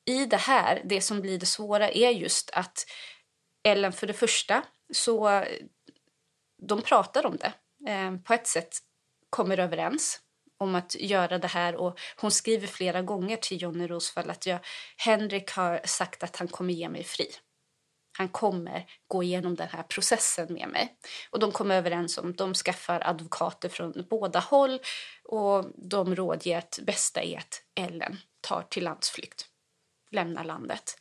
i 0.05 0.25
det 0.25 0.37
här, 0.37 0.81
det 0.85 1.01
som 1.01 1.21
blir 1.21 1.39
det 1.39 1.45
svåra 1.45 1.89
är 1.89 2.09
just 2.09 2.49
att 2.49 2.85
Ellen 3.63 3.93
för 3.93 4.07
det 4.07 4.13
första 4.13 4.63
så 4.93 5.43
de 6.57 6.81
pratar 6.81 7.25
om 7.25 7.37
det. 7.37 7.53
Eh, 7.91 8.17
på 8.17 8.33
ett 8.33 8.47
sätt 8.47 8.77
kommer 9.35 9.59
överens 9.59 10.19
om 10.57 10.75
att 10.75 10.95
göra 10.95 11.37
det 11.37 11.47
här 11.47 11.75
och 11.75 11.99
hon 12.15 12.31
skriver 12.31 12.67
flera 12.67 13.01
gånger 13.01 13.37
till 13.37 13.61
Johnny 13.61 13.87
Rosvall 13.87 14.29
att 14.29 14.45
jag, 14.45 14.59
Henrik 14.97 15.51
har 15.51 15.81
sagt 15.85 16.23
att 16.23 16.35
han 16.35 16.47
kommer 16.47 16.73
ge 16.73 16.89
mig 16.89 17.03
fri. 17.03 17.27
Han 18.17 18.29
kommer 18.29 18.85
gå 19.07 19.23
igenom 19.23 19.55
den 19.55 19.67
här 19.67 19.83
processen 19.83 20.53
med 20.53 20.69
mig. 20.69 20.97
Och 21.29 21.39
de 21.39 21.51
kommer 21.51 21.75
överens 21.75 22.17
om 22.17 22.35
de 22.35 22.53
skaffar 22.53 23.07
advokater 23.07 23.69
från 23.69 24.05
båda 24.09 24.39
håll 24.39 24.79
och 25.23 25.65
de 25.89 26.15
rådger 26.15 26.57
att 26.57 26.79
bästa 26.83 27.21
är 27.21 27.37
att 27.37 27.61
Ellen 27.75 28.17
tar 28.41 28.61
till 28.61 28.83
landsflykt, 28.83 29.45
lämnar 30.11 30.43
landet. 30.43 30.97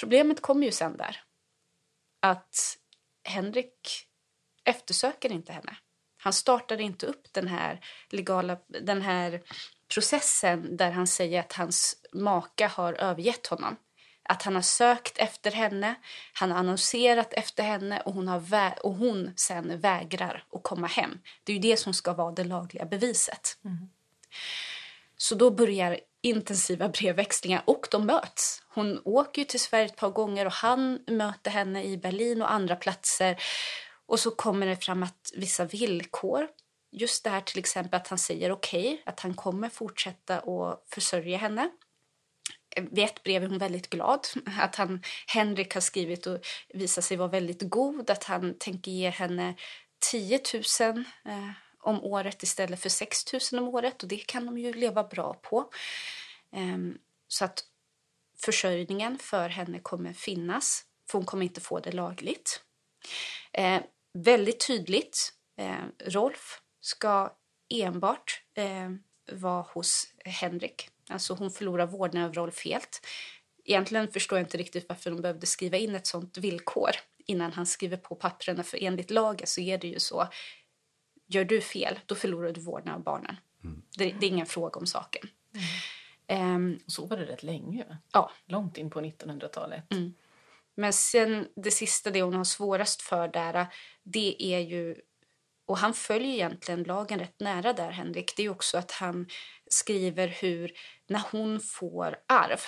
Problemet 0.00 0.42
kommer 0.42 0.66
ju 0.66 0.72
sen 0.72 0.96
där. 0.96 1.22
Att 2.22 2.78
Henrik 3.24 4.06
eftersöker 4.64 5.32
inte 5.32 5.52
henne. 5.52 5.76
Han 6.22 6.32
startar 6.32 6.80
inte 6.80 7.06
upp 7.06 7.32
den 7.32 7.48
här 7.48 7.80
legala, 8.10 8.56
den 8.66 9.02
här 9.02 9.42
processen 9.94 10.76
där 10.76 10.90
han 10.90 11.06
säger 11.06 11.40
att 11.40 11.52
hans 11.52 11.96
maka 12.12 12.68
har 12.68 12.92
övergett 12.92 13.46
honom. 13.46 13.76
Att 14.24 14.42
han 14.42 14.54
har 14.54 14.62
sökt 14.62 15.18
efter 15.18 15.50
henne, 15.50 15.94
han 16.32 16.50
har 16.50 16.58
annonserat 16.58 17.32
efter 17.32 17.62
henne 17.62 18.00
och 18.00 18.14
hon, 18.14 18.28
har 18.28 18.86
och 18.86 18.94
hon 18.94 19.32
sen 19.36 19.80
vägrar 19.80 20.44
att 20.52 20.62
komma 20.62 20.86
hem. 20.86 21.18
Det 21.44 21.52
är 21.52 21.58
det 21.58 21.76
som 21.76 21.94
ska 21.94 22.12
vara 22.12 22.32
det 22.32 22.44
lagliga 22.44 22.84
beviset. 22.84 23.58
Mm. 23.64 23.90
Så 25.16 25.34
då 25.34 25.50
börjar 25.50 26.00
intensiva 26.20 26.88
brevväxlingar 26.88 27.62
och 27.64 27.88
de 27.90 28.06
möts. 28.06 28.62
Hon 28.68 29.02
åker 29.04 29.44
till 29.44 29.60
Sverige 29.60 29.84
ett 29.84 29.96
par 29.96 30.10
gånger 30.10 30.46
och 30.46 30.52
han 30.52 30.98
möter 31.06 31.50
henne 31.50 31.84
i 31.84 31.96
Berlin 31.96 32.42
och 32.42 32.52
andra 32.52 32.76
platser. 32.76 33.36
Och 34.12 34.20
så 34.20 34.30
kommer 34.30 34.66
det 34.66 34.76
fram 34.76 35.02
att 35.02 35.32
vissa 35.34 35.64
villkor, 35.64 36.48
just 36.90 37.24
det 37.24 37.30
här 37.30 37.40
till 37.40 37.58
exempel 37.58 38.00
att 38.00 38.08
han 38.08 38.18
säger 38.18 38.52
okej, 38.52 38.92
okay, 38.92 39.02
att 39.06 39.20
han 39.20 39.34
kommer 39.34 39.68
fortsätta 39.68 40.38
att 40.38 40.84
försörja 40.86 41.38
henne. 41.38 41.70
Vid 42.76 43.04
ett 43.04 43.22
brev 43.22 43.44
är 43.44 43.48
hon 43.48 43.58
väldigt 43.58 43.90
glad 43.90 44.26
att 44.60 44.76
han, 44.76 45.02
Henrik 45.26 45.74
har 45.74 45.80
skrivit 45.80 46.26
och 46.26 46.38
visar 46.68 47.02
sig 47.02 47.16
vara 47.16 47.28
väldigt 47.28 47.70
god, 47.70 48.10
att 48.10 48.24
han 48.24 48.58
tänker 48.58 48.90
ge 48.90 49.10
henne 49.10 49.54
10 50.10 50.40
000 50.80 51.04
eh, 51.24 51.50
om 51.80 52.04
året 52.04 52.42
istället 52.42 52.80
för 52.80 52.88
6 52.88 53.52
000 53.52 53.62
om 53.62 53.68
året 53.68 54.02
och 54.02 54.08
det 54.08 54.26
kan 54.26 54.46
de 54.46 54.58
ju 54.58 54.72
leva 54.72 55.04
bra 55.04 55.34
på. 55.34 55.70
Um, 56.56 56.98
så 57.28 57.44
att 57.44 57.64
försörjningen 58.44 59.18
för 59.18 59.48
henne 59.48 59.78
kommer 59.78 60.12
finnas, 60.12 60.84
för 61.10 61.18
hon 61.18 61.26
kommer 61.26 61.44
inte 61.44 61.60
få 61.60 61.80
det 61.80 61.92
lagligt. 61.92 62.62
Eh, 63.52 63.80
väldigt 64.12 64.66
tydligt, 64.66 65.32
eh, 65.58 65.84
Rolf 66.06 66.62
ska 66.80 67.32
enbart 67.74 68.42
eh, 68.54 68.90
vara 69.32 69.62
hos 69.62 70.14
Henrik. 70.24 70.88
Alltså 71.08 71.34
hon 71.34 71.50
förlorar 71.50 71.86
vårdnaden 71.86 72.28
av 72.28 72.34
Rolf 72.34 72.64
helt. 72.64 73.06
Egentligen 73.64 74.08
förstår 74.08 74.38
jag 74.38 74.46
inte 74.46 74.58
riktigt 74.58 74.88
varför 74.88 75.10
de 75.10 75.22
behövde 75.22 75.46
skriva 75.46 75.76
in 75.76 75.94
ett 75.94 76.06
sånt 76.06 76.38
villkor 76.38 76.90
innan 77.26 77.52
han 77.52 77.66
skriver 77.66 77.96
på 77.96 78.14
papperna, 78.14 78.62
för 78.62 78.78
enligt 78.82 79.10
lagen 79.10 79.46
så 79.46 79.60
är 79.60 79.78
det 79.78 79.88
ju 79.88 79.98
så 79.98 80.28
gör 81.26 81.44
du 81.44 81.60
fel, 81.60 81.98
då 82.06 82.14
förlorar 82.14 82.52
du 82.52 82.60
vårdnaden 82.60 82.94
av 82.94 83.02
barnen. 83.02 83.36
Mm. 83.64 83.82
Det, 83.98 84.04
det, 84.20 84.26
är 84.26 84.30
ingen 84.30 84.46
fråga 84.46 84.80
om 84.80 84.86
saken. 84.86 85.28
Um, 86.28 86.80
så 86.86 87.06
var 87.06 87.16
det 87.16 87.24
rätt 87.24 87.42
länge. 87.42 87.98
Ja. 88.12 88.30
Långt 88.46 88.78
in 88.78 88.90
på 88.90 89.00
1900-talet. 89.00 89.92
Mm. 89.92 90.14
Men 90.76 90.92
sen 90.92 91.48
det 91.56 91.70
sista, 91.70 92.10
det 92.10 92.22
hon 92.22 92.34
har 92.34 92.44
svårast 92.44 93.02
för 93.02 93.28
där, 93.28 93.66
det 94.02 94.36
är 94.42 94.58
ju 94.58 94.96
och 95.66 95.78
han 95.78 95.94
följer 95.94 96.32
egentligen 96.32 96.82
lagen 96.82 97.18
rätt 97.18 97.40
nära 97.40 97.72
där, 97.72 97.90
Henrik. 97.90 98.36
Det 98.36 98.42
är 98.42 98.48
också 98.48 98.78
att 98.78 98.90
han 98.90 99.28
skriver 99.66 100.28
hur, 100.28 100.72
när 101.06 101.22
hon 101.32 101.60
får 101.60 102.18
arv, 102.28 102.60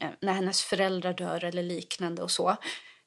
eh, 0.00 0.10
när 0.20 0.32
hennes 0.32 0.62
föräldrar 0.62 1.12
dör 1.12 1.44
eller 1.44 1.62
liknande 1.62 2.22
och 2.22 2.30
så, 2.30 2.56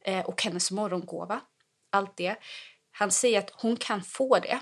eh, 0.02 0.26
och 0.26 0.44
hennes 0.44 0.72
morgongåva, 0.72 1.42
allt 1.90 2.18
det. 2.18 2.36
Han 2.92 3.12
säger 3.12 3.40
att 3.40 3.52
hon 3.62 3.78
kan 3.78 4.02
få 4.02 4.40
det. 4.40 4.60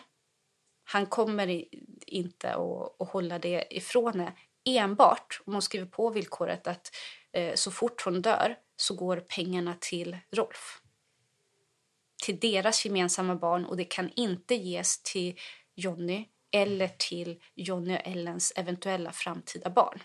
Han 0.84 1.06
kommer 1.06 1.66
inte 2.08 2.54
att, 2.54 3.02
att 3.02 3.10
hålla 3.10 3.40
det 3.40 3.68
ifrån 3.70 4.20
henne 4.20 4.34
enbart 4.66 5.42
om 5.46 5.54
hon 5.54 5.62
skriver 5.62 5.86
på 5.86 6.10
villkoret 6.10 6.68
att 6.68 6.92
eh, 7.32 7.56
så 7.56 7.72
fort 7.72 8.02
hon 8.06 8.22
dör 8.22 8.56
så 8.76 8.96
går 8.96 9.18
pengarna 9.18 9.76
till 9.80 10.18
Rolf. 10.32 10.82
Till 12.24 12.40
deras 12.40 12.86
gemensamma 12.86 13.36
barn 13.36 13.66
och 13.66 13.78
det 13.78 13.86
kan 13.86 14.10
inte 14.16 14.56
ges 14.56 15.04
till 15.04 15.40
Jonny 15.76 16.26
eller 16.52 16.88
till 16.88 17.42
Jonny 17.56 17.96
och 17.96 18.08
Ellens 18.08 18.54
eventuella 18.56 19.12
framtida 19.12 19.70
barn. 19.70 20.04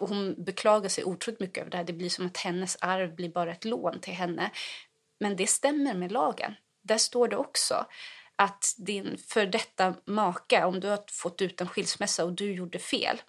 Och 0.00 0.08
hon 0.08 0.44
beklagar 0.44 0.88
sig 0.88 1.04
otroligt 1.04 1.40
mycket 1.40 1.60
över 1.60 1.70
det 1.70 1.76
här. 1.76 1.84
Det 1.84 1.92
blir 1.92 2.08
som 2.08 2.26
att 2.26 2.36
hennes 2.36 2.76
arv 2.80 3.14
blir 3.14 3.28
bara 3.28 3.52
ett 3.52 3.64
lån 3.64 4.00
till 4.00 4.12
henne. 4.12 4.50
Men 5.20 5.36
det 5.36 5.46
stämmer 5.46 5.94
med 5.94 6.12
lagen. 6.12 6.54
Där 6.82 6.98
står 6.98 7.28
det 7.28 7.36
också 7.36 7.86
att 8.36 8.74
din 8.78 9.18
för 9.18 9.46
detta 9.46 9.94
maka, 10.04 10.66
om 10.66 10.80
du 10.80 10.88
har 10.88 11.04
fått 11.10 11.42
ut 11.42 11.60
en 11.60 11.68
skilsmässa 11.68 12.24
och 12.24 12.32
du 12.32 12.52
gjorde 12.52 12.78
fel, 12.78 13.22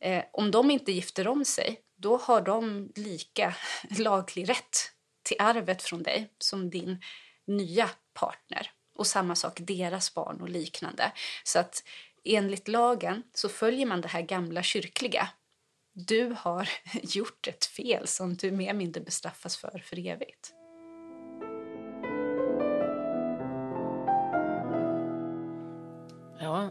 eh, 0.00 0.24
om 0.32 0.50
de 0.50 0.70
inte 0.70 0.92
gifter 0.92 1.28
om 1.28 1.44
sig, 1.44 1.80
då 2.00 2.16
har 2.16 2.40
de 2.40 2.92
lika 2.96 3.54
laglig 3.98 4.48
rätt 4.48 4.92
till 5.22 5.36
arvet 5.38 5.82
från 5.82 6.02
dig 6.02 6.32
som 6.38 6.70
din 6.70 7.02
nya 7.46 7.90
partner. 8.14 8.70
Och 8.94 9.06
samma 9.06 9.34
sak 9.34 9.58
deras 9.60 10.14
barn 10.14 10.40
och 10.40 10.48
liknande. 10.48 11.12
Så 11.44 11.58
att 11.58 11.82
enligt 12.24 12.68
lagen 12.68 13.22
så 13.34 13.48
följer 13.48 13.86
man 13.86 14.00
det 14.00 14.08
här 14.08 14.22
gamla 14.22 14.62
kyrkliga. 14.62 15.28
Du 15.92 16.36
har 16.38 16.68
gjort 17.02 17.46
ett 17.46 17.64
fel 17.64 18.06
som 18.06 18.36
du 18.36 18.50
mer 18.50 18.68
eller 18.68 18.78
mindre 18.78 19.00
bestraffas 19.00 19.56
för 19.56 19.82
för 19.84 20.06
evigt. 20.06 20.59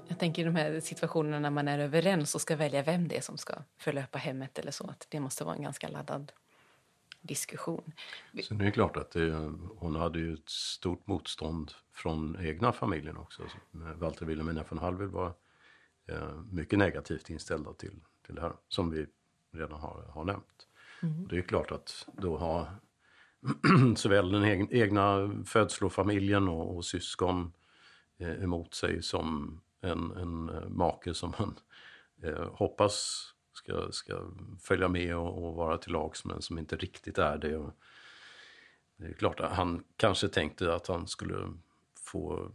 Jag 0.08 0.20
tänker 0.20 0.42
i 0.42 0.46
de 0.46 0.56
här 0.56 0.80
situationerna 0.80 1.40
när 1.40 1.50
man 1.50 1.68
är 1.68 1.80
överens 1.80 2.36
och 2.36 2.42
ska 2.42 2.56
välja 2.56 2.84
vem 2.84 3.08
det 3.08 3.18
är 3.18 3.22
som 3.22 3.38
ska 3.38 3.54
förlöpa 3.78 4.18
hemmet 4.18 4.60
eller 4.60 4.72
så, 4.72 4.88
att 4.88 5.08
det 5.10 5.20
måste 5.20 5.44
vara 5.44 5.56
en 5.56 5.62
ganska 5.62 5.88
laddad 5.88 6.32
diskussion. 7.22 7.92
Sen 8.48 8.62
är 8.62 8.66
det 8.66 8.72
klart 8.72 8.98
att 8.98 9.12
det, 9.12 9.54
hon 9.76 9.96
hade 9.96 10.20
ju 10.20 10.34
ett 10.34 10.50
stort 10.50 11.08
motstånd 11.08 11.72
från 11.94 12.38
egna 12.40 12.72
familjen 12.72 13.18
också. 13.18 13.44
Walter 13.72 14.26
Wilhelmina 14.26 14.64
von 14.70 14.80
Hallwyl 14.80 15.08
var 15.08 15.34
eh, 16.08 16.42
mycket 16.52 16.80
negativt 16.80 17.30
inställda 17.30 17.74
till, 17.74 18.00
till 18.26 18.36
det 18.36 18.42
här, 18.42 18.54
som 18.68 18.90
vi 18.90 19.06
redan 19.52 19.82
har, 19.82 20.04
har 20.14 20.26
nämnt. 20.26 20.68
Mm. 21.02 21.28
Det 21.28 21.38
är 21.38 21.42
klart 21.42 21.72
att 21.72 22.08
då 22.18 22.38
ha 22.38 22.68
såväl 23.96 24.32
den 24.32 24.74
egna 24.74 25.32
födslofamiljen 25.46 26.48
och, 26.48 26.76
och 26.76 26.86
syskon 26.86 27.54
eh, 28.18 28.44
emot 28.44 28.74
sig 28.74 29.04
som 29.04 29.62
en, 29.82 30.12
en 30.12 30.50
eh, 30.50 30.70
make 30.70 31.14
som 31.14 31.34
man 31.40 31.60
eh, 32.24 32.50
hoppas 32.54 33.26
ska, 33.54 33.92
ska 33.92 34.32
följa 34.62 34.88
med 34.88 35.16
och, 35.16 35.44
och, 35.44 35.56
vara 35.56 35.78
till 35.78 35.92
lags 35.92 36.26
men 36.26 36.42
som 36.42 36.58
inte 36.58 36.76
riktigt 36.76 37.18
är 37.18 37.38
det. 37.38 37.58
Och 37.58 37.74
det 38.98 39.06
är 39.06 39.14
klart 39.14 39.40
han 39.40 39.84
kanske 39.98 40.28
tänkte 40.28 40.74
att 40.74 40.88
han 40.88 41.08
skulle 41.08 41.54
få 41.96 42.52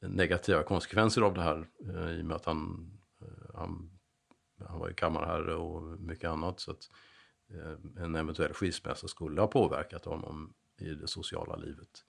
eh, 0.00 0.08
negativa 0.08 0.62
konsekvenser 0.62 1.22
av 1.22 1.34
det 1.34 1.42
här 1.42 1.68
eh, 1.80 2.10
i 2.10 2.20
och 2.20 2.26
med 2.26 2.36
att 2.36 2.44
han, 2.44 2.90
eh, 3.20 3.54
han, 3.54 3.90
han 4.68 4.78
var 4.78 4.88
ju 4.88 4.94
kammarherre 4.94 5.54
och 5.54 6.00
mycket 6.00 6.30
annat. 6.30 6.60
Så 6.60 6.70
att 6.70 6.90
eh, 7.50 8.04
en 8.04 8.14
eventuell 8.14 8.52
skilsmässa 8.52 9.08
skulle 9.08 9.40
ha 9.40 9.48
påverkat 9.48 10.04
honom 10.04 10.54
i 10.78 10.94
det 10.94 11.08
sociala 11.08 11.56
livet. 11.56 12.04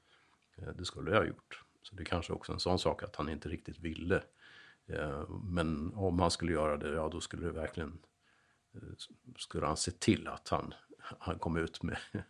Eh, 0.58 0.68
det 0.68 0.86
skulle 0.86 1.12
det 1.12 1.18
ha 1.18 1.26
gjort. 1.26 1.65
Så 1.86 1.96
det 1.96 2.04
är 2.04 2.06
kanske 2.06 2.34
också 2.34 2.54
en 2.54 2.60
sån 2.60 2.80
sak 2.80 3.04
att 3.04 3.16
han 3.16 3.30
inte 3.30 3.50
riktigt 3.50 3.80
ville. 3.80 4.24
Eh, 4.88 5.30
men 5.30 5.94
om 5.96 6.20
han 6.20 6.32
skulle 6.32 6.52
göra 6.52 6.78
det, 6.78 6.90
ja 6.90 7.10
då 7.10 7.22
skulle 7.22 7.46
det 7.46 7.52
verkligen 7.52 7.98
skulle 9.38 9.66
han 9.66 9.78
se 9.78 9.92
till 9.92 10.28
att 10.28 10.50
han, 10.50 10.74
han 11.00 11.40
kom 11.40 11.58
ut 11.58 11.84
med, 11.84 11.98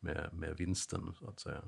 med, 0.00 0.28
med 0.32 0.56
vinsten, 0.56 1.14
så 1.18 1.28
att 1.28 1.40
säga. 1.40 1.62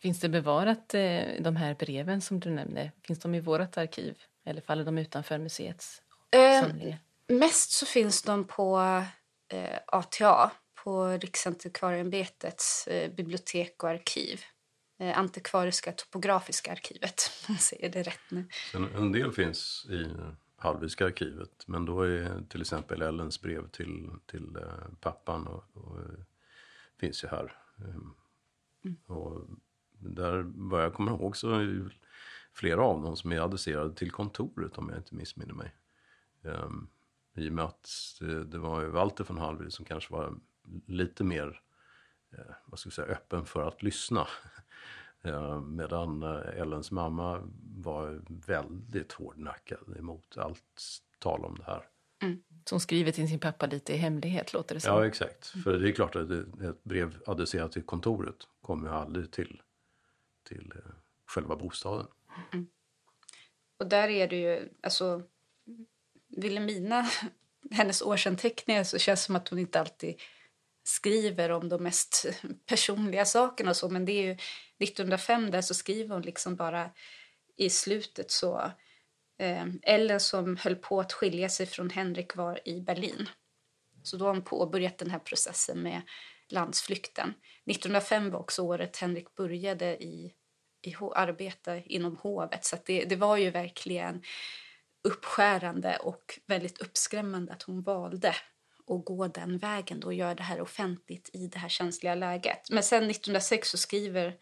Finns 0.00 0.20
det 0.20 0.28
bevarat 0.28 0.94
eh, 0.94 1.22
de 1.40 1.56
här 1.56 1.74
breven 1.74 2.20
som 2.20 2.40
du 2.40 2.50
nämnde? 2.50 2.92
Finns 3.02 3.18
de 3.18 3.34
i 3.34 3.40
vårt 3.40 3.76
arkiv? 3.76 4.22
Eller 4.44 4.60
faller 4.60 4.84
de 4.84 4.98
utanför 4.98 5.38
museets 5.38 6.02
eh, 6.30 6.60
samling? 6.60 6.96
Mest 7.26 7.70
så 7.70 7.86
finns 7.86 8.22
de 8.22 8.44
på 8.44 8.78
eh, 9.48 9.78
ATA, 9.86 10.52
på 10.84 11.06
Riksantikvarieämbetets 11.06 12.86
eh, 12.86 13.10
bibliotek 13.10 13.82
och 13.82 13.90
arkiv. 13.90 14.40
Eh, 14.98 15.18
Antikvariska 15.18 15.92
topografiska 15.92 16.72
arkivet, 16.72 17.30
jag 17.48 17.60
säger 17.60 17.88
det 17.88 18.02
rätt 18.02 18.30
nu. 18.30 18.44
En, 18.74 18.94
en 18.94 19.12
del 19.12 19.32
finns 19.32 19.86
i 19.90 20.06
Hallwyska 20.56 21.06
arkivet. 21.06 21.64
Men 21.66 21.84
då 21.84 22.02
är 22.02 22.44
till 22.48 22.60
exempel 22.60 23.02
Ellens 23.02 23.42
brev 23.42 23.68
till, 23.68 24.10
till 24.26 24.56
eh, 24.56 24.88
pappan 25.00 25.46
och, 25.46 25.64
och, 25.72 25.98
eh, 25.98 26.18
finns 27.00 27.24
ju 27.24 27.28
här. 27.28 27.56
Mm. 27.78 28.14
Och 29.06 29.46
där 29.98 30.44
vad 30.46 30.84
jag 30.84 30.94
kommer 30.94 31.12
ihåg 31.12 31.36
så 31.36 31.50
är 31.54 31.96
flera 32.52 32.82
av 32.82 33.02
dem 33.02 33.16
som 33.16 33.32
är 33.32 33.40
adresserade 33.40 33.94
till 33.94 34.10
kontoret 34.10 34.78
om 34.78 34.88
jag 34.88 34.98
inte 34.98 35.14
missminner 35.14 35.54
mig. 35.54 35.74
Um, 36.42 36.88
I 37.34 37.48
och 37.48 37.52
med 37.52 37.64
att 37.64 37.90
det, 38.46 38.58
var 38.58 38.80
ju 38.80 38.88
Walter 38.88 39.24
von 39.24 39.38
Hallwyl 39.38 39.70
som 39.70 39.84
kanske 39.84 40.12
var 40.12 40.34
lite 40.86 41.24
mer 41.24 41.62
vad 42.64 42.78
ska 42.78 42.86
jag 42.86 42.94
säga, 42.94 43.08
öppen 43.08 43.44
för 43.44 43.68
att 43.68 43.82
lyssna. 43.82 44.26
Eh, 45.24 45.60
medan 45.60 46.22
eh, 46.22 46.60
Ellens 46.60 46.90
mamma 46.90 47.42
var 47.76 48.22
väldigt 48.46 49.12
hårdnackad 49.12 49.96
emot 49.98 50.36
allt 50.38 51.00
tal 51.18 51.44
om 51.44 51.54
det 51.54 51.64
här. 51.64 51.88
Mm. 52.22 52.42
Som 52.64 52.80
skriver 52.80 53.12
till 53.12 53.28
sin 53.28 53.38
pappa 53.38 53.66
lite 53.66 53.92
i 53.94 53.96
hemlighet 53.96 54.52
låter 54.52 54.74
det 54.74 54.80
som. 54.80 54.94
Ja 54.94 55.06
exakt. 55.06 55.46
För 55.46 55.78
det 55.78 55.88
är 55.88 55.92
klart 55.92 56.16
att 56.16 56.30
ett 56.30 56.84
brev 56.84 57.22
adresserat 57.26 57.72
till 57.72 57.82
kontoret 57.82 58.36
kommer 58.60 58.88
ju 58.88 58.94
aldrig 58.94 59.30
till, 59.30 59.62
till 60.48 60.72
eh, 60.74 60.92
själva 61.26 61.56
bostaden. 61.56 62.06
Mm. 62.52 62.66
Och 63.78 63.86
där 63.86 64.08
är 64.08 64.28
det 64.28 64.36
ju, 64.36 64.68
alltså 64.80 65.22
Vilhelmina, 66.28 67.06
hennes 67.70 68.02
årsanteckningar 68.02 68.84
så 68.84 68.98
känns 68.98 69.20
det 69.20 69.26
som 69.26 69.36
att 69.36 69.48
hon 69.48 69.58
inte 69.58 69.80
alltid 69.80 70.20
skriver 70.88 71.50
om 71.50 71.68
de 71.68 71.82
mest 71.82 72.26
personliga 72.66 73.24
sakerna 73.24 73.70
och 73.70 73.76
så 73.76 73.88
men 73.88 74.04
det 74.04 74.12
är 74.12 74.22
ju 74.22 74.36
1905 74.82 75.50
där 75.50 75.60
så 75.60 75.74
skriver 75.74 76.14
hon 76.14 76.22
liksom 76.22 76.56
bara 76.56 76.90
i 77.56 77.70
slutet 77.70 78.30
så 78.30 78.72
eh, 79.38 79.66
Ellen 79.82 80.20
som 80.20 80.56
höll 80.56 80.76
på 80.76 81.00
att 81.00 81.12
skilja 81.12 81.48
sig 81.48 81.66
från 81.66 81.90
Henrik 81.90 82.36
var 82.36 82.68
i 82.68 82.80
Berlin. 82.80 83.28
Så 84.02 84.16
då 84.16 84.24
har 84.24 84.32
hon 84.32 84.44
påbörjat 84.44 84.98
den 84.98 85.10
här 85.10 85.18
processen 85.18 85.82
med 85.82 86.02
landsflykten. 86.48 87.34
1905 87.66 88.30
var 88.30 88.38
också 88.40 88.62
året 88.62 88.96
Henrik 88.96 89.34
började 89.34 90.04
i, 90.04 90.34
i 90.82 90.94
arbeta 91.14 91.76
inom 91.76 92.16
hovet 92.16 92.64
så 92.64 92.76
det, 92.86 93.04
det 93.04 93.16
var 93.16 93.36
ju 93.36 93.50
verkligen 93.50 94.22
uppskärande 95.04 95.96
och 95.96 96.38
väldigt 96.46 96.80
uppskrämmande 96.80 97.52
att 97.52 97.62
hon 97.62 97.82
valde 97.82 98.34
och 98.90 99.04
gå 99.04 99.28
den 99.28 99.58
vägen 99.58 100.00
då 100.00 100.06
och 100.06 100.14
göra 100.14 100.34
det 100.34 100.42
här 100.42 100.60
offentligt 100.60 101.30
i 101.32 101.46
det 101.46 101.58
här 101.58 101.68
känsliga 101.68 102.14
läget. 102.14 102.70
Men 102.70 102.82
sen 102.82 103.10
1906 103.10 103.70
så 103.70 103.78
skriver 103.78 104.36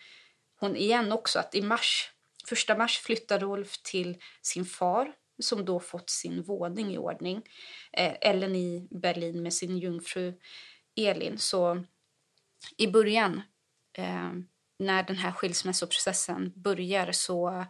hon 0.61 0.77
igen 0.77 1.13
också 1.13 1.39
att 1.39 1.55
i 1.55 1.63
mars, 1.63 2.11
första 2.49 2.77
mars 2.77 2.99
flyttar 2.99 3.39
Rolf 3.39 3.83
till 3.83 4.17
sin 4.43 4.65
far 4.65 5.13
som 5.39 5.65
då 5.65 5.81
fått 5.81 6.11
sin 6.11 6.43
våning 6.43 6.95
i 6.95 6.99
ordning. 6.99 7.43
Eh, 7.93 8.15
Ellen 8.21 8.57
i 8.57 8.89
Berlin 8.91 9.43
med 9.43 9.55
sin 9.55 9.79
jungfru 9.79 10.35
Elin. 10.97 11.39
Så 11.39 11.85
i 12.77 12.87
början, 12.87 13.43
eh, 13.99 14.33
när 14.79 15.03
den 15.03 15.17
här 15.17 15.33
skilsmässoprocessen 15.33 16.53
börjar 16.57 17.13
så 17.13 17.67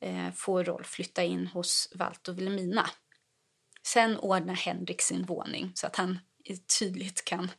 eh, 0.00 0.30
får 0.34 0.64
Rolf 0.64 0.86
flytta 0.86 1.22
in 1.22 1.46
hos 1.46 1.92
Walt 1.94 2.28
och 2.28 2.38
Wilhelmina. 2.38 2.90
Sen 3.86 4.18
ordnar 4.18 4.54
Henrik 4.54 5.02
sin 5.02 5.24
våning 5.24 5.72
så 5.74 5.86
att 5.86 5.96
han 5.96 6.18
tydligt 6.78 7.24
kan 7.24 7.50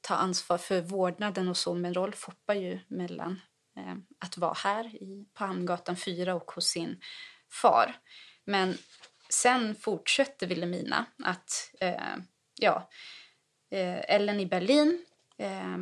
ta 0.00 0.14
ansvar 0.14 0.58
för 0.58 0.80
vårdnaden 0.80 1.48
och 1.48 1.56
så. 1.56 1.74
Men 1.74 1.94
Rolf 1.94 2.24
hoppar 2.24 2.54
ju 2.54 2.78
mellan 2.88 3.40
eh, 3.76 3.94
att 4.18 4.36
vara 4.36 4.54
här 4.54 4.86
i, 4.86 5.26
på 5.34 5.44
Hamngatan 5.44 5.96
4 5.96 6.34
och 6.34 6.50
hos 6.50 6.66
sin 6.66 7.00
far. 7.50 7.96
Men 8.44 8.78
sen 9.28 9.74
fortsätter 9.74 10.46
Wilhelmina 10.46 11.06
att, 11.24 11.70
eh, 11.80 12.16
ja, 12.58 12.90
eh, 13.70 14.14
Ellen 14.14 14.40
i 14.40 14.46
Berlin 14.46 15.04
eh, 15.38 15.74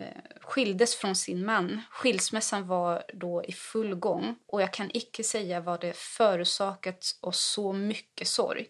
eh, 0.00 0.22
skildes 0.40 0.96
från 0.96 1.16
sin 1.16 1.44
man. 1.44 1.82
Skilsmässan 1.90 2.66
var 2.66 3.04
då 3.14 3.44
i 3.44 3.52
full 3.52 3.94
gång 3.94 4.36
och 4.46 4.62
jag 4.62 4.72
kan 4.72 4.90
icke 4.94 5.24
säga 5.24 5.60
vad 5.60 5.80
det 5.80 5.96
förorsakat 5.96 7.18
oss 7.20 7.40
så 7.40 7.72
mycket 7.72 8.28
sorg. 8.28 8.66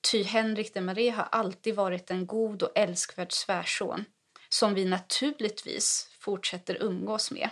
Ty 0.00 0.22
Henrik 0.22 0.74
de 0.74 0.80
Marie 0.80 1.10
har 1.10 1.28
alltid 1.32 1.74
varit 1.74 2.10
en 2.10 2.26
god 2.26 2.62
och 2.62 2.72
älskvärd 2.74 3.32
svärson 3.32 4.04
som 4.48 4.74
vi 4.74 4.84
naturligtvis 4.84 6.08
fortsätter 6.20 6.82
umgås 6.82 7.30
med. 7.30 7.50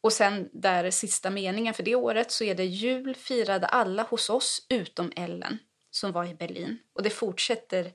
Och 0.00 0.12
sen 0.12 0.48
där 0.52 0.90
sista 0.90 1.30
meningen 1.30 1.74
för 1.74 1.82
det 1.82 1.94
året 1.94 2.30
så 2.30 2.44
är 2.44 2.54
det 2.54 2.64
jul 2.64 3.14
firade 3.14 3.66
alla 3.66 4.02
hos 4.02 4.30
oss 4.30 4.66
utom 4.68 5.12
Ellen 5.16 5.58
som 5.90 6.12
var 6.12 6.24
i 6.24 6.34
Berlin. 6.34 6.78
Och 6.92 7.02
det 7.02 7.10
fortsätter 7.10 7.92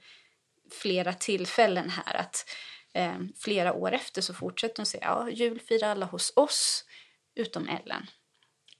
flera 0.72 1.14
tillfällen 1.14 1.90
här 1.90 2.16
att 2.16 2.50
eh, 2.94 3.20
flera 3.40 3.74
år 3.74 3.92
efter 3.92 4.22
så 4.22 4.34
fortsätter 4.34 4.78
hon 4.78 4.86
säga 4.86 5.04
ja, 5.04 5.30
jul 5.30 5.60
firar 5.60 5.90
alla 5.90 6.06
hos 6.06 6.34
oss 6.36 6.86
utom 7.36 7.70
Ellen. 7.70 8.08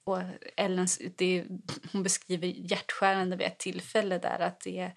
Och 0.04 0.18
Ellens, 0.56 1.00
det, 1.16 1.44
hon 1.92 2.02
beskriver 2.02 2.46
hjärtskärande 2.46 3.36
vid 3.36 3.46
ett 3.46 3.58
tillfälle 3.58 4.18
där 4.18 4.38
att 4.38 4.60
det 4.60 4.78
är 4.78 4.94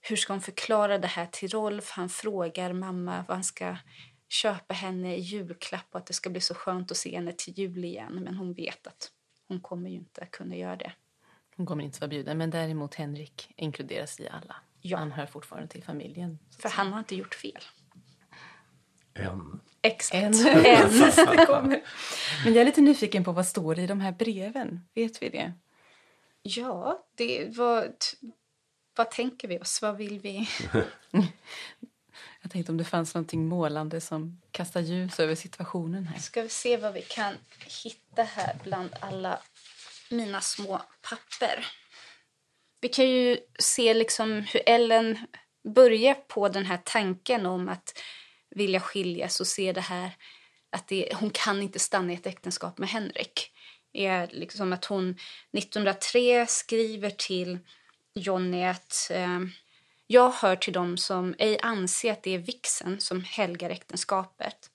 hur 0.00 0.16
ska 0.16 0.32
hon 0.32 0.40
förklara 0.40 0.98
det 0.98 1.06
här 1.06 1.26
till 1.26 1.48
Rolf? 1.48 1.90
Han 1.90 2.08
frågar 2.08 2.72
mamma 2.72 3.24
vad 3.28 3.36
han 3.36 3.44
ska 3.44 3.76
köpa 4.28 4.74
henne 4.74 5.16
i 5.16 5.20
julklapp 5.20 5.86
och 5.90 5.98
att 5.98 6.06
det 6.06 6.12
ska 6.12 6.30
bli 6.30 6.40
så 6.40 6.54
skönt 6.54 6.90
att 6.90 6.96
se 6.96 7.16
henne 7.16 7.32
till 7.32 7.58
jul 7.58 7.84
igen. 7.84 8.14
Men 8.24 8.34
hon 8.34 8.54
vet 8.54 8.86
att 8.86 9.10
hon 9.48 9.60
kommer 9.60 9.90
ju 9.90 9.96
inte 9.96 10.26
kunna 10.26 10.56
göra 10.56 10.76
det. 10.76 10.92
Hon 11.56 11.66
kommer 11.66 11.84
inte 11.84 12.00
vara 12.00 12.08
bjuden, 12.08 12.38
men 12.38 12.50
däremot 12.50 12.94
Henrik 12.94 13.52
inkluderas 13.56 14.20
i 14.20 14.28
alla. 14.28 14.56
Ja. 14.80 14.98
Han 14.98 15.12
hör 15.12 15.26
fortfarande 15.26 15.68
till 15.68 15.84
familjen. 15.84 16.38
För 16.58 16.68
han 16.68 16.92
har 16.92 16.98
inte 16.98 17.16
gjort 17.16 17.34
fel. 17.34 17.62
En. 19.14 19.60
Exakt. 19.84 20.14
En. 20.14 20.32
Men 22.44 22.54
jag 22.54 22.56
är 22.56 22.64
lite 22.64 22.80
nyfiken 22.80 23.24
på 23.24 23.32
vad 23.32 23.46
står 23.46 23.78
i 23.78 23.86
de 23.86 24.00
här 24.00 24.12
breven. 24.12 24.80
Vet 24.94 25.22
vi 25.22 25.28
det? 25.28 25.52
Ja, 26.42 27.04
det 27.14 27.56
var... 27.56 27.88
Vad 28.96 29.10
tänker 29.10 29.48
vi 29.48 29.58
oss? 29.58 29.82
Vad 29.82 29.96
vill 29.96 30.20
vi? 30.20 30.48
Jag 32.42 32.50
tänkte 32.52 32.72
om 32.72 32.78
det 32.78 32.84
fanns 32.84 33.14
någonting 33.14 33.48
målande 33.48 34.00
som 34.00 34.40
kastar 34.50 34.80
ljus 34.80 35.20
över 35.20 35.34
situationen 35.34 36.06
här. 36.06 36.20
Ska 36.20 36.42
vi 36.42 36.48
se 36.48 36.76
vad 36.76 36.92
vi 36.92 37.02
kan 37.02 37.34
hitta 37.84 38.22
här 38.22 38.56
bland 38.64 38.90
alla 39.00 39.38
mina 40.10 40.40
små 40.40 40.82
papper. 41.02 41.66
Vi 42.80 42.88
kan 42.88 43.10
ju 43.10 43.38
se 43.58 43.94
liksom 43.94 44.32
hur 44.32 44.62
Ellen 44.66 45.18
börjar 45.74 46.14
på 46.14 46.48
den 46.48 46.66
här 46.66 46.80
tanken 46.84 47.46
om 47.46 47.68
att 47.68 47.98
vilja 48.54 48.80
skiljas 48.80 49.40
och 49.40 49.46
se 49.46 49.72
det 49.72 49.80
här 49.80 50.10
att 50.70 50.88
det, 50.88 51.14
hon 51.14 51.30
kan 51.30 51.62
inte 51.62 51.78
stanna 51.78 52.12
i 52.12 52.14
ett 52.14 52.26
äktenskap 52.26 52.78
med 52.78 52.88
Henrik. 52.88 53.50
är 53.92 54.28
liksom 54.32 54.72
att 54.72 54.84
hon 54.84 55.10
1903 55.52 56.46
skriver 56.46 57.10
till 57.10 57.58
Jonny 58.14 58.64
att 58.64 59.10
eh, 59.10 59.40
jag 60.06 60.30
hör 60.30 60.56
till 60.56 60.72
dem 60.72 60.96
som 60.96 61.34
ej 61.38 61.58
anser 61.62 62.12
att 62.12 62.22
det 62.22 62.34
är 62.34 62.38
vixen 62.38 63.00
som 63.00 63.24
helgar 63.24 63.70
äktenskapet. 63.70 64.70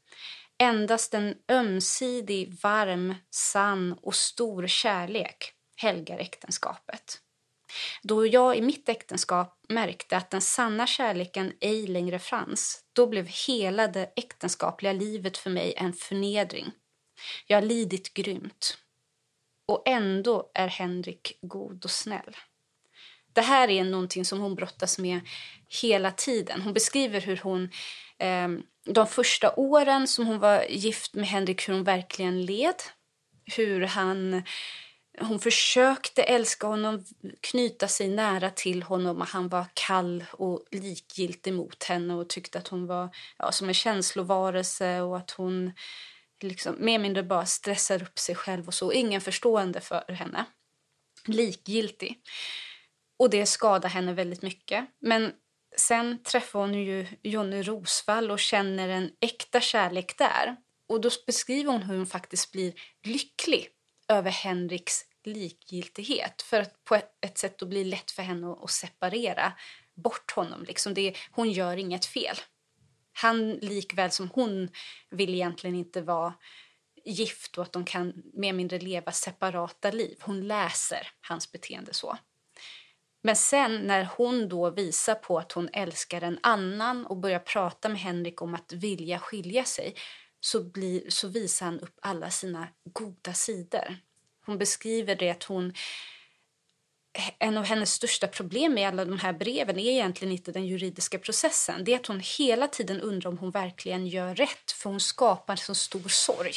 Endast 0.58 1.14
en 1.14 1.36
ömsidig, 1.52 2.54
varm, 2.64 3.16
sann 3.30 3.94
och 4.02 4.16
stor 4.16 4.68
kärlek 4.68 5.54
helgar 5.76 6.18
äktenskapet. 6.18 7.22
Då 8.04 8.28
jag 8.28 8.58
i 8.58 8.62
mitt 8.62 8.90
äktenskap 8.90 9.60
märkte 9.70 10.18
att 10.18 10.30
den 10.30 10.42
sanna 10.42 10.88
kärleken 10.88 11.54
ej 11.62 11.88
längre 11.88 12.20
fanns, 12.20 12.84
då 12.94 13.08
blev 13.08 13.28
hela 13.48 13.88
det 13.88 14.14
äktenskapliga 14.16 14.94
livet 14.94 15.38
för 15.38 15.50
mig 15.50 15.74
en 15.78 15.94
förnedring. 15.94 16.72
Jag 17.48 17.58
har 17.58 17.62
lidit 17.62 18.14
grymt. 18.14 18.78
Och 19.68 19.84
ändå 19.86 20.52
är 20.54 20.68
Henrik 20.68 21.40
god 21.42 21.86
och 21.86 21.92
snäll. 21.92 22.36
Det 23.34 23.42
här 23.42 23.70
är 23.70 23.84
någonting 23.84 24.26
som 24.26 24.40
hon 24.40 24.56
brottas 24.56 25.00
med 25.00 25.20
hela 25.82 26.12
tiden. 26.12 26.62
Hon 26.62 26.74
beskriver 26.74 27.22
hur 27.22 27.38
hon 27.38 27.70
eh, 28.18 28.48
de 28.86 29.08
första 29.08 29.56
åren 29.56 30.08
som 30.08 30.28
hon 30.28 30.40
var 30.40 30.64
gift 30.70 31.14
med 31.14 31.28
Henrik, 31.28 31.70
hur 31.70 31.74
hon 31.74 31.84
verkligen 31.84 32.46
led. 32.46 32.76
Hur 33.56 33.82
han, 33.82 34.44
hon 35.22 35.40
försökte 35.40 36.24
älska 36.24 36.68
honom, 36.68 37.06
knyta 37.42 37.88
sig 37.88 38.08
nära 38.08 38.50
till 38.50 38.84
honom 38.84 39.22
och 39.22 39.28
han 39.28 39.50
var 39.50 39.66
kall 39.74 40.26
och 40.32 40.66
likgiltig 40.72 41.54
mot 41.54 41.84
henne 41.84 42.14
och 42.14 42.30
tyckte 42.30 42.58
att 42.58 42.68
hon 42.68 42.88
var 42.88 43.16
ja, 43.38 43.52
som 43.52 43.68
en 43.68 43.74
känslovarelse 43.74 45.02
och 45.02 45.18
att 45.18 45.32
hon 45.32 45.72
liksom 46.42 46.76
mer 46.80 46.94
eller 46.94 47.00
mindre 47.00 47.24
bara 47.24 47.46
stressar 47.46 48.04
upp 48.04 48.20
sig 48.20 48.36
själv 48.36 48.68
och 48.68 48.74
så. 48.74 48.92
Ingen 48.92 49.22
förstående 49.22 49.82
för 49.82 50.12
henne. 50.12 50.46
Likgiltig. 51.26 52.22
Och 53.18 53.30
det 53.30 53.46
skadar 53.46 53.90
henne 53.90 54.14
väldigt 54.14 54.42
mycket. 54.42 54.86
Men 55.00 55.32
sen 55.78 56.24
träffar 56.24 56.60
hon 56.60 56.74
ju 56.74 57.08
Jonny 57.24 57.62
Rosvall 57.62 58.32
och 58.32 58.40
känner 58.40 58.90
en 58.90 59.12
äkta 59.20 59.62
kärlek 59.62 60.18
där. 60.18 60.56
Och 60.88 61.02
då 61.02 61.10
beskriver 61.26 61.72
hon 61.72 61.84
hur 61.84 61.98
hon 61.98 62.06
faktiskt 62.06 62.52
blir 62.52 62.74
lycklig 63.04 63.70
över 64.08 64.32
Henriks 64.32 65.06
likgiltighet. 65.24 66.42
För 66.42 66.62
att 66.62 66.84
på 66.84 66.96
ett 67.22 67.38
sätt 67.38 67.58
då 67.58 67.66
blir 67.66 67.84
det 67.84 67.90
lätt 67.90 68.12
för 68.12 68.24
henne 68.24 68.56
att 68.62 68.72
separera 68.72 69.54
bort 69.96 70.32
honom. 70.32 70.64
Liksom 70.64 70.94
det, 70.94 71.18
hon 71.32 71.52
gör 71.52 71.78
inget 71.78 72.06
fel. 72.06 72.36
Han 73.14 73.52
likväl 73.52 74.12
som 74.12 74.30
hon 74.30 74.70
vill 75.10 75.34
egentligen 75.34 75.76
inte 75.76 76.02
vara 76.02 76.34
gift 77.06 77.58
och 77.58 77.64
att 77.64 77.74
de 77.74 77.86
kan 77.86 78.14
mer 78.34 78.50
eller 78.50 78.58
mindre 78.58 78.80
leva 78.80 79.12
separata 79.12 79.92
liv. 79.92 80.18
Hon 80.22 80.48
läser 80.48 81.08
hans 81.22 81.52
beteende 81.52 81.94
så. 81.94 82.18
Men 83.22 83.36
sen 83.36 83.76
när 83.76 84.10
hon 84.18 84.50
då 84.50 84.70
visar 84.70 85.16
på 85.16 85.38
att 85.38 85.52
hon 85.52 85.70
älskar 85.74 86.22
en 86.22 86.40
annan 86.44 87.06
och 87.06 87.18
börjar 87.18 87.40
prata 87.40 87.90
med 87.90 88.00
Henrik 88.00 88.42
om 88.42 88.56
att 88.56 88.74
vilja 88.74 89.20
skilja 89.20 89.64
sig 89.64 89.96
så, 90.40 90.64
blir, 90.64 91.10
så 91.10 91.28
visar 91.28 91.66
han 91.66 91.80
upp 91.80 92.00
alla 92.02 92.30
sina 92.30 92.68
goda 92.94 93.34
sidor. 93.34 93.98
Hon 94.50 94.58
beskriver 94.58 95.16
det 95.16 95.30
att 95.30 95.44
hon 95.44 95.74
en 97.40 97.58
av 97.58 97.64
hennes 97.64 97.94
största 97.94 98.28
problem 98.28 98.74
med 98.74 98.88
alla 98.88 99.06
de 99.06 99.20
här 99.20 99.34
breven 99.34 99.80
är 99.80 99.92
egentligen 99.92 100.32
inte 100.32 100.52
den 100.52 100.66
juridiska 100.68 101.20
processen. 101.20 101.84
Det 101.84 101.94
är 101.94 102.00
att 102.00 102.06
hon 102.06 102.22
hela 102.38 102.68
tiden 102.68 103.02
undrar 103.02 103.30
om 103.30 103.38
hon 103.38 103.52
verkligen 103.52 104.08
gör 104.08 104.36
rätt 104.36 104.72
för 104.72 104.90
hon 104.90 105.00
skapar 105.00 105.56
så 105.56 105.76
stor 105.76 106.08
sorg 106.08 106.54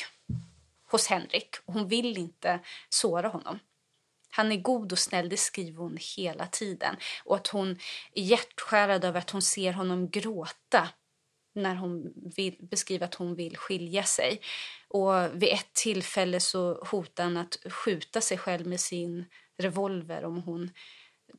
hos 0.90 1.06
Henrik 1.06 1.56
och 1.64 1.74
hon 1.74 1.88
vill 1.88 2.18
inte 2.18 2.60
såra 2.88 3.28
honom. 3.28 3.58
Han 4.30 4.52
är 4.52 4.56
god 4.56 4.92
och 4.92 4.98
snäll, 4.98 5.28
det 5.28 5.36
skriver 5.36 5.78
hon 5.78 5.98
hela 6.16 6.46
tiden. 6.46 6.96
Och 7.24 7.36
att 7.36 7.46
hon 7.46 7.78
är 8.14 8.22
hjärtskärad 8.22 9.04
över 9.04 9.18
att 9.18 9.30
hon 9.30 9.42
ser 9.42 9.72
honom 9.72 10.10
gråta 10.10 10.88
när 11.54 11.74
hon 11.74 12.12
vill, 12.36 12.56
beskriver 12.60 13.04
att 13.06 13.14
hon 13.14 13.34
vill 13.34 13.56
skilja 13.56 14.04
sig. 14.04 14.40
Och 14.92 15.42
vid 15.42 15.48
ett 15.48 15.72
tillfälle 15.72 16.40
så 16.40 16.84
hotar 16.84 17.24
han 17.24 17.36
att 17.36 17.56
skjuta 17.72 18.20
sig 18.20 18.38
själv 18.38 18.66
med 18.66 18.80
sin 18.80 19.24
revolver 19.58 20.24
om 20.24 20.42
hon 20.42 20.70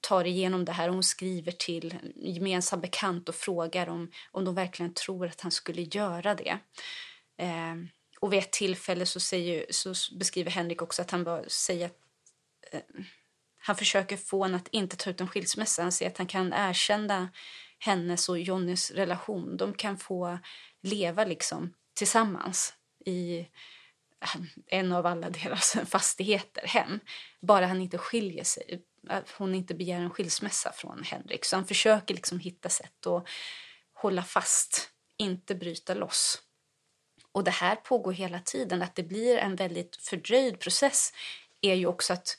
tar 0.02 0.26
igenom 0.26 0.66
det 0.66 0.72
här. 0.72 0.90
Hon 0.90 1.04
skriver 1.04 1.52
till 1.52 1.92
en 1.92 2.34
gemensam 2.34 2.82
bekant 2.82 3.30
och 3.30 3.36
frågar 3.36 3.90
om, 3.90 4.12
om 4.32 4.46
de 4.46 4.56
verkligen 4.56 4.94
tror 4.94 5.28
att 5.28 5.42
han 5.42 5.52
skulle 5.52 5.82
göra 5.82 6.36
det. 6.36 6.58
Eh, 7.38 7.76
och 8.20 8.34
vid 8.34 8.40
ett 8.40 8.52
tillfälle 8.52 9.06
så, 9.06 9.20
säger, 9.20 9.66
så 9.70 9.94
beskriver 10.18 10.52
Henrik 10.52 10.82
också 10.82 11.02
att 11.02 11.12
han 11.12 11.24
bara 11.24 11.50
säger 11.50 11.86
att 11.86 11.98
eh, 12.72 12.82
han 13.58 13.76
försöker 13.76 14.18
få 14.18 14.44
henne 14.44 14.58
att 14.58 14.68
inte 14.68 14.98
ta 14.98 15.10
ut 15.10 15.22
en 15.22 15.28
skilsmässa. 15.28 15.82
Han 15.82 15.92
säger 15.92 16.12
att 16.12 16.18
han 16.18 16.28
kan 16.28 16.54
erkänna 16.54 17.30
hennes 17.80 18.30
och 18.30 18.40
Jonnys 18.40 18.92
relation. 18.92 19.58
De 19.58 19.74
kan 19.74 19.98
få 19.98 20.40
leva 20.82 21.26
liksom 21.26 21.74
tillsammans 21.94 22.74
i 23.06 23.48
eh, 24.22 24.42
en 24.68 24.92
av 24.92 25.06
alla 25.06 25.30
deras 25.30 25.78
fastigheter, 25.86 26.68
hem. 26.68 27.00
Bara 27.40 27.66
han 27.66 27.82
inte 27.82 27.98
skiljer 27.98 28.44
sig. 28.44 28.84
Att 29.08 29.30
hon 29.30 29.56
inte 29.56 29.74
begär 29.74 30.00
en 30.00 30.10
skilsmässa 30.10 30.72
från 30.72 31.04
Henrik. 31.04 31.46
Så 31.46 31.56
han 31.56 31.66
försöker 31.66 32.14
liksom 32.14 32.40
hitta 32.40 32.70
sätt 32.70 33.08
att 33.08 33.28
hålla 33.94 34.24
fast, 34.24 34.90
inte 35.18 35.56
bryta 35.56 35.94
loss. 35.94 36.42
Och 37.32 37.44
det 37.44 37.52
här 37.52 37.76
pågår 37.76 38.12
hela 38.12 38.40
tiden. 38.40 38.82
Att 38.82 38.96
det 38.96 39.04
blir 39.04 39.38
en 39.38 39.56
väldigt 39.56 39.96
fördröjd 39.96 40.60
process 40.60 41.14
är 41.62 41.74
ju 41.74 41.86
också 41.86 42.14
att 42.14 42.38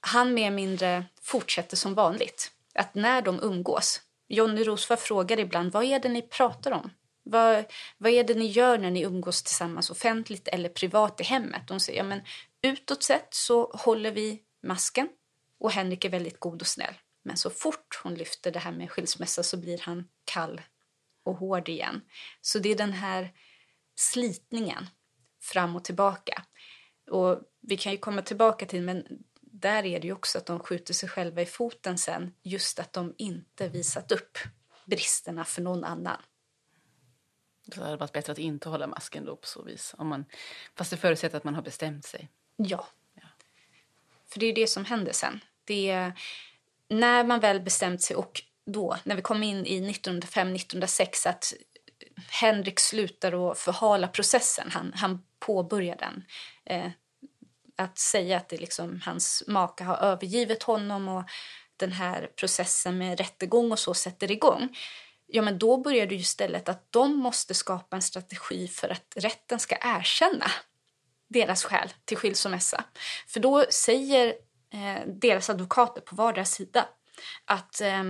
han 0.00 0.34
mer 0.34 0.46
eller 0.46 0.56
mindre 0.56 1.04
fortsätter 1.22 1.76
som 1.76 1.94
vanligt. 1.94 2.52
Att 2.74 2.94
när 2.94 3.22
de 3.22 3.40
umgås, 3.42 4.02
Jonny 4.28 4.64
Rosvall 4.64 4.98
frågar 4.98 5.38
ibland 5.38 5.72
vad 5.72 5.84
är 5.84 5.98
det 5.98 6.08
ni 6.08 6.22
pratar 6.22 6.72
om? 6.72 6.90
Vad, 7.30 7.64
vad 7.98 8.12
är 8.12 8.24
det 8.24 8.34
ni 8.34 8.46
gör 8.46 8.78
när 8.78 8.90
ni 8.90 9.02
umgås 9.02 9.42
tillsammans 9.42 9.90
offentligt 9.90 10.48
eller 10.48 10.68
privat 10.68 11.20
i 11.20 11.24
hemmet? 11.24 11.68
De 11.68 11.80
säger 11.80 11.98
ja, 11.98 12.04
men 12.04 12.20
utåt 12.62 13.02
sett 13.02 13.28
så 13.30 13.70
håller 13.74 14.12
vi 14.12 14.42
masken 14.62 15.08
och 15.60 15.70
Henrik 15.70 16.04
är 16.04 16.08
väldigt 16.08 16.40
god 16.40 16.60
och 16.60 16.66
snäll. 16.66 16.94
Men 17.22 17.36
så 17.36 17.50
fort 17.50 18.00
hon 18.02 18.14
lyfter 18.14 18.50
det 18.50 18.58
här 18.58 18.72
med 18.72 18.90
skilsmässa 18.90 19.42
så 19.42 19.56
blir 19.56 19.78
han 19.78 20.08
kall 20.24 20.60
och 21.24 21.36
hård 21.36 21.68
igen. 21.68 22.00
Så 22.40 22.58
det 22.58 22.68
är 22.68 22.76
den 22.76 22.92
här 22.92 23.32
slitningen 23.94 24.86
fram 25.42 25.76
och 25.76 25.84
tillbaka. 25.84 26.42
Och 27.10 27.40
vi 27.60 27.76
kan 27.76 27.92
ju 27.92 27.98
komma 27.98 28.22
tillbaka 28.22 28.66
till, 28.66 28.82
men 28.82 29.04
där 29.40 29.84
är 29.84 30.00
det 30.00 30.06
ju 30.06 30.12
också 30.12 30.38
att 30.38 30.46
de 30.46 30.60
skjuter 30.60 30.94
sig 30.94 31.08
själva 31.08 31.42
i 31.42 31.46
foten 31.46 31.98
sen, 31.98 32.34
just 32.42 32.78
att 32.78 32.92
de 32.92 33.14
inte 33.18 33.68
visat 33.68 34.12
upp 34.12 34.38
bristerna 34.86 35.44
för 35.44 35.62
någon 35.62 35.84
annan. 35.84 36.22
Så 37.74 37.80
det 37.80 37.86
hade 37.86 37.96
varit 37.96 38.12
bättre 38.12 38.32
att 38.32 38.38
inte 38.38 38.68
hålla 38.68 38.86
masken 38.86 39.24
då 39.24 39.36
på 39.36 39.46
så 39.46 39.62
vis. 39.62 39.94
Om 39.98 40.08
man, 40.08 40.24
fast 40.74 40.90
det 40.90 40.96
förutsätter 40.96 41.36
att 41.36 41.44
man 41.44 41.54
har 41.54 41.62
bestämt 41.62 42.04
sig. 42.04 42.28
Ja. 42.56 42.86
ja. 43.14 43.28
För 44.26 44.40
det 44.40 44.46
är 44.46 44.54
det 44.54 44.66
som 44.66 44.84
händer 44.84 45.12
sen. 45.12 45.40
Det 45.64 45.90
är 45.90 46.12
när 46.88 47.24
man 47.24 47.40
väl 47.40 47.60
bestämt 47.60 48.02
sig 48.02 48.16
och 48.16 48.42
då, 48.64 48.96
när 49.04 49.16
vi 49.16 49.22
kom 49.22 49.42
in 49.42 49.66
i 49.66 49.92
1905-1906, 49.92 51.28
att 51.28 51.54
Henrik 52.28 52.80
slutar 52.80 53.50
att 53.50 53.58
förhala 53.58 54.08
processen. 54.08 54.70
Han, 54.70 54.92
han 54.94 55.24
påbörjar 55.38 55.96
den. 55.96 56.24
Eh, 56.64 56.90
att 57.76 57.98
säga 57.98 58.36
att 58.36 58.48
det 58.48 58.56
liksom, 58.56 59.00
hans 59.04 59.44
maka 59.46 59.84
har 59.84 59.96
övergivit 59.96 60.62
honom 60.62 61.08
och 61.08 61.24
den 61.76 61.92
här 61.92 62.30
processen 62.36 62.98
med 62.98 63.18
rättegång 63.18 63.72
och 63.72 63.78
så 63.78 63.94
sätter 63.94 64.30
igång. 64.30 64.76
Ja, 65.30 65.42
men 65.42 65.58
då 65.58 65.76
börjar 65.76 66.06
det 66.06 66.14
ju 66.14 66.20
istället 66.20 66.68
att 66.68 66.92
de 66.92 67.16
måste 67.16 67.54
skapa 67.54 67.96
en 67.96 68.02
strategi 68.02 68.68
för 68.68 68.88
att 68.88 69.12
rätten 69.16 69.58
ska 69.58 69.76
erkänna 69.80 70.50
deras 71.28 71.64
skäl 71.64 71.88
till 72.04 72.16
skilsmässa. 72.16 72.84
För 73.26 73.40
då 73.40 73.66
säger 73.70 74.28
eh, 74.72 75.06
deras 75.06 75.50
advokater 75.50 76.00
på 76.00 76.16
vardera 76.16 76.44
sida 76.44 76.88
att 77.44 77.80
eh, 77.80 78.02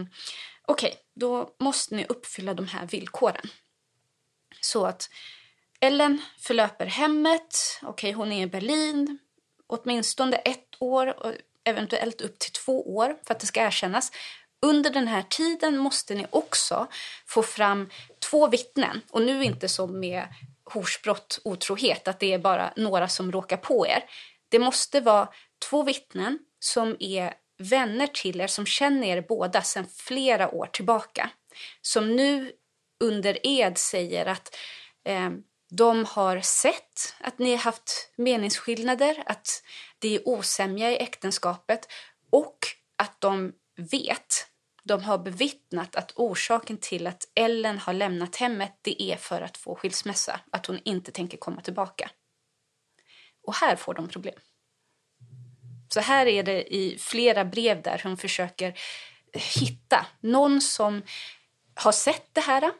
okej, 0.66 0.89
okay, 0.89 0.95
då 1.14 1.55
måste 1.59 1.95
ni 1.95 2.07
uppfylla 2.09 2.55
de 2.55 2.66
här 2.66 2.87
villkoren. 2.87 3.51
Så 4.61 4.87
att 4.87 5.11
Ellen 5.81 6.23
förlöper 6.39 6.87
hemmet, 6.87 7.79
okej 7.83 7.91
okay, 7.91 8.12
hon 8.12 8.33
är 8.33 8.43
i 8.43 8.47
Berlin, 8.47 9.19
åtminstone 9.66 10.37
ett 10.37 10.75
år 10.79 11.27
och 11.27 11.33
eventuellt 11.64 12.21
upp 12.21 12.39
till 12.39 12.53
två 12.53 12.97
år 12.97 13.19
för 13.25 13.35
att 13.35 13.41
det 13.41 13.47
ska 13.47 13.61
erkännas. 13.61 14.12
Under 14.67 14.91
den 14.91 15.09
här 15.09 15.23
tiden 15.23 15.79
måste 15.79 16.15
ni 16.15 16.27
också 16.31 16.87
få 17.27 17.43
fram 17.43 17.89
två 18.31 18.49
vittnen 18.49 19.01
och 19.11 19.23
nu 19.23 19.45
inte 19.45 19.69
som 19.69 20.01
med 20.01 20.29
horsbrott, 20.65 21.41
otrohet, 21.45 22.09
att 22.09 22.21
det 22.21 22.33
är 22.33 22.39
bara 22.39 22.73
några 22.77 23.09
som 23.09 23.33
råkar 23.33 23.57
på 23.57 23.87
er. 23.87 24.05
Det 24.49 24.59
måste 24.59 25.01
vara 25.01 25.29
två 25.71 25.83
vittnen 25.83 26.39
som 26.61 26.97
är 27.01 27.35
vänner 27.59 28.07
till 28.07 28.41
er, 28.41 28.47
som 28.47 28.67
känner 28.67 29.07
er 29.07 29.21
båda 29.29 29.63
sedan 29.63 29.87
flera 29.97 30.55
år 30.55 30.67
tillbaka. 30.67 31.31
Som 31.83 32.17
nu 32.17 32.53
under 33.05 33.47
ed 33.47 33.79
säger 33.79 34.27
att 34.27 34.57
eh, 35.05 35.31
de 35.71 36.05
har 36.05 36.41
sett 36.41 37.15
att 37.21 37.39
ni 37.39 37.51
har 37.51 37.59
haft 37.59 38.13
meningsskillnader, 38.17 39.23
att 39.27 39.63
det 39.99 40.15
är 40.15 40.29
osämja 40.29 40.91
i 40.91 40.97
äktenskapet 40.97 41.89
och 42.31 42.59
att 42.97 43.21
de 43.21 43.53
vet, 43.77 44.48
de 44.89 45.05
har 45.05 45.18
bevittnat 45.18 45.97
att 45.97 46.12
orsaken 46.16 46.76
till 46.76 47.07
att 47.07 47.28
Ellen 47.34 47.78
har 47.78 47.93
lämnat 47.93 48.36
hemmet 48.36 48.78
det 48.82 49.03
är 49.03 49.16
för 49.16 49.41
att 49.41 49.57
få 49.57 49.74
skilsmässa, 49.74 50.41
att 50.51 50.66
hon 50.66 50.80
inte 50.84 51.12
tänker 51.12 51.39
komma 51.39 51.61
tillbaka. 51.61 52.11
Och 53.43 53.55
här 53.55 53.76
får 53.76 53.95
de 53.95 54.09
problem. 54.09 54.34
Så 55.89 56.01
här 56.01 56.26
är 56.26 56.43
det 56.43 56.74
i 56.74 56.99
flera 56.99 57.45
brev 57.45 57.82
där 57.82 58.01
hon 58.05 58.16
försöker 58.16 58.78
hitta 59.32 60.07
någon 60.20 60.61
som 60.61 61.03
har 61.74 61.93
sett 61.93 62.28
det 62.32 62.41
här 62.41 62.72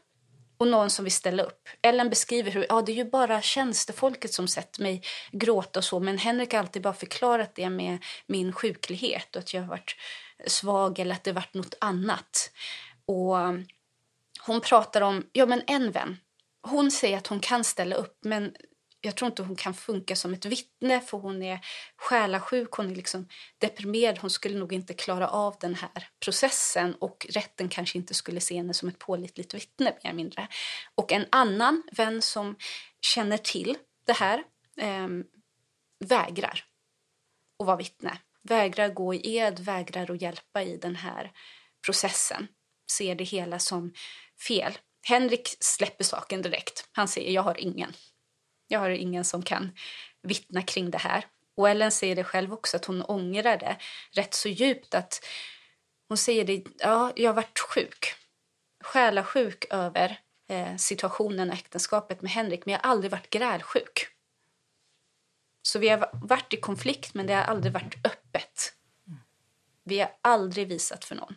och 0.59 0.67
någon 0.67 0.91
som 0.91 1.05
vill 1.05 1.13
ställa 1.13 1.43
upp. 1.43 1.69
Ellen 1.83 2.11
beskriver 2.11 2.51
hur 2.51 2.67
ja, 2.69 2.83
det 2.83 2.93
är 2.93 2.97
ju 2.97 3.05
bara 3.05 3.43
tjänstefolket 3.43 4.33
som 4.33 4.49
sett 4.49 4.79
mig 4.79 5.03
gråta 5.33 5.81
och 5.81 5.85
så 5.85 6.01
men 6.01 6.19
Henrik 6.19 6.53
har 6.53 6.61
alltid 6.61 6.83
bara 6.83 6.95
förklarat 6.95 7.55
det 7.55 7.71
med 7.71 8.05
min 8.27 8.53
sjuklighet 8.53 9.37
och 9.37 9.41
att 9.41 9.55
jag 9.55 9.61
har 9.63 9.69
varit 9.69 9.97
svag 10.47 10.99
eller 10.99 11.15
att 11.15 11.25
det 11.25 11.33
varit 11.33 11.55
något 11.55 11.75
annat. 11.81 12.51
Och 13.07 13.37
hon 14.41 14.61
pratar 14.61 15.01
om, 15.01 15.27
ja 15.33 15.47
men 15.47 15.63
en 15.67 15.91
vän, 15.91 16.17
hon 16.63 16.91
säger 16.91 17.19
att 17.19 17.27
hon 17.27 17.41
kan 17.41 17.65
ställa 17.65 17.97
upp 17.97 18.19
men 18.25 18.53
jag 19.01 19.17
tror 19.17 19.27
inte 19.27 19.43
hon 19.43 19.57
kan 19.57 19.75
funka 19.75 20.17
som 20.17 20.35
ett 20.35 20.45
vittne 20.45 21.01
för 21.01 21.19
hon 21.19 21.43
är 21.43 21.61
själasjuk, 21.97 22.73
hon 22.73 22.91
är 22.91 22.95
liksom 22.95 23.29
deprimerad. 23.59 24.19
Hon 24.19 24.31
skulle 24.31 24.59
nog 24.59 24.73
inte 24.73 24.95
klara 24.95 25.29
av 25.29 25.57
den 25.61 25.75
här 25.75 26.09
processen 26.21 26.95
och 26.95 27.27
rätten 27.31 27.69
kanske 27.69 27.99
inte 27.99 28.15
skulle 28.15 28.41
se 28.41 28.57
henne 28.57 28.75
som 28.75 28.89
ett 28.89 28.99
pålitligt 28.99 29.55
vittne 29.55 29.85
mer 29.85 29.99
eller 30.05 30.15
mindre. 30.15 30.49
Och 30.95 31.13
en 31.13 31.27
annan 31.31 31.83
vän 31.93 32.23
som 32.23 32.57
känner 33.01 33.39
till 33.39 33.77
det 34.07 34.13
här 34.13 34.45
eh, 34.77 35.09
vägrar 36.05 36.65
att 37.59 37.67
vara 37.67 37.77
vittne. 37.77 38.19
Vägrar 38.49 38.89
gå 38.89 39.15
i 39.15 39.37
ed, 39.37 39.61
vägrar 39.61 40.11
att 40.11 40.23
hjälpa 40.23 40.63
i 40.63 40.77
den 40.77 40.97
här 40.97 41.33
processen. 41.87 42.49
Ser 42.91 43.15
det 43.15 43.25
hela 43.25 43.59
som 43.59 43.93
fel. 44.49 44.79
Henrik 45.09 45.57
släpper 45.61 46.05
saken 46.05 46.43
direkt. 46.43 46.89
Han 46.93 47.09
säger 47.09 47.33
jag 47.33 47.43
har 47.43 47.61
ingen 47.61 47.93
jag 48.69 48.81
har 48.81 48.91
ingen 48.91 49.25
som 49.25 49.43
kan 49.43 49.73
vittna 50.23 50.63
kring 50.63 50.91
det 50.91 50.99
här. 50.99 51.27
Och 51.57 51.69
Ellen 51.69 51.93
säger 51.93 52.17
det 52.17 52.25
själv 52.25 52.53
också, 52.53 52.77
att 52.77 52.85
hon 52.85 53.03
ångrar 53.03 53.57
det 53.57 53.77
rätt 54.13 54.35
så 54.35 54.49
djupt. 54.49 54.95
att 54.95 55.25
Hon 56.09 56.19
säger 56.19 56.45
det, 56.45 56.65
ja, 56.79 57.13
jag 57.17 57.31
har 57.31 57.35
varit 57.35 57.59
sjuk. 57.59 58.15
Själasjuk 58.85 59.67
över 59.71 60.21
eh, 60.49 60.77
situationen 60.77 61.49
och 61.49 61.55
äktenskapet 61.55 62.23
med 62.23 62.31
Henrik, 62.31 62.67
men 62.67 62.73
jag 62.73 62.81
har 62.81 62.91
aldrig 62.91 63.11
varit 63.11 63.31
grälsjuk. 63.31 64.09
Så 65.69 65.79
vi 65.79 65.89
har 65.89 66.11
varit 66.13 66.55
i 66.55 66.57
konflikt, 66.57 67.15
men 67.15 67.27
det 67.27 67.35
har 67.35 67.43
aldrig 67.43 67.73
varit 67.73 68.07
öppet. 68.07 68.75
Vi 69.85 70.01
har 70.01 70.11
aldrig 70.23 70.69
visat 70.69 71.05
för 71.05 71.15
någon 71.15 71.35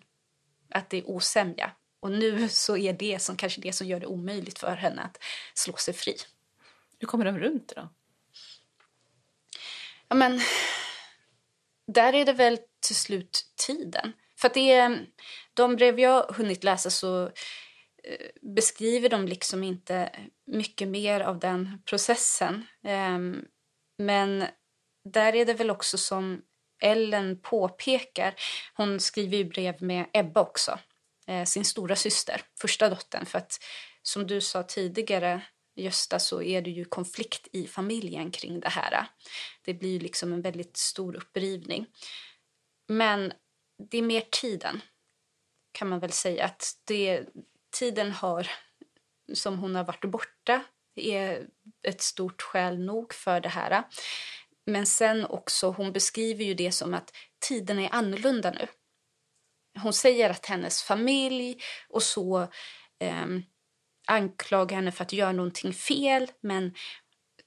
att 0.69 0.89
det 0.89 0.97
är 0.97 1.09
osämja. 1.09 1.71
Och 1.99 2.11
nu 2.11 2.49
så 2.49 2.77
är 2.77 2.93
det 2.93 3.21
som 3.21 3.37
kanske 3.37 3.61
det 3.61 3.73
som 3.73 3.87
gör 3.87 3.99
det 3.99 4.05
omöjligt 4.05 4.59
för 4.59 4.75
henne 4.75 5.01
att 5.01 5.17
slå 5.53 5.75
sig 5.75 5.93
fri. 5.93 6.15
Hur 6.99 7.07
kommer 7.07 7.25
de 7.25 7.39
runt 7.39 7.69
det 7.69 7.75
då? 7.75 7.89
Ja, 10.07 10.15
men 10.15 10.41
där 11.87 12.13
är 12.13 12.25
det 12.25 12.33
väl 12.33 12.59
till 12.79 12.95
slut 12.95 13.45
tiden. 13.55 14.13
För 14.37 14.47
att 14.47 14.53
det 14.53 14.71
är, 14.71 15.05
de 15.53 15.75
brev 15.75 15.99
jag 15.99 16.23
hunnit 16.23 16.63
läsa 16.63 16.89
så 16.89 17.23
eh, 18.03 18.27
beskriver 18.41 19.09
de 19.09 19.27
liksom 19.27 19.63
inte 19.63 20.09
mycket 20.45 20.87
mer 20.87 21.19
av 21.19 21.39
den 21.39 21.81
processen. 21.85 22.65
Ehm, 22.83 23.45
men 24.05 24.45
där 25.09 25.35
är 25.35 25.45
det 25.45 25.53
väl 25.53 25.71
också 25.71 25.97
som 25.97 26.41
Ellen 26.83 27.41
påpekar, 27.41 28.35
hon 28.73 28.99
skriver 28.99 29.37
ju 29.37 29.43
brev 29.43 29.83
med 29.83 30.05
Ebba 30.13 30.41
också, 30.41 30.79
eh, 31.27 31.45
sin 31.45 31.65
stora 31.65 31.95
syster, 31.95 32.41
första 32.61 32.89
dottern, 32.89 33.25
för 33.25 33.37
att 33.37 33.59
som 34.01 34.27
du 34.27 34.41
sa 34.41 34.63
tidigare 34.63 35.41
Gösta 35.75 36.19
så 36.19 36.41
är 36.41 36.61
det 36.61 36.69
ju 36.69 36.85
konflikt 36.85 37.47
i 37.51 37.67
familjen 37.67 38.31
kring 38.31 38.59
det 38.59 38.69
här. 38.69 39.07
Det 39.65 39.73
blir 39.73 39.99
liksom 39.99 40.33
en 40.33 40.41
väldigt 40.41 40.77
stor 40.77 41.15
upprivning. 41.15 41.85
Men 42.87 43.33
det 43.89 43.97
är 43.97 44.01
mer 44.01 44.23
tiden, 44.31 44.81
kan 45.71 45.89
man 45.89 45.99
väl 45.99 46.11
säga. 46.11 46.45
att 46.45 46.81
det, 46.83 47.25
Tiden 47.71 48.11
har, 48.11 48.51
som 49.33 49.59
hon 49.59 49.75
har 49.75 49.83
varit 49.83 50.05
borta 50.05 50.63
är 50.95 51.47
ett 51.87 52.01
stort 52.01 52.41
skäl 52.41 52.79
nog 52.79 53.13
för 53.13 53.39
det 53.39 53.49
här. 53.49 53.83
Men 54.65 54.85
sen 54.85 55.25
också, 55.25 55.71
hon 55.71 55.91
beskriver 55.91 56.43
ju 56.43 56.53
det 56.53 56.71
som 56.71 56.93
att 56.93 57.13
tiden 57.39 57.79
är 57.79 57.89
annorlunda 57.91 58.51
nu. 58.51 58.67
Hon 59.79 59.93
säger 59.93 60.29
att 60.29 60.45
hennes 60.45 60.83
familj 60.83 61.61
och 61.89 62.03
så 62.03 62.41
eh, 62.99 63.25
anklagar 64.07 64.75
henne 64.75 64.91
för 64.91 65.03
att 65.03 65.13
göra 65.13 65.31
någonting 65.31 65.73
fel 65.73 66.31
men 66.41 66.73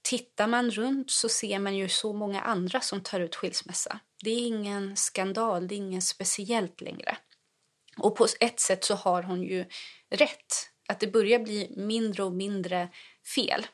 tittar 0.03 0.47
man 0.47 0.71
runt 0.71 1.11
så 1.11 1.29
ser 1.29 1.59
man 1.59 1.77
ju 1.77 1.89
så 1.89 2.13
många 2.13 2.41
andra 2.41 2.81
som 2.81 3.01
tar 3.01 3.21
ut 3.21 3.37
skilsmässa. 3.37 4.01
Det 4.25 4.31
är 4.31 4.47
ingen 4.47 4.97
skandal, 4.97 5.69
det 5.69 5.75
är 5.75 5.77
inget 5.77 6.05
speciellt 6.05 6.81
längre. 6.81 7.17
Och 7.99 8.17
på 8.17 8.27
ett 8.41 8.61
sätt 8.61 8.85
så 8.85 8.95
har 8.95 9.23
hon 9.23 9.43
ju 9.43 9.65
rätt. 10.11 10.71
Att 10.89 11.01
det 11.01 11.07
börjar 11.07 11.39
bli 11.39 11.75
mindre 11.77 12.23
och 12.23 12.33
mindre 12.33 12.89
fel. 13.35 13.67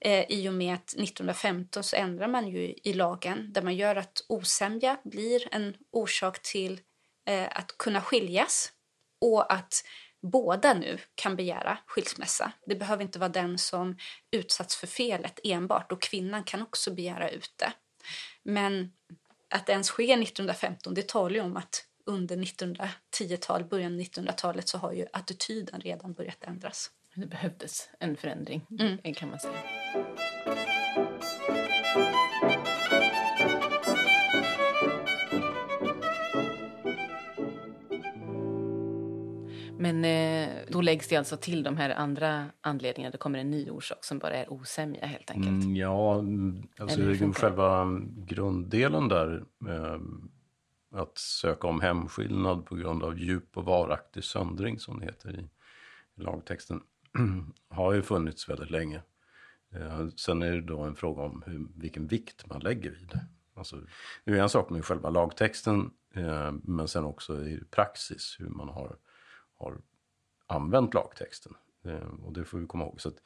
Eh, 0.00 0.24
I 0.28 0.48
och 0.48 0.54
med 0.54 0.74
att 0.74 0.88
1915 0.88 1.84
så 1.84 1.96
ändrar 1.96 2.28
man 2.28 2.48
ju 2.48 2.74
i 2.82 2.92
lagen 2.92 3.52
där 3.52 3.62
man 3.62 3.76
gör 3.76 3.96
att 3.96 4.24
osämja 4.28 4.96
blir 5.04 5.54
en 5.54 5.76
orsak 5.92 6.42
till 6.42 6.80
eh, 7.28 7.48
att 7.50 7.78
kunna 7.78 8.00
skiljas 8.00 8.72
och 9.20 9.52
att 9.52 9.84
båda 10.22 10.74
nu 10.74 10.98
kan 11.14 11.36
begära 11.36 11.78
skilsmässa. 11.86 12.52
Det 12.66 12.76
behöver 12.76 13.02
inte 13.02 13.18
vara 13.18 13.28
den 13.28 13.58
som 13.58 13.98
utsatts 14.30 14.76
för 14.76 14.86
felet 14.86 15.40
enbart 15.44 15.92
och 15.92 16.02
kvinnan 16.02 16.44
kan 16.44 16.62
också 16.62 16.90
begära 16.90 17.30
ut 17.30 17.52
det. 17.56 17.72
Men 18.42 18.92
att 19.50 19.66
det 19.66 19.72
ens 19.72 19.86
sker 19.86 20.22
1915, 20.22 20.94
det 20.94 21.08
talar 21.08 21.34
ju 21.34 21.40
om 21.40 21.56
att 21.56 21.84
under 22.06 22.36
1910-talet, 22.36 23.70
början 23.70 23.94
av 23.94 24.00
1900-talet 24.00 24.68
så 24.68 24.78
har 24.78 24.92
ju 24.92 25.06
attityden 25.12 25.80
redan 25.80 26.12
börjat 26.12 26.44
ändras. 26.44 26.90
Det 27.16 27.26
behövdes 27.26 27.90
en 28.00 28.16
förändring, 28.16 28.66
Mm. 28.80 29.14
kan 29.14 29.28
man 29.30 29.38
säga. 29.38 29.62
Men 39.78 40.04
eh, 40.04 40.48
då 40.68 40.80
läggs 40.80 41.08
det 41.08 41.16
alltså 41.16 41.36
till 41.36 41.62
de 41.62 41.76
här 41.76 41.90
andra 41.90 42.46
anledningarna. 42.60 43.10
Det 43.12 43.18
kommer 43.18 43.38
en 43.38 43.50
ny 43.50 43.70
orsak 43.70 44.04
som 44.04 44.18
bara 44.18 44.34
är 44.34 44.52
osämja 44.52 45.06
helt 45.06 45.30
enkelt. 45.30 45.64
Mm, 45.64 45.76
ja, 45.76 46.14
alltså 46.78 47.00
Eller 47.00 47.14
det? 47.14 47.32
själva 47.32 47.86
grunddelen 48.16 49.08
där, 49.08 49.44
eh, 49.68 50.00
att 51.00 51.18
söka 51.18 51.66
om 51.66 51.80
hemskillnad 51.80 52.66
på 52.66 52.74
grund 52.76 53.02
av 53.02 53.18
djup 53.18 53.56
och 53.56 53.64
varaktig 53.64 54.24
söndring, 54.24 54.78
som 54.78 55.00
det 55.00 55.06
heter 55.06 55.40
i, 55.40 55.48
i 56.20 56.22
lagtexten, 56.22 56.80
har 57.68 57.92
ju 57.92 58.02
funnits 58.02 58.48
väldigt 58.48 58.70
länge. 58.70 59.02
Eh, 59.74 60.08
sen 60.16 60.42
är 60.42 60.52
det 60.52 60.60
då 60.60 60.80
en 60.80 60.94
fråga 60.94 61.22
om 61.22 61.42
hur, 61.46 61.66
vilken 61.74 62.06
vikt 62.06 62.46
man 62.46 62.60
lägger 62.60 62.90
vid 62.90 63.08
det. 63.08 63.26
Alltså, 63.54 63.76
det 64.24 64.32
är 64.32 64.42
en 64.42 64.48
sak 64.48 64.70
med 64.70 64.84
själva 64.84 65.10
lagtexten, 65.10 65.90
eh, 66.14 66.52
men 66.62 66.88
sen 66.88 67.04
också 67.04 67.42
i 67.42 67.60
praxis, 67.70 68.36
hur 68.38 68.48
man 68.48 68.68
har, 68.68 68.96
har 69.54 69.78
använt 70.46 70.94
lagtexten. 70.94 71.54
Eh, 71.84 72.24
och 72.24 72.32
det 72.32 72.44
får 72.44 72.58
vi 72.58 72.66
komma 72.66 72.84
ihåg. 72.84 73.00
Så 73.00 73.08
att 73.08 73.22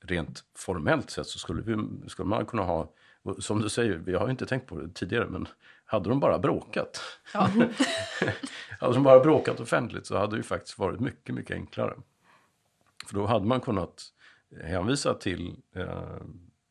rent 0.00 0.44
formellt 0.54 1.10
sett 1.10 1.26
så 1.26 1.38
skulle, 1.38 1.62
vi, 1.62 1.76
skulle 2.08 2.28
man 2.28 2.46
kunna 2.46 2.62
ha, 2.62 2.92
som 3.38 3.62
du 3.62 3.68
säger, 3.68 3.96
vi 3.96 4.14
har 4.14 4.26
ju 4.26 4.30
inte 4.30 4.46
tänkt 4.46 4.66
på 4.66 4.80
det 4.80 4.94
tidigare, 4.94 5.26
men 5.28 5.48
hade 5.84 6.08
de 6.08 6.20
bara 6.20 6.38
bråkat, 6.38 7.00
Ja. 7.34 7.40
hade 8.80 8.94
de 8.94 9.02
bara 9.02 9.20
bråkat 9.20 9.60
offentligt 9.60 10.06
så 10.06 10.18
hade 10.18 10.32
det 10.32 10.36
ju 10.36 10.42
faktiskt 10.42 10.78
varit 10.78 11.00
mycket, 11.00 11.34
mycket 11.34 11.54
enklare. 11.54 11.96
För 13.06 13.14
då 13.14 13.26
hade 13.26 13.46
man 13.46 13.60
kunnat 13.60 14.04
hänvisa 14.64 15.14
till, 15.14 15.56
eh, 15.74 16.16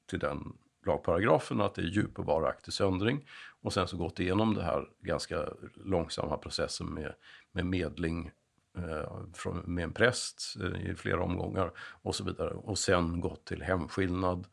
till 0.10 0.20
den 0.20 0.58
lagparagrafen 0.86 1.62
att 1.62 1.76
det 1.76 1.82
är 1.82 1.86
djup 1.86 2.20
och 2.20 2.26
varaktig 2.26 2.74
söndring 2.74 3.28
och 3.62 3.74
sen 3.74 3.88
så 3.88 3.98
gått 3.98 4.20
igenom 4.20 4.54
det 4.54 4.64
här 4.64 4.90
ganska 5.00 5.50
långsamma 5.74 6.38
processen 6.38 6.88
med, 6.94 7.14
med 7.52 7.66
medling 7.66 8.32
eh, 8.78 9.20
från, 9.34 9.58
med 9.58 9.84
en 9.84 9.94
präst 9.94 10.56
eh, 10.62 10.92
i 10.92 10.96
flera 10.96 11.24
omgångar 11.24 11.72
och 11.78 12.16
så 12.16 12.24
vidare. 12.24 12.54
Och 12.54 12.78
sen 12.78 13.22
gått 13.22 13.46
till 13.46 13.62
hemskillnad, 13.62 14.48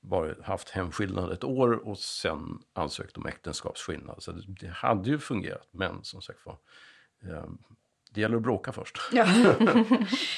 varit, 0.00 0.42
haft 0.42 0.70
hemskillnad 0.70 1.32
ett 1.32 1.44
år 1.44 1.88
och 1.88 1.98
sen 1.98 2.62
ansökt 2.72 3.16
om 3.16 3.26
äktenskapsskillnad. 3.26 4.22
Så 4.22 4.32
det, 4.32 4.42
det 4.46 4.68
hade 4.68 5.10
ju 5.10 5.18
fungerat, 5.18 5.68
men 5.70 6.04
som 6.04 6.22
sagt 6.22 6.46
var, 6.46 6.58
eh, 7.22 7.48
det 8.10 8.20
gäller 8.20 8.36
att 8.36 8.42
bråka 8.42 8.72
först. 8.72 8.98
Ja. 9.12 9.24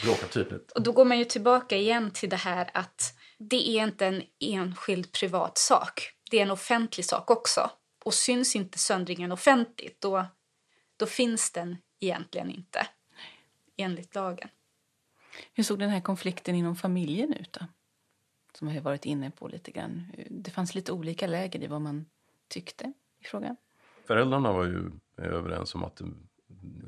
bråka 0.05 0.27
tydligt. 0.31 0.73
Och 0.73 0.83
då 0.83 0.93
går 0.93 1.05
man 1.05 1.18
ju 1.18 1.25
tillbaka 1.25 1.77
igen 1.77 2.11
till 2.11 2.29
det 2.29 2.37
här 2.37 2.70
att 2.75 3.18
det 3.39 3.68
är 3.68 3.83
inte 3.83 4.07
en 4.07 4.23
enskild 4.41 5.12
privat 5.12 5.59
sak. 5.59 6.12
Det 6.31 6.39
är 6.39 6.43
en 6.43 6.51
offentlig 6.51 7.05
sak 7.05 7.31
också. 7.31 7.70
Och 8.05 8.14
syns 8.14 8.57
inte 8.57 8.79
söndringen 8.79 9.33
offentligt, 9.33 10.01
då, 10.01 10.27
då 10.97 11.07
finns 11.07 11.53
den 11.53 11.77
egentligen 12.01 12.51
inte 12.51 12.87
enligt 13.77 14.14
lagen. 14.14 14.49
Hur 15.53 15.64
såg 15.64 15.79
den 15.79 15.91
här 15.91 16.01
konflikten 16.01 16.55
inom 16.55 16.77
familjen 16.77 17.33
ut 17.33 17.53
då? 17.53 17.66
Som 18.55 18.68
jag 18.68 18.75
har 18.75 18.81
varit 18.81 19.05
inne 19.05 19.31
på 19.31 19.49
lite 19.49 19.70
grann. 19.70 20.12
Det 20.31 20.51
fanns 20.51 20.75
lite 20.75 20.93
olika 20.93 21.27
läger 21.27 21.62
i 21.62 21.66
vad 21.66 21.81
man 21.81 22.07
tyckte 22.49 22.93
i 23.20 23.25
frågan. 23.25 23.57
Föräldrarna 24.07 24.53
var 24.53 24.64
ju 24.64 24.91
överens 25.16 25.75
om 25.75 25.85
att 25.85 26.01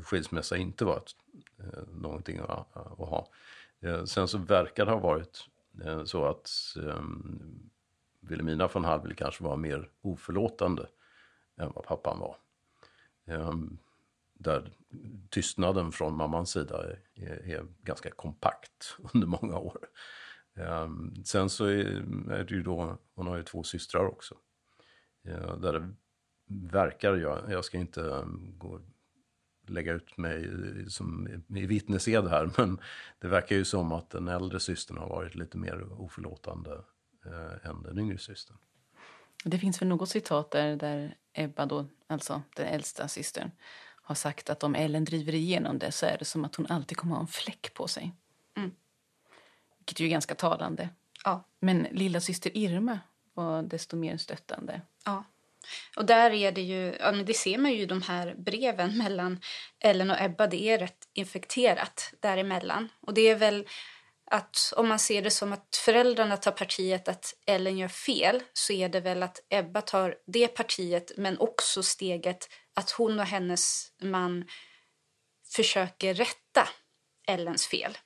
skilsmässa 0.03 0.57
inte 0.57 0.85
var 0.85 0.97
ett, 0.97 1.11
eh, 1.59 1.83
någonting 1.95 2.39
att, 2.39 2.77
eh, 2.77 2.93
att 2.93 3.09
ha. 3.09 3.29
Eh, 3.81 4.05
sen 4.05 4.29
så 4.29 4.39
verkar 4.39 4.87
det 4.87 4.93
ha 4.93 4.99
varit 4.99 5.49
så 6.05 6.25
att 6.25 6.51
eh, 6.77 7.03
Wilhelmina 8.21 8.69
von 8.75 8.85
Hallwyl 8.85 9.15
kanske 9.15 9.45
var 9.45 9.57
mer 9.57 9.89
oförlåtande 10.03 10.87
än 11.57 11.73
vad 11.75 11.85
pappan 11.85 12.19
var. 12.19 12.37
Ehm, 13.27 13.79
där 14.35 14.73
tystnaden 15.31 15.93
från 15.93 16.17
mammans 16.17 16.51
sida 16.51 16.85
är, 16.85 17.01
är, 17.15 17.51
är 17.51 17.67
ganska 17.83 18.11
kompakt 18.11 18.97
under 19.15 19.27
många 19.27 19.59
år. 19.59 19.79
Ehm, 20.55 21.25
sen 21.25 21.51
så 21.51 21.65
är, 21.65 21.85
är 22.31 22.45
det 22.45 22.55
ju 22.55 22.63
då, 22.63 22.99
hon 23.15 23.27
har 23.27 23.37
ju 23.37 23.43
två 23.43 23.63
systrar 23.63 24.07
också. 24.07 24.35
Där 25.59 25.73
det 25.73 25.95
verkar, 26.47 27.17
jag, 27.17 27.51
jag 27.51 27.65
ska 27.65 27.79
inte 27.79 28.01
um, 28.01 28.55
gå, 28.59 28.81
lägga 29.67 29.93
ut 29.93 30.17
mig 30.17 30.51
som 30.89 31.29
i 31.49 31.67
vittnesed 31.67 32.29
här, 32.29 32.51
men 32.57 32.79
det 33.19 33.29
verkar 33.29 33.57
ju 33.57 33.65
som 33.65 33.93
att 33.93 34.11
den 34.11 34.29
äldre 34.29 34.61
systern 34.61 34.99
har 34.99 35.09
varit 35.09 35.35
lite 35.35 35.59
mer 35.59 36.01
oförlåtande 36.01 36.71
eh, 37.27 37.71
än 37.71 37.83
den 37.83 37.99
yngre 37.99 38.19
systern. 38.19 38.57
Det 39.45 39.59
finns 39.59 39.83
väl 39.83 39.89
något 39.89 40.09
citat 40.09 40.51
där, 40.51 40.77
där 40.77 41.17
Ebba, 41.33 41.67
då, 41.67 41.87
alltså 42.07 42.43
den 42.57 42.67
äldsta 42.67 43.09
systern, 43.09 43.51
har 44.05 44.15
sagt 44.15 44.51
att 44.51 44.63
om 44.63 44.75
Ellen 44.75 45.05
driver 45.05 45.35
igenom 45.35 45.79
det 45.79 45.93
så 45.93 46.07
är 46.07 46.19
det 46.19 46.25
som 46.25 46.45
att 46.45 46.55
hon 46.55 46.67
alltid 46.67 46.99
kommer 46.99 47.15
ha 47.15 47.21
en 47.21 47.27
fläck 47.27 47.75
på 47.75 47.89
sig. 47.89 48.13
Mm. 48.57 48.71
Vilket 49.79 50.01
ju 50.01 50.07
är 50.07 50.11
ganska 50.11 50.35
talande. 50.35 50.89
Ja. 51.25 51.45
Men 51.61 51.83
lilla 51.91 52.21
syster 52.21 52.57
Irma 52.57 52.99
var 53.35 53.63
desto 53.63 53.97
mer 53.97 54.17
stöttande. 54.17 54.81
Ja. 55.05 55.25
Och 55.97 56.05
där 56.05 56.31
är 56.31 56.53
det 56.53 56.63
ju, 56.63 56.97
ja, 57.01 57.13
det 57.13 57.35
ser 57.35 57.59
man 57.59 57.73
ju 57.73 57.79
i 57.79 57.87
de 57.87 58.03
här 58.03 58.35
breven 58.35 58.99
mellan 58.99 59.41
Ellen 59.81 60.11
och 60.11 60.21
Ebba, 60.21 60.47
det 60.47 60.63
är 60.63 60.79
rätt 60.79 61.09
infekterat 61.15 62.15
däremellan. 62.23 62.89
Och 63.01 63.15
det 63.15 63.29
är 63.29 63.37
väl 63.37 63.67
att 64.31 64.73
om 64.77 64.89
man 64.89 64.99
ser 64.99 65.23
det 65.23 65.31
som 65.31 65.53
att 65.53 65.77
föräldrarna 65.85 66.37
tar 66.37 66.51
partiet 66.51 67.09
att 67.09 67.35
Ellen 67.47 67.79
gör 67.79 67.89
fel 67.89 68.43
så 68.53 68.73
är 68.73 68.89
det 68.89 69.01
väl 69.01 69.23
att 69.23 69.41
Ebba 69.51 69.81
tar 69.81 70.17
det 70.27 70.49
partiet 70.49 71.13
men 71.17 71.39
också 71.39 71.83
steget 71.83 72.49
att 72.75 72.91
hon 72.91 73.21
och 73.21 73.27
hennes 73.27 73.93
man 74.03 74.45
försöker 75.55 76.15
rätta 76.15 76.69
Ellens 77.27 77.67
fel. 77.67 77.99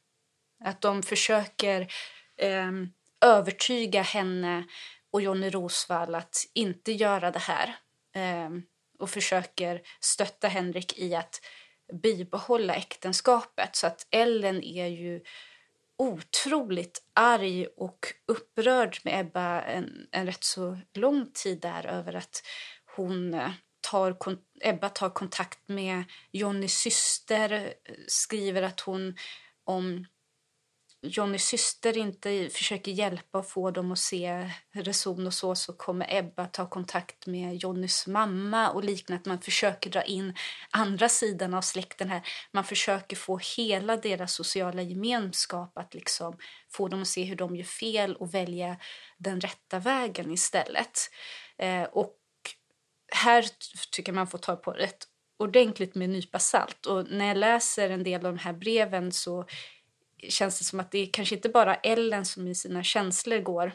Att 0.65 0.81
de 0.81 1.03
försöker 1.03 1.93
eh, 2.37 2.73
övertyga 3.21 4.03
henne 4.03 4.65
och 5.13 5.23
Johnny 5.23 5.51
Rosvall 5.51 6.15
att 6.15 6.37
inte 6.55 6.93
göra 6.93 7.31
det 7.31 7.39
här. 7.39 7.77
eh, 8.15 8.51
och 8.99 9.11
försöker 9.11 9.83
stötta 10.01 10.49
Henrik 10.49 10.99
i 10.99 11.15
att 11.15 11.41
bibehålla 11.93 12.75
äktenskapet. 12.75 13.77
Så 13.77 13.87
att 13.87 14.07
Ellen 14.11 14.63
är 14.63 14.87
ju 14.87 15.21
otroligt 15.99 17.03
arg 17.15 17.67
och 17.67 18.07
upprörd 18.27 18.99
med 19.05 19.21
Ebba 19.21 19.61
en, 19.63 20.07
en 20.11 20.27
rätt 20.27 20.45
så 20.45 20.79
lång 20.95 21.31
tid 21.35 21.61
där 21.61 21.87
över 21.87 22.15
att 22.15 22.43
hon 22.97 23.35
eh, 23.35 23.51
tar, 23.81 24.17
Ebba 24.61 24.89
tar 24.89 25.11
kontakt 25.11 25.69
med 25.69 26.05
Jonnys 26.33 26.75
syster, 26.75 27.53
eh, 27.53 27.95
skriver 28.07 28.63
att 28.63 28.81
hon 28.81 29.17
om 29.65 30.07
Johnnys 31.03 31.45
syster 31.45 31.97
inte 31.97 32.49
försöker 32.53 32.93
hjälpa 32.93 33.39
och 33.39 33.49
få 33.49 33.71
dem 33.71 33.93
att 33.93 33.99
se 33.99 34.51
reson 34.75 35.27
och 35.27 35.35
så 35.35 35.55
så 35.55 35.73
kommer 35.73 36.15
Ebba 36.15 36.47
ta 36.47 36.69
kontakt 36.69 37.27
med 37.27 37.57
Johnnys 37.57 38.07
mamma 38.07 38.71
och 38.71 38.85
liknande. 38.85 39.21
Att 39.21 39.27
man 39.27 39.41
försöker 39.41 39.91
dra 39.91 40.03
in 40.03 40.35
andra 40.71 41.09
sidan 41.09 41.55
av 41.55 41.63
släkten 41.63 42.11
här. 42.11 42.23
Man 42.53 42.65
försöker 42.65 43.17
få 43.17 43.41
hela 43.57 43.97
deras 43.97 44.33
sociala 44.33 44.83
gemenskap 44.83 45.79
att 45.79 45.95
liksom 45.95 46.39
få 46.73 46.89
dem 46.89 47.03
att 47.03 47.09
se 47.09 47.25
hur 47.25 47.37
de 47.37 47.57
gör 47.57 47.65
fel 47.65 48.17
och 48.17 48.35
välja 48.35 48.77
den 49.19 49.41
rätta 49.41 49.79
vägen 49.79 50.31
istället. 50.31 51.11
Eh, 51.59 51.83
och 51.83 52.15
här 53.15 53.45
tycker 53.91 54.13
jag 54.13 54.17
man 54.17 54.27
får 54.27 54.39
ta 54.39 54.57
på 54.57 54.71
rätt 54.71 55.07
ordentligt 55.39 55.95
med 55.95 56.05
en 56.05 56.13
nypa 56.13 56.39
salt. 56.39 56.87
Och 56.87 57.11
när 57.11 57.29
jag 57.29 57.37
läser 57.37 57.91
en 57.91 58.05
del 58.05 58.27
av 58.27 58.33
de 58.33 58.39
här 58.39 58.53
breven 58.53 59.13
så 59.13 59.47
känns 60.29 60.59
det 60.59 60.65
som 60.65 60.81
att 60.81 60.91
det 60.91 60.99
är 60.99 61.13
kanske 61.13 61.35
inte 61.35 61.49
bara 61.49 61.75
Ellen 61.75 62.25
som 62.25 62.49
i 62.49 62.55
sina 62.55 62.83
känslor 62.83 63.39
går 63.39 63.73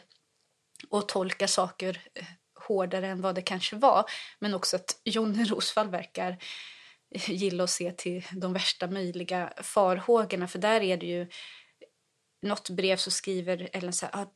och 0.88 1.08
tolkar 1.08 1.46
saker 1.46 2.02
eh, 2.14 2.24
hårdare 2.68 3.06
än 3.06 3.20
vad 3.20 3.34
det 3.34 3.42
kanske 3.42 3.76
var. 3.76 4.10
Men 4.38 4.54
också 4.54 4.76
att 4.76 5.00
Jonny 5.04 5.44
Rosvall 5.44 5.90
verkar 5.90 6.30
eh, 7.14 7.30
gilla 7.30 7.64
att 7.64 7.70
se 7.70 7.92
till 7.92 8.26
de 8.32 8.52
värsta 8.52 8.86
möjliga 8.86 9.52
farhågorna. 9.56 10.48
För 10.48 10.58
där 10.58 10.80
är 10.80 10.96
det 10.96 11.06
ju 11.06 11.26
något 12.42 12.70
brev 12.70 12.96
så 12.96 13.10
skriver 13.10 13.68
Ellen 13.72 13.92
så 13.92 14.06
här, 14.06 14.22
ah, 14.22 14.26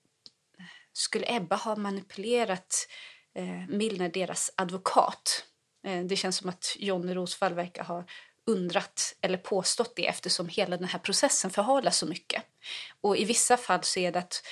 skulle 0.92 1.36
Ebba 1.36 1.56
ha 1.56 1.76
manipulerat 1.76 2.88
eh, 3.34 3.68
Milner, 3.68 4.08
deras 4.08 4.52
advokat? 4.56 5.44
Eh, 5.86 6.04
det 6.04 6.16
känns 6.16 6.36
som 6.36 6.48
att 6.48 6.76
Jonny 6.78 7.14
Rosvall 7.14 7.54
verkar 7.54 7.84
ha 7.84 8.04
undrat 8.48 9.16
eller 9.20 9.38
påstått 9.38 9.96
det 9.96 10.06
eftersom 10.06 10.48
hela 10.48 10.76
den 10.76 10.88
här 10.88 10.98
processen 10.98 11.50
förhalas 11.50 11.98
så 11.98 12.06
mycket. 12.06 12.42
Och 13.00 13.16
i 13.16 13.24
vissa 13.24 13.56
fall 13.56 13.82
så 13.82 14.00
är 14.00 14.12
det 14.12 14.18
att 14.18 14.42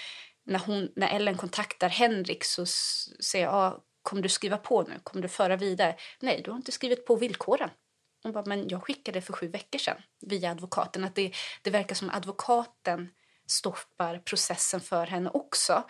när, 0.45 0.59
hon, 0.59 0.93
när 0.97 1.09
Ellen 1.09 1.37
kontaktar 1.37 1.89
Henrik 1.89 2.45
så 2.45 2.67
säger 2.67 3.45
jag, 3.45 3.55
ah, 3.55 3.85
kommer 4.03 4.23
du 4.23 4.29
skriva 4.29 4.57
på 4.59 4.83
nu? 4.83 5.01
Kommer 5.03 5.23
du 5.23 5.29
föra 5.29 5.57
vidare? 5.57 5.97
Nej, 6.21 6.43
du 6.45 6.51
har 6.51 6.57
inte 6.57 6.73
skrivit 6.73 7.07
på 7.07 7.17
villkoren. 7.17 7.71
Hon 8.23 8.33
bara, 8.33 8.45
men 8.47 8.69
jag 8.69 8.83
skickade 8.83 9.21
för 9.21 9.33
sju 9.33 9.49
veckor 9.49 9.79
sedan 9.79 10.03
via 10.21 10.51
advokaten. 10.51 11.05
Att 11.05 11.15
det, 11.15 11.35
det 11.63 11.71
verkar 11.71 11.95
som 11.95 12.11
advokaten 12.11 13.11
stoppar 13.47 14.19
processen 14.19 14.81
för 14.81 15.07
henne 15.07 15.31
också. 15.31 15.85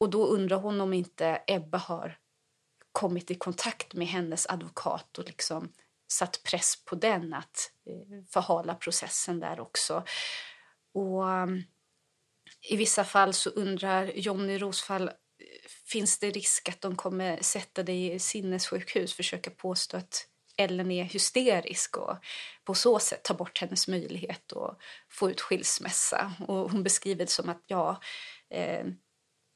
Och 0.00 0.10
då 0.10 0.26
undrar 0.26 0.56
hon 0.56 0.80
om 0.80 0.92
inte 0.92 1.42
Ebba 1.46 1.78
har 1.78 2.18
kommit 2.92 3.30
i 3.30 3.34
kontakt 3.34 3.94
med 3.94 4.06
hennes 4.06 4.46
advokat 4.46 5.18
och 5.18 5.24
liksom 5.24 5.72
satt 6.12 6.42
press 6.42 6.84
på 6.84 6.94
den 6.94 7.34
att 7.34 7.70
eh, 7.86 8.24
förhala 8.30 8.74
processen 8.74 9.40
där 9.40 9.60
också. 9.60 10.04
Och 10.94 11.30
mm, 11.30 11.62
i 12.70 12.76
vissa 12.76 13.04
fall 13.04 13.34
så 13.34 13.50
undrar 13.50 14.06
Jonny 14.06 14.58
Rosfall 14.58 15.08
eh, 15.08 15.14
finns 15.86 16.18
det 16.18 16.30
risk 16.30 16.68
att 16.68 16.80
de 16.80 16.96
kommer 16.96 17.42
sätta 17.42 17.82
dig 17.82 18.12
i 18.12 18.18
sinnessjukhus 18.18 19.14
försöka 19.14 19.50
påstå 19.50 19.96
att 19.96 20.28
Ellen 20.56 20.90
är 20.90 21.04
hysterisk 21.04 21.96
och 21.96 22.16
på 22.64 22.74
så 22.74 22.98
sätt 22.98 23.22
ta 23.22 23.34
bort 23.34 23.58
hennes 23.58 23.88
möjlighet 23.88 24.52
att 24.52 24.78
få 25.08 25.30
ut 25.30 25.40
skilsmässa. 25.40 26.32
Och 26.48 26.70
hon 26.70 26.82
beskriver 26.82 27.24
det 27.24 27.30
som 27.30 27.48
att 27.48 27.62
ja, 27.66 28.00
eh, 28.50 28.86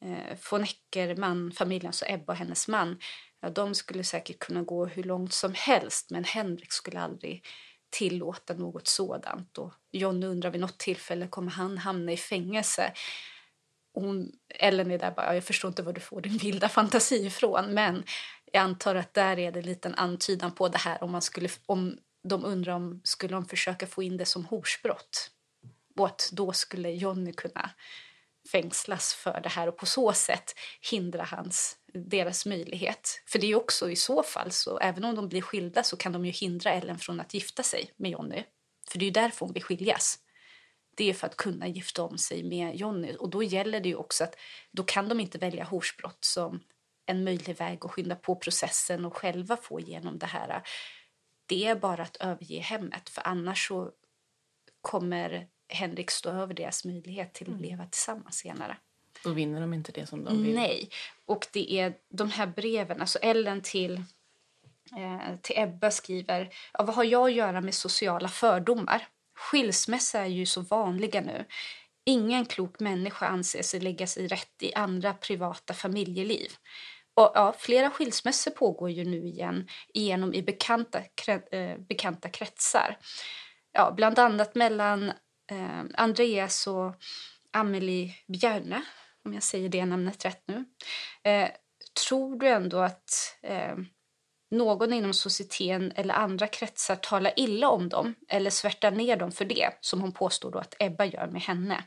eh, 0.05 0.39
von 0.51 0.65
Eckermann, 0.65 1.53
familjen, 1.53 1.87
alltså 1.87 2.05
Ebba 2.09 2.33
och 2.33 2.39
hennes 2.39 2.69
man, 2.69 3.01
ja, 3.47 3.51
de 3.51 3.75
skulle 3.75 4.05
säkert 4.05 4.39
kunna 4.39 4.63
gå 4.63 4.87
hur 4.87 5.03
långt 5.03 5.33
som 5.33 5.55
helst 5.55 6.11
men 6.11 6.25
Henrik 6.25 6.73
skulle 6.73 7.01
aldrig 7.01 7.45
tillåta 7.91 8.55
något 8.55 8.89
sådant. 8.89 9.59
Och 9.59 9.73
John 9.93 10.23
undrar 10.23 10.51
vid 10.51 10.61
något 10.61 10.79
tillfälle 10.79 11.29
kommer 11.29 11.51
han 11.51 11.79
hamna 11.79 12.13
i 12.13 12.17
fängelse. 12.17 12.93
Och 13.95 14.03
hon, 14.03 14.33
Ellen 14.49 14.91
är 14.91 14.99
där 14.99 15.11
bara, 15.11 15.35
jag 15.35 15.45
förstår 15.45 15.69
inte 15.69 15.83
var 15.83 15.93
du 15.93 16.01
får 16.01 16.21
din 16.21 16.39
vilda 16.39 16.69
fantasi 16.69 17.27
ifrån 17.27 17.75
men 17.75 18.05
jag 18.53 18.63
antar 18.63 18.95
att 18.95 19.15
där 19.15 19.39
är 19.39 19.53
det 19.53 19.59
en 19.59 19.67
liten 19.67 19.95
antydan 19.95 20.53
på 20.53 20.69
det 20.69 20.79
här 20.79 21.03
om 21.03 21.13
man 21.13 21.23
skulle, 21.23 21.49
om 21.67 21.99
de 22.29 22.45
undrar 22.45 22.73
om 22.73 23.01
skulle 23.05 23.35
de 23.35 23.45
försöka 23.45 23.87
få 23.87 24.03
in 24.03 24.17
det 24.17 24.25
som 24.25 24.45
horsbrott 24.45 25.31
och 25.99 26.07
att 26.07 26.31
då 26.33 26.53
skulle 26.53 26.91
Jonny 26.91 27.33
kunna 27.33 27.71
fängslas 28.53 29.15
för 29.15 29.41
det 29.41 29.49
här 29.49 29.69
och 29.69 29.77
på 29.77 29.87
så 29.87 30.13
sätt 30.13 30.55
hindra 30.91 31.25
hans, 31.25 31.77
deras 31.93 32.47
möjlighet. 32.47 33.23
För 33.27 33.39
det 33.39 33.47
är 33.47 33.49
ju 33.49 33.55
också 33.55 33.91
i 33.91 33.97
så 33.97 34.23
fall 34.23 34.51
så, 34.51 34.79
även 34.79 35.05
om 35.05 35.15
de 35.15 35.29
blir 35.29 35.43
skilda 35.43 35.83
så 35.83 35.97
kan 35.97 36.13
de 36.13 36.25
ju 36.27 36.33
hindra 36.33 36.73
Ellen 36.73 36.99
från 36.99 37.21
att 37.21 37.35
gifta 37.35 37.63
sig 37.63 37.91
med 37.97 38.11
Jonny. 38.11 38.45
För 38.91 38.99
det 38.99 39.05
är 39.05 39.07
ju 39.07 39.13
därför 39.13 39.47
hon 39.47 39.53
vill 39.53 39.63
skiljas. 39.63 40.19
Det 40.97 41.11
är 41.11 41.15
för 41.15 41.27
att 41.27 41.37
kunna 41.37 41.69
gifta 41.69 42.03
om 42.03 42.19
sig 42.19 42.43
med 42.43 42.77
Jonny 42.77 43.17
och 43.17 43.31
då 43.31 43.43
gäller 43.43 43.81
det 43.81 43.89
ju 43.89 43.95
också 43.95 44.25
att 44.25 44.37
då 44.73 44.83
kan 44.83 45.09
de 45.09 45.21
inte 45.21 45.39
välja 45.39 45.65
horsbrott 45.65 46.25
som 46.25 46.61
en 47.07 47.25
möjlig 47.25 47.57
väg 47.57 47.79
att 47.85 47.91
skynda 47.91 48.17
på 48.17 48.37
processen 48.37 49.05
och 49.05 49.17
själva 49.17 49.57
få 49.57 49.81
igenom 49.81 50.19
det 50.19 50.27
här. 50.27 50.63
Det 51.47 51.67
är 51.67 51.75
bara 51.75 52.03
att 52.03 52.17
överge 52.17 52.61
hemmet 52.61 53.09
för 53.09 53.23
annars 53.27 53.69
så 53.69 53.93
kommer 54.81 55.49
Henrik 55.69 56.11
stå 56.11 56.31
över 56.31 56.55
deras 56.55 56.85
möjlighet 56.85 57.35
till 57.35 57.47
att 57.47 57.59
mm. 57.59 57.63
leva 57.63 57.87
tillsammans 57.87 58.37
senare. 58.37 58.77
Då 59.25 59.33
vinner 59.33 59.61
de 59.61 59.75
inte 59.75 59.93
det 59.93 60.07
som 60.07 60.25
de 60.25 60.43
vill. 60.43 60.55
Nej, 60.55 60.91
och 61.27 61.47
det 61.53 61.73
är 61.73 61.95
de 62.09 62.31
här 62.31 62.47
breven, 62.47 63.01
alltså 63.01 63.19
Ellen 63.19 63.61
till 63.61 64.03
eh, 64.97 65.37
till 65.43 65.59
Ebba 65.59 65.91
skriver 65.91 66.55
ja, 66.73 66.85
vad 66.85 66.95
har 66.95 67.05
jag 67.05 67.27
att 67.27 67.35
göra 67.35 67.61
med 67.61 67.75
sociala 67.75 68.29
fördomar? 68.29 69.09
Skilsmässa 69.35 70.21
är 70.21 70.27
ju 70.27 70.47
så 70.47 70.61
vanliga 70.61 71.21
nu. 71.21 71.45
Ingen 72.05 72.45
klok 72.45 72.81
människa 72.81 73.27
anser 73.27 73.63
sig 73.63 73.81
lägga 73.81 74.07
sig 74.07 74.27
rätt 74.27 74.63
i 74.63 74.75
andra 74.75 75.15
privata 75.15 75.75
familjeliv. 75.75 76.53
Och, 77.15 77.33
ja, 77.35 77.55
flera 77.59 77.91
skilsmässor 77.91 78.51
pågår 78.51 78.91
ju 78.91 79.05
nu 79.05 79.27
igen 79.27 79.69
igenom 79.95 80.35
i 80.35 80.43
bekanta, 80.43 80.99
eh, 81.51 81.79
bekanta 81.79 82.29
kretsar. 82.29 82.99
Ja, 83.73 83.93
bland 83.97 84.19
annat 84.19 84.55
mellan 84.55 85.13
eh, 85.51 85.85
Andreas 85.95 86.67
och 86.67 86.95
Amelie 87.51 88.15
Bjerne, 88.27 88.83
om 89.25 89.35
jag 89.35 89.43
säger 89.43 89.69
det 89.69 89.85
namnet 89.85 90.25
rätt 90.25 90.43
nu. 90.47 90.65
Eh, 91.23 91.51
tror 92.07 92.39
du 92.39 92.49
ändå 92.49 92.79
att 92.79 93.37
eh, 93.43 93.77
någon 94.51 94.93
inom 94.93 95.15
societeten 95.15 95.93
eller 95.97 96.15
andra 96.15 96.47
kretsar 96.47 96.97
talar 96.97 97.33
illa 97.37 97.69
om 97.69 97.89
dem 97.89 98.15
eller 98.29 98.51
svärtar 98.51 98.91
ner 98.91 99.17
dem 99.17 99.33
för 99.33 99.45
det, 99.45 99.71
som 99.81 100.01
hon 100.01 100.13
påstår 100.13 100.51
då 100.51 100.59
att 100.59 100.75
Ebba 100.79 101.05
gör 101.05 101.27
med 101.27 101.43
henne? 101.43 101.85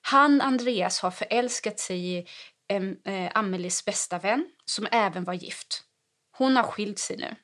Han, 0.00 0.40
Andreas, 0.40 1.00
har 1.00 1.10
förälskat 1.10 1.80
sig 1.80 2.18
i 2.18 2.26
eh, 3.04 3.30
Amelies 3.34 3.84
bästa 3.84 4.18
vän, 4.18 4.50
som 4.64 4.86
även 4.92 5.24
var 5.24 5.34
gift. 5.34 5.82
Hon 6.30 6.56
har 6.56 6.64
skilt 6.64 6.98
sig 6.98 7.16
nu. 7.16 7.36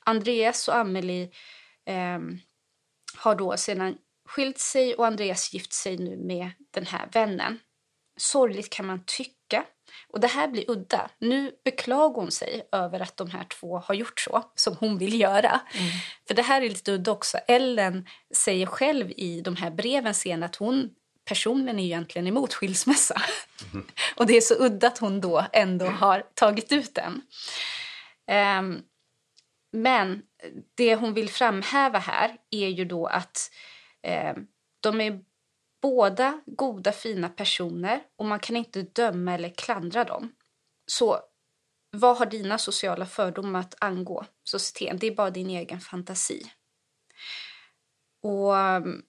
Andreas 0.00 0.68
och 0.68 0.76
Amelie 0.76 1.30
eh, 1.86 2.18
har 3.16 3.34
då 3.34 3.56
sedan 3.56 3.98
skilt 4.26 4.58
sig 4.58 4.94
och 4.94 5.06
Andreas 5.06 5.54
gift 5.54 5.72
sig 5.72 5.96
nu 5.96 6.16
med 6.16 6.50
den 6.70 6.86
här 6.86 7.08
vännen. 7.12 7.58
Sorgligt 8.16 8.70
kan 8.70 8.86
man 8.86 9.04
tycka. 9.06 9.64
Och 10.08 10.20
det 10.20 10.26
här 10.26 10.48
blir 10.48 10.70
udda. 10.70 11.10
Nu 11.18 11.52
beklagar 11.64 12.20
hon 12.20 12.30
sig 12.30 12.68
över 12.72 13.00
att 13.00 13.16
de 13.16 13.30
här 13.30 13.44
två 13.44 13.78
har 13.78 13.94
gjort 13.94 14.20
så, 14.20 14.52
som 14.54 14.76
hon 14.76 14.98
vill 14.98 15.20
göra. 15.20 15.60
Mm. 15.74 15.90
För 16.28 16.34
det 16.34 16.42
här 16.42 16.62
är 16.62 16.68
lite 16.68 16.92
udda 16.92 17.12
också. 17.12 17.38
Ellen 17.48 18.08
säger 18.34 18.66
själv 18.66 19.10
i 19.16 19.40
de 19.40 19.56
här 19.56 19.70
breven 19.70 20.14
sen 20.14 20.42
att 20.42 20.56
hon 20.56 20.90
personen 21.24 21.78
är 21.78 21.84
egentligen 21.84 22.26
emot 22.26 22.54
skilsmässa. 22.54 23.22
Mm. 23.72 23.86
och 24.16 24.26
det 24.26 24.36
är 24.36 24.40
så 24.40 24.54
udda 24.54 24.86
att 24.86 24.98
hon 24.98 25.20
då 25.20 25.46
ändå 25.52 25.86
har 25.86 26.24
tagit 26.34 26.72
ut 26.72 26.94
den. 26.94 27.22
Um, 28.58 28.82
men 29.72 30.22
det 30.74 30.94
hon 30.94 31.14
vill 31.14 31.30
framhäva 31.30 31.98
här 31.98 32.36
är 32.50 32.68
ju 32.68 32.84
då 32.84 33.06
att 33.06 33.50
Eh, 34.06 34.34
de 34.80 35.00
är 35.00 35.20
båda 35.82 36.40
goda, 36.46 36.92
fina 36.92 37.28
personer 37.28 38.02
och 38.16 38.24
man 38.24 38.40
kan 38.40 38.56
inte 38.56 38.82
döma 38.82 39.34
eller 39.34 39.48
klandra 39.48 40.04
dem. 40.04 40.32
Så 40.86 41.20
vad 41.90 42.16
har 42.16 42.26
dina 42.26 42.58
sociala 42.58 43.06
fördomar 43.06 43.60
att 43.60 43.74
angå 43.80 44.26
societeten? 44.44 44.98
Det 44.98 45.06
är 45.06 45.14
bara 45.14 45.30
din 45.30 45.50
egen 45.50 45.80
fantasi. 45.80 46.42
Och 48.22 48.58
ehm, 48.58 49.02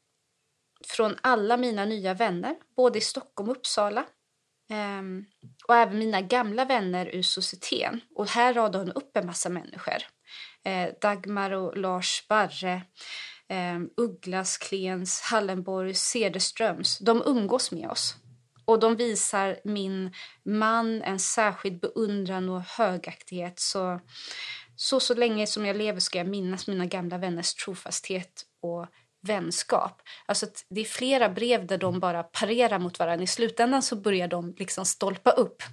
från 0.87 1.17
alla 1.21 1.57
mina 1.57 1.85
nya 1.85 2.13
vänner, 2.13 2.55
både 2.75 2.97
i 2.97 3.01
Stockholm 3.01 3.49
och 3.49 3.57
Uppsala 3.57 4.05
ehm, 4.69 5.25
och 5.67 5.75
även 5.75 5.99
mina 5.99 6.21
gamla 6.21 6.65
vänner 6.65 7.15
ur 7.15 7.21
societeten. 7.21 8.01
Och 8.15 8.27
här 8.27 8.53
radar 8.53 8.79
hon 8.79 8.91
upp 8.91 9.17
en 9.17 9.25
massa 9.25 9.49
människor. 9.49 9.97
Eh, 10.63 10.89
Dagmar 11.01 11.51
och 11.51 11.77
Lars 11.77 12.25
Barre, 12.29 12.81
eh, 13.49 13.79
Ugglas, 13.97 14.57
Klens, 14.57 15.21
Hallenborg, 15.21 15.93
Cederströms, 15.93 16.99
de 16.99 17.23
umgås 17.25 17.71
med 17.71 17.89
oss. 17.89 18.15
Och 18.65 18.79
de 18.79 18.95
visar 18.95 19.59
min 19.63 20.13
man 20.43 21.01
en 21.01 21.19
särskild 21.19 21.79
beundran 21.79 22.49
och 22.49 22.61
högaktighet. 22.61 23.59
Så, 23.59 24.01
så, 24.75 24.99
så 24.99 25.13
länge 25.13 25.47
som 25.47 25.65
jag 25.65 25.75
lever 25.75 25.99
ska 25.99 26.17
jag 26.17 26.27
minnas 26.27 26.67
mina 26.67 26.85
gamla 26.85 27.17
vänners 27.17 27.53
trofasthet 27.53 28.45
och 28.61 28.87
vänskap. 29.21 30.01
Alltså 30.25 30.45
det 30.69 30.81
är 30.81 30.85
flera 30.85 31.29
brev 31.29 31.67
där 31.67 31.77
de 31.77 31.99
bara 31.99 32.23
parerar 32.23 32.79
mot 32.79 32.99
varandra. 32.99 33.23
I 33.23 33.27
slutändan 33.27 33.83
så 33.83 33.95
börjar 33.95 34.27
de 34.27 34.55
liksom 34.57 34.85
stolpa 34.85 35.31
upp. 35.31 35.63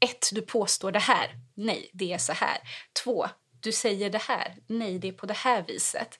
Ett, 0.00 0.28
du 0.32 0.42
påstår 0.42 0.92
det 0.92 0.98
här. 0.98 1.30
Nej, 1.54 1.90
det 1.92 2.12
är 2.12 2.18
så 2.18 2.32
här. 2.32 2.58
Två, 3.04 3.26
du 3.60 3.72
säger 3.72 4.10
det 4.10 4.22
här. 4.22 4.56
Nej, 4.66 4.98
det 4.98 5.08
är 5.08 5.12
på 5.12 5.26
det 5.26 5.36
här 5.36 5.64
viset. 5.68 6.18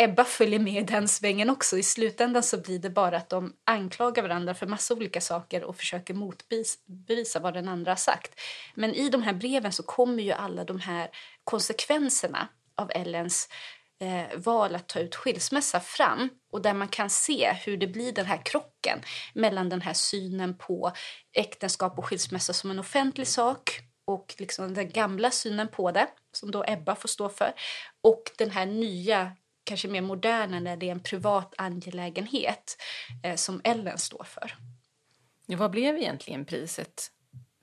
Ebba 0.00 0.24
följer 0.24 0.58
med 0.58 0.82
i 0.82 0.84
den 0.84 1.08
svängen 1.08 1.50
också. 1.50 1.78
I 1.78 1.82
slutändan 1.82 2.42
så 2.42 2.58
blir 2.58 2.78
det 2.78 2.90
bara 2.90 3.16
att 3.16 3.28
de 3.28 3.52
anklagar 3.64 4.22
varandra 4.22 4.54
för 4.54 4.66
massa 4.66 4.94
olika 4.94 5.20
saker 5.20 5.64
och 5.64 5.76
försöker 5.76 6.14
motbevisa 6.14 7.40
vad 7.40 7.54
den 7.54 7.68
andra 7.68 7.90
har 7.90 7.96
sagt. 7.96 8.40
Men 8.74 8.94
i 8.94 9.08
de 9.08 9.22
här 9.22 9.32
breven 9.32 9.72
så 9.72 9.82
kommer 9.82 10.22
ju 10.22 10.32
alla 10.32 10.64
de 10.64 10.80
här 10.80 11.10
konsekvenserna 11.44 12.48
av 12.74 12.90
Ellens 12.94 13.48
eh, 14.00 14.38
val 14.38 14.74
att 14.74 14.88
ta 14.88 15.00
ut 15.00 15.14
skilsmässa 15.14 15.80
fram 15.80 16.28
och 16.52 16.62
där 16.62 16.74
man 16.74 16.88
kan 16.88 17.10
se 17.10 17.52
hur 17.52 17.76
det 17.76 17.86
blir 17.86 18.12
den 18.12 18.26
här 18.26 18.42
krocken 18.44 18.98
mellan 19.34 19.68
den 19.68 19.80
här 19.80 19.94
synen 19.94 20.58
på 20.58 20.92
äktenskap 21.32 21.98
och 21.98 22.04
skilsmässa 22.04 22.52
som 22.52 22.70
en 22.70 22.78
offentlig 22.78 23.28
sak 23.28 23.80
och 24.04 24.34
liksom 24.38 24.74
den 24.74 24.90
gamla 24.90 25.30
synen 25.30 25.68
på 25.68 25.90
det, 25.90 26.06
som 26.32 26.50
då 26.50 26.64
Ebba 26.68 26.94
får 26.94 27.08
stå 27.08 27.28
för, 27.28 27.52
och 28.02 28.22
den 28.38 28.50
här 28.50 28.66
nya 28.66 29.32
kanske 29.68 29.88
mer 29.88 30.02
moderna 30.02 30.60
när 30.60 30.76
det 30.76 30.88
är 30.88 30.92
en 30.92 31.02
privat 31.02 31.54
angelägenhet 31.58 32.76
eh, 33.22 33.36
som 33.36 33.60
Ellen 33.64 33.98
står 33.98 34.24
för. 34.24 34.54
Ja, 35.46 35.56
vad 35.56 35.70
blev 35.70 35.96
egentligen 35.96 36.44
priset 36.44 37.12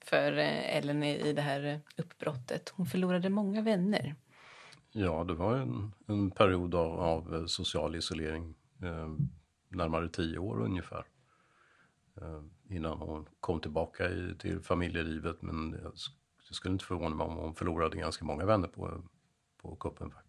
för 0.06 0.38
eh, 0.38 0.78
Ellen 0.78 1.04
i 1.04 1.34
det 1.34 1.42
här 1.42 1.82
uppbrottet? 1.98 2.70
Hon 2.70 2.86
förlorade 2.86 3.30
många 3.30 3.62
vänner. 3.62 4.16
Ja, 4.92 5.24
det 5.24 5.34
var 5.34 5.56
en, 5.56 5.92
en 6.08 6.32
period 6.32 6.76
av, 6.76 7.00
av, 7.00 7.48
social 7.48 7.96
isolering, 7.96 8.56
eh, 8.82 9.10
närmare 9.70 10.10
tio 10.10 10.38
år 10.38 10.62
ungefär. 10.62 11.06
Eh, 12.22 12.44
innan 12.76 12.98
hon 12.98 13.28
kom 13.40 13.62
tillbaka 13.62 14.10
i, 14.10 14.36
till 14.40 14.60
familjelivet, 14.62 15.42
men 15.42 15.80
jag 15.84 15.94
det 16.48 16.54
skulle 16.54 16.74
inte 16.74 16.86
förvåna 16.86 17.16
mig 17.16 17.28
om 17.28 17.36
hon 17.36 17.56
förlorade 17.56 17.98
ganska 17.98 18.26
många 18.26 18.46
vänner 18.46 18.68
på, 18.68 19.04
på 19.62 19.76
kuppen 19.76 20.12
faktiskt. 20.12 20.25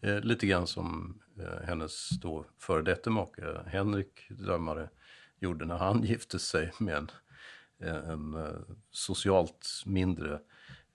Eh, 0.00 0.20
lite 0.20 0.46
grann 0.46 0.66
som 0.66 1.20
eh, 1.38 1.66
hennes 1.66 2.08
då 2.08 2.44
före 2.58 2.82
detta 2.82 3.10
make 3.10 3.62
Henrik 3.66 4.26
Dömare 4.28 4.88
gjorde 5.38 5.64
när 5.64 5.76
han 5.76 6.02
gifte 6.04 6.38
sig 6.38 6.72
med 6.78 6.96
en, 6.96 7.10
en, 7.78 8.34
en 8.34 8.64
socialt 8.90 9.68
mindre 9.86 10.40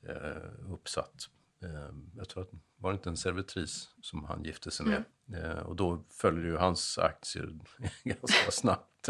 eh, 0.07 0.71
uppsatt 0.73 1.29
eh, 1.61 1.95
jag 2.15 2.29
tror 2.29 2.43
att 2.43 2.49
var 2.77 2.91
det 2.91 2.95
inte 2.95 3.09
en 3.09 3.17
servitris 3.17 3.89
som 4.01 4.23
han 4.23 4.43
gifte 4.43 4.71
sig 4.71 4.85
med. 4.85 5.03
Mm. 5.27 5.51
Eh, 5.51 5.57
och 5.57 5.75
då 5.75 6.03
följer 6.09 6.45
ju 6.45 6.57
hans 6.57 6.97
aktier 6.97 7.49
ganska 8.03 8.51
snabbt. 8.51 9.09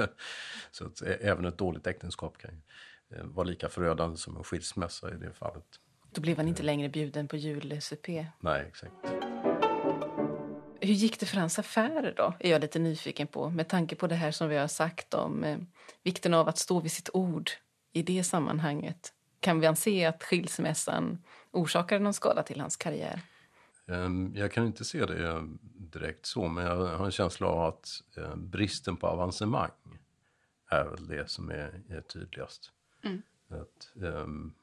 Så 0.72 0.86
att 0.86 1.02
även 1.02 1.46
ett 1.46 1.58
dåligt 1.58 1.88
äktenskap 1.88 2.38
kan 2.38 2.52
ju 2.52 2.62
vara 3.24 3.44
lika 3.44 3.70
förödande 3.70 4.18
som 4.18 4.38
en 4.38 4.44
skilsmässa 4.44 5.14
i 5.14 5.18
det 5.18 5.34
fallet. 5.34 5.80
Då 6.12 6.22
blev 6.22 6.38
han 6.38 6.48
inte 6.48 6.64
längre 6.64 6.90
bjuden 6.90 7.28
på 7.28 7.38
jul-SUP. 7.38 8.08
Nej, 8.40 8.66
exakt. 8.68 9.25
Hur 10.86 10.94
gick 10.94 11.20
det 11.20 11.26
för 11.26 11.38
hans 11.38 11.60
affärer 11.60 12.14
då? 12.18 12.34
Är 12.40 12.52
jag 12.52 12.62
lite 12.62 12.80
nyfiken 12.80 13.28
på. 13.28 13.50
Med 13.50 13.68
tanke 13.68 13.96
på 13.96 14.08
det 14.08 14.16
här 14.16 14.32
som 14.32 14.50
vi 14.50 14.58
har 14.58 14.68
sagt 14.68 15.14
om 15.14 15.44
eh, 15.44 15.58
vikten 16.04 16.34
av 16.34 16.48
att 16.48 16.58
stå 16.58 16.80
vid 16.80 16.92
sitt 16.92 17.10
ord 17.14 17.52
i 17.94 18.02
det 18.02 18.24
sammanhanget. 18.24 19.14
Kan 19.40 19.60
vi 19.60 19.76
se 19.76 20.06
att 20.06 20.24
skilsmässan 20.24 21.24
orsakade 21.52 22.04
någon 22.04 22.14
skada 22.14 22.44
till 22.44 22.62
hans 22.62 22.76
karriär? 22.76 23.22
Ehm, 23.88 24.34
jag 24.36 24.52
kan 24.52 24.66
inte 24.66 24.86
se 24.86 25.06
det 25.06 25.48
direkt 25.64 26.26
så, 26.26 26.48
men 26.48 26.66
jag 26.66 26.98
har 26.98 27.06
en 27.06 27.12
känsla 27.12 27.48
av 27.48 27.62
att 27.62 27.88
eh, 28.18 28.36
bristen 28.36 28.98
på 28.98 29.08
avancemang 29.08 29.72
är 30.70 30.84
väl 30.84 31.08
det 31.08 31.30
som 31.30 31.50
är, 31.50 31.82
är 31.90 32.02
tydligast. 32.02 32.72
Mm. 33.04 33.22
Att, 33.50 33.92
um, 33.96 34.54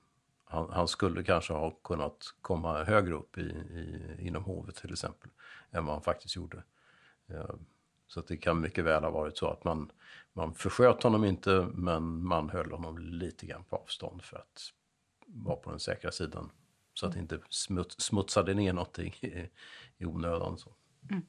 han, 0.44 0.70
han, 0.72 0.88
skulle 0.88 1.22
kanske 1.22 1.52
ha 1.52 1.70
kunnat 1.70 2.34
komma 2.40 2.84
högre 2.84 3.14
upp 3.14 3.38
i, 3.38 3.40
i, 3.40 4.16
inom 4.18 4.44
hovet 4.44 4.76
till 4.76 4.92
exempel, 4.92 5.30
än 5.72 5.84
vad 5.84 5.94
han 5.94 6.02
faktiskt 6.02 6.36
gjorde. 6.36 6.62
Um, 7.26 7.66
så 8.06 8.20
det 8.20 8.36
kan 8.36 8.60
mycket 8.60 8.84
väl 8.84 9.04
ha 9.04 9.10
varit 9.10 9.38
så 9.38 9.48
att 9.48 9.64
man, 9.64 9.90
man 10.32 10.54
försköt 10.54 11.02
honom 11.02 11.24
inte, 11.24 11.68
men 11.74 12.24
man 12.24 12.50
höll 12.50 12.72
honom 12.72 12.98
lite 12.98 13.46
grann 13.46 13.64
på 13.64 13.76
avstånd 13.76 14.22
för 14.22 14.36
att 14.36 14.72
vara 15.26 15.56
på 15.56 15.70
den 15.70 15.80
säkra 15.80 16.10
sidan. 16.10 16.50
Så 16.94 17.06
att 17.06 17.12
det 17.12 17.18
inte 17.18 17.40
smuts, 17.48 18.00
smutsade 18.00 18.54
ner 18.54 18.72
någonting 18.72 19.14
i, 19.20 19.50
i 19.98 20.04
onödan. 20.04 20.58
Så. 20.58 20.74
Mm. 21.10 21.22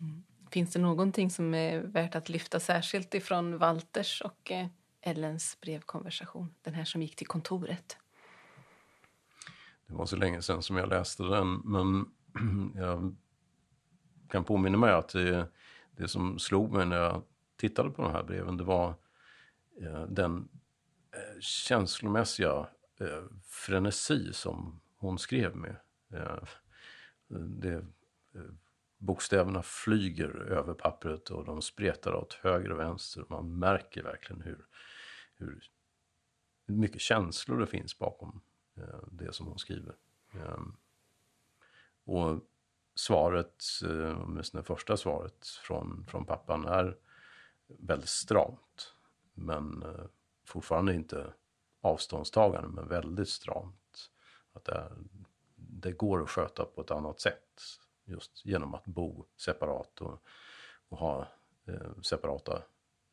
Mm. 0.00 0.24
Finns 0.50 0.72
det 0.72 0.78
någonting 0.78 1.30
som 1.30 1.54
är 1.54 1.80
värt 1.80 2.14
att 2.14 2.28
lyfta 2.28 2.60
särskilt 2.60 3.14
ifrån 3.14 3.58
Walters 3.58 4.22
och 4.22 4.52
eh, 4.52 4.66
Ellens 5.00 5.58
brevkonversation? 5.60 6.54
Den 6.62 6.74
här 6.74 6.84
som 6.84 7.02
gick 7.02 7.16
till 7.16 7.26
kontoret. 7.26 7.96
Det 9.86 9.94
var 9.94 10.06
så 10.06 10.16
länge 10.16 10.42
sedan 10.42 10.62
som 10.62 10.76
jag 10.76 10.88
läste 10.88 11.22
den, 11.22 11.54
men 11.64 12.06
jag 12.74 13.16
kan 14.28 14.44
påminna 14.44 14.78
mig 14.78 14.92
att 14.92 15.08
det, 15.08 15.48
det 15.96 16.08
som 16.08 16.38
slog 16.38 16.72
mig 16.72 16.86
när 16.86 16.96
jag 16.96 17.22
tittade 17.56 17.90
på 17.90 18.02
de 18.02 18.12
här 18.12 18.22
breven, 18.22 18.56
det 18.56 18.64
var 18.64 18.94
eh, 19.80 20.02
den 20.02 20.48
eh, 21.12 21.40
känslomässiga 21.40 22.66
eh, 23.00 23.24
frenesi 23.44 24.32
som 24.32 24.80
hon 24.96 25.18
skrev 25.18 25.56
med. 25.56 25.76
Eh, 26.12 26.42
det, 27.28 27.74
eh, 28.34 28.52
bokstäverna 28.98 29.62
flyger 29.62 30.28
över 30.28 30.74
pappret 30.74 31.30
och 31.30 31.44
de 31.44 31.62
spretar 31.62 32.14
åt 32.14 32.32
höger 32.32 32.72
och 32.72 32.78
vänster. 32.78 33.24
Man 33.28 33.58
märker 33.58 34.02
verkligen 34.02 34.42
hur, 34.42 34.66
hur 35.36 35.60
mycket 36.66 37.00
känslor 37.00 37.60
det 37.60 37.66
finns 37.66 37.98
bakom 37.98 38.40
eh, 38.76 39.08
det 39.10 39.32
som 39.32 39.46
hon 39.46 39.58
skriver. 39.58 39.94
Ehm, 40.32 40.76
och 42.04 42.40
svaret, 42.96 43.64
åtminstone 44.24 44.62
det 44.62 44.66
första 44.66 44.96
svaret 44.96 45.46
från, 45.46 46.06
från 46.08 46.24
pappan 46.24 46.64
är 46.64 46.96
väldigt 47.66 48.08
stramt. 48.08 48.94
Men 49.34 49.84
fortfarande 50.44 50.94
inte 50.94 51.32
avståndstagande, 51.80 52.68
men 52.68 52.88
väldigt 52.88 53.28
stramt 53.28 54.10
att 54.52 54.64
det, 54.64 54.92
det 55.56 55.92
går 55.92 56.22
att 56.22 56.30
sköta 56.30 56.64
på 56.64 56.80
ett 56.80 56.90
annat 56.90 57.20
sätt. 57.20 57.62
Just 58.04 58.46
genom 58.46 58.74
att 58.74 58.84
bo 58.84 59.26
separat 59.36 60.00
och, 60.00 60.22
och 60.88 60.98
ha 60.98 61.28
eh, 61.66 62.00
separata 62.02 62.62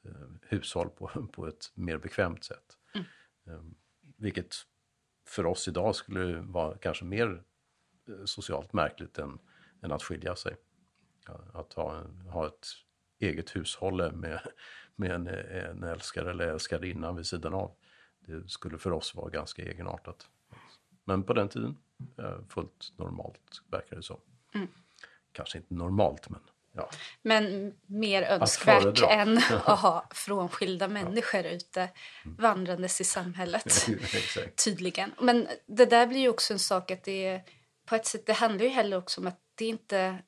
eh, 0.06 0.30
hushåll 0.42 0.90
på, 0.90 1.28
på 1.34 1.48
ett 1.48 1.72
mer 1.74 1.98
bekvämt 1.98 2.44
sätt. 2.44 2.78
Mm. 2.94 3.06
Eh, 3.46 3.64
vilket 4.18 4.56
för 5.26 5.46
oss 5.46 5.68
idag 5.68 5.96
skulle 5.96 6.42
vara 6.42 6.78
kanske 6.78 7.06
mer 7.06 7.44
eh, 8.08 8.26
socialt 8.26 8.74
märkligt 8.74 9.18
än, 9.18 9.40
än 9.84 9.92
att 9.92 10.04
skilja 10.04 10.36
sig. 10.36 10.56
Att 11.54 11.74
ha, 11.74 12.04
ha 12.30 12.48
ett 12.48 12.68
eget 13.20 13.56
hushåll 13.56 14.12
med, 14.12 14.40
med 14.96 15.12
en, 15.12 15.28
en 15.28 15.84
älskare 15.84 16.32
eller 16.32 16.48
älskarinna 16.48 17.12
vid 17.12 17.26
sidan 17.26 17.54
av. 17.54 17.76
Det 18.20 18.50
skulle 18.50 18.78
för 18.78 18.92
oss 18.92 19.16
vara 19.16 19.30
ganska 19.30 19.62
egenartat. 19.62 20.28
Men 21.04 21.24
på 21.24 21.34
den 21.34 21.50
tiden, 21.50 21.78
fullt 22.50 22.94
normalt 22.98 23.62
verkar 23.72 23.96
det 23.96 24.04
som. 24.04 24.20
Mm. 24.56 24.68
Kanske 25.32 25.58
inte 25.58 25.74
normalt, 25.74 26.30
men 26.30 26.42
ja. 26.72 26.90
Men 27.22 27.74
mer 27.86 28.22
önskvärt 28.24 28.86
att 28.86 29.12
än 29.12 29.38
att 29.66 29.80
ha 29.80 30.08
frånskilda 30.12 30.88
människor 30.88 31.42
ja. 31.42 31.50
ute 31.50 31.90
mm. 32.26 32.38
vandrandes 32.40 33.02
i 33.02 33.04
samhället. 33.04 33.88
Tydligen. 34.66 35.12
Men 35.22 35.48
det 35.66 35.86
där 35.86 36.08
blir 36.08 36.20
ju 36.20 36.30
också 36.30 36.54
en 36.54 36.60
sak 36.60 36.92
att 36.92 37.04
det 37.04 37.28
är, 37.28 37.44
på 37.86 37.96
ett 37.96 38.06
sätt, 38.06 38.26
det 38.26 38.34
handlar 38.34 38.64
ju 38.64 38.70
heller 38.70 38.98
också 38.98 39.22
om 39.22 39.28
att 39.28 39.40
det 39.56 39.66
inte 39.66 40.24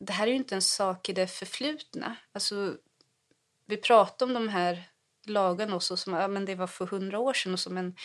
det 0.00 0.12
här 0.12 0.26
är 0.26 0.30
ju 0.30 0.36
inte 0.36 0.54
en 0.54 0.62
sak 0.62 1.08
i 1.08 1.12
det 1.12 1.26
förflutna. 1.26 2.16
Alltså, 2.32 2.76
vi 3.66 3.76
pratar 3.76 4.26
om 4.26 4.34
de 4.34 4.48
här 4.48 4.82
lagarna 5.26 5.76
också 5.76 5.96
som 5.96 6.12
ja, 6.12 6.28
men 6.28 6.44
det 6.44 6.54
var 6.54 6.66
för 6.66 6.86
hundra 6.86 7.18
år 7.18 7.32
sedan 7.32 7.52
och 7.52 7.60
så, 7.60 7.70
men 7.70 7.96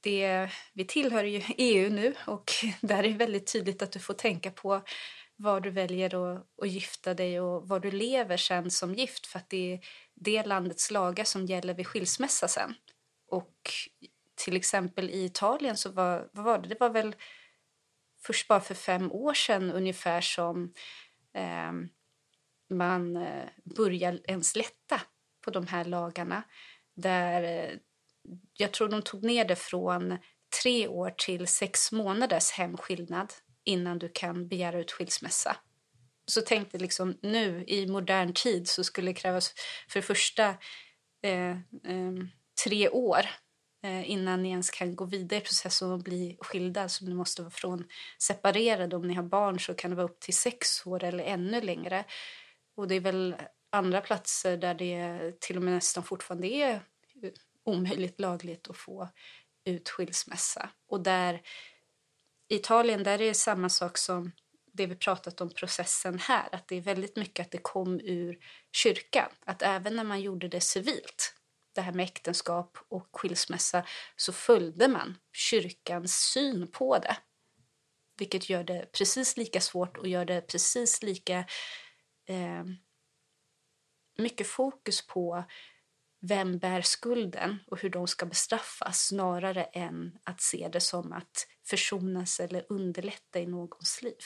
det, 0.00 0.50
vi 0.72 0.84
tillhör 0.84 1.24
ju 1.24 1.42
EU 1.58 1.90
nu 1.90 2.14
och 2.26 2.50
där 2.80 2.98
är 2.98 3.02
det 3.02 3.16
väldigt 3.16 3.52
tydligt 3.52 3.82
att 3.82 3.92
du 3.92 3.98
får 3.98 4.14
tänka 4.14 4.50
på 4.50 4.82
var 5.36 5.60
du 5.60 5.70
väljer 5.70 6.34
att, 6.34 6.46
att 6.62 6.70
gifta 6.70 7.14
dig 7.14 7.40
och 7.40 7.68
var 7.68 7.80
du 7.80 7.90
lever 7.90 8.36
sen 8.36 8.70
som 8.70 8.94
gift 8.94 9.26
för 9.26 9.38
att 9.38 9.50
det 9.50 9.72
är 9.72 9.80
det 10.14 10.46
landets 10.46 10.90
lagar 10.90 11.24
som 11.24 11.46
gäller 11.46 11.74
vid 11.74 11.86
skilsmässa 11.86 12.48
sen. 12.48 12.74
Och 13.28 13.70
till 14.34 14.56
exempel 14.56 15.10
i 15.10 15.24
Italien 15.24 15.76
så 15.76 15.90
var, 15.90 16.28
vad 16.32 16.44
var 16.44 16.58
det? 16.58 16.68
Det 16.68 16.80
var 16.80 16.90
väl 16.90 17.14
först 18.26 18.48
bara 18.48 18.60
för 18.60 18.74
fem 18.74 19.12
år 19.12 19.34
sedan 19.34 19.70
ungefär 19.70 20.20
som 20.20 20.72
eh, 21.34 21.72
man 22.70 23.16
eh, 23.16 23.48
började 23.76 24.20
ens 24.28 24.56
lätta 24.56 25.00
på 25.44 25.50
de 25.50 25.66
här 25.66 25.84
lagarna 25.84 26.42
där 26.94 27.42
eh, 27.42 27.76
jag 28.52 28.72
tror 28.72 28.88
de 28.88 29.02
tog 29.02 29.24
ner 29.24 29.44
det 29.44 29.56
från 29.56 30.18
tre 30.62 30.88
år 30.88 31.10
till 31.10 31.46
sex 31.46 31.92
månaders 31.92 32.50
hemskillnad 32.50 33.32
innan 33.64 33.98
du 33.98 34.08
kan 34.08 34.48
begära 34.48 34.80
ut 34.80 34.92
skilsmässa. 34.92 35.56
Så 36.26 36.40
tänkte 36.40 36.78
liksom 36.78 37.18
nu 37.22 37.64
i 37.66 37.86
modern 37.86 38.32
tid 38.32 38.68
så 38.68 38.84
skulle 38.84 39.10
det 39.10 39.14
krävas 39.14 39.54
för 39.88 40.00
det 40.00 40.06
första 40.06 40.48
eh, 41.22 41.50
eh, 41.50 42.12
tre 42.64 42.88
år 42.88 43.26
Eh, 43.84 44.10
innan 44.10 44.42
ni 44.42 44.50
ens 44.50 44.70
kan 44.70 44.96
gå 44.96 45.04
vidare 45.04 45.40
i 45.40 45.42
processen 45.42 45.90
och 45.90 45.98
bli 45.98 46.36
skilda. 46.40 46.88
Så 46.88 47.04
ni 47.04 47.14
måste 47.14 47.42
vara 47.42 47.50
från 47.50 47.84
separerade. 48.18 48.96
Om 48.96 49.08
ni 49.08 49.14
har 49.14 49.22
barn 49.22 49.60
så 49.60 49.74
kan 49.74 49.90
det 49.90 49.96
vara 49.96 50.06
upp 50.06 50.20
till 50.20 50.36
sex 50.36 50.86
år 50.86 51.04
eller 51.04 51.24
ännu 51.24 51.60
längre. 51.60 52.04
Och 52.76 52.88
det 52.88 52.94
är 52.94 53.00
väl 53.00 53.36
andra 53.70 54.00
platser 54.00 54.56
där 54.56 54.74
det 54.74 55.32
till 55.40 55.56
och 55.56 55.62
med 55.62 55.74
nästan 55.74 56.04
fortfarande 56.04 56.46
är 56.46 56.80
omöjligt 57.64 58.20
lagligt 58.20 58.70
att 58.70 58.76
få 58.76 59.08
ut 59.64 59.88
skilsmässa. 59.88 60.70
Och 60.88 61.00
där 61.00 61.42
i 62.48 62.54
Italien 62.56 63.02
där 63.02 63.20
är 63.20 63.26
det 63.26 63.34
samma 63.34 63.68
sak 63.68 63.98
som 63.98 64.32
det 64.72 64.86
vi 64.86 64.96
pratat 64.96 65.40
om 65.40 65.50
processen 65.50 66.18
här, 66.18 66.48
att 66.52 66.68
det 66.68 66.76
är 66.76 66.80
väldigt 66.80 67.16
mycket 67.16 67.46
att 67.46 67.50
det 67.50 67.58
kom 67.58 68.00
ur 68.00 68.38
kyrkan. 68.72 69.28
Att 69.44 69.62
även 69.62 69.96
när 69.96 70.04
man 70.04 70.20
gjorde 70.20 70.48
det 70.48 70.60
civilt, 70.60 71.34
det 71.74 71.80
här 71.80 71.92
med 71.92 72.04
äktenskap 72.04 72.78
och 72.88 73.08
skilsmässa, 73.12 73.86
så 74.16 74.32
följde 74.32 74.88
man 74.88 75.18
kyrkans 75.32 76.14
syn 76.14 76.68
på 76.70 76.98
det. 76.98 77.16
Vilket 78.18 78.50
gör 78.50 78.64
det 78.64 78.92
precis 78.92 79.36
lika 79.36 79.60
svårt 79.60 79.96
och 79.96 80.08
gör 80.08 80.24
det 80.24 80.40
precis 80.40 81.02
lika 81.02 81.38
eh, 82.28 82.64
mycket 84.18 84.46
fokus 84.46 85.06
på 85.06 85.44
vem 86.20 86.58
bär 86.58 86.82
skulden 86.82 87.58
och 87.66 87.80
hur 87.80 87.90
de 87.90 88.06
ska 88.06 88.26
bestraffas 88.26 89.06
snarare 89.06 89.64
än 89.64 90.18
att 90.24 90.40
se 90.40 90.68
det 90.72 90.80
som 90.80 91.12
att 91.12 91.46
försonas 91.66 92.40
eller 92.40 92.66
underlätta 92.68 93.40
i 93.40 93.46
någons 93.46 94.02
liv 94.02 94.22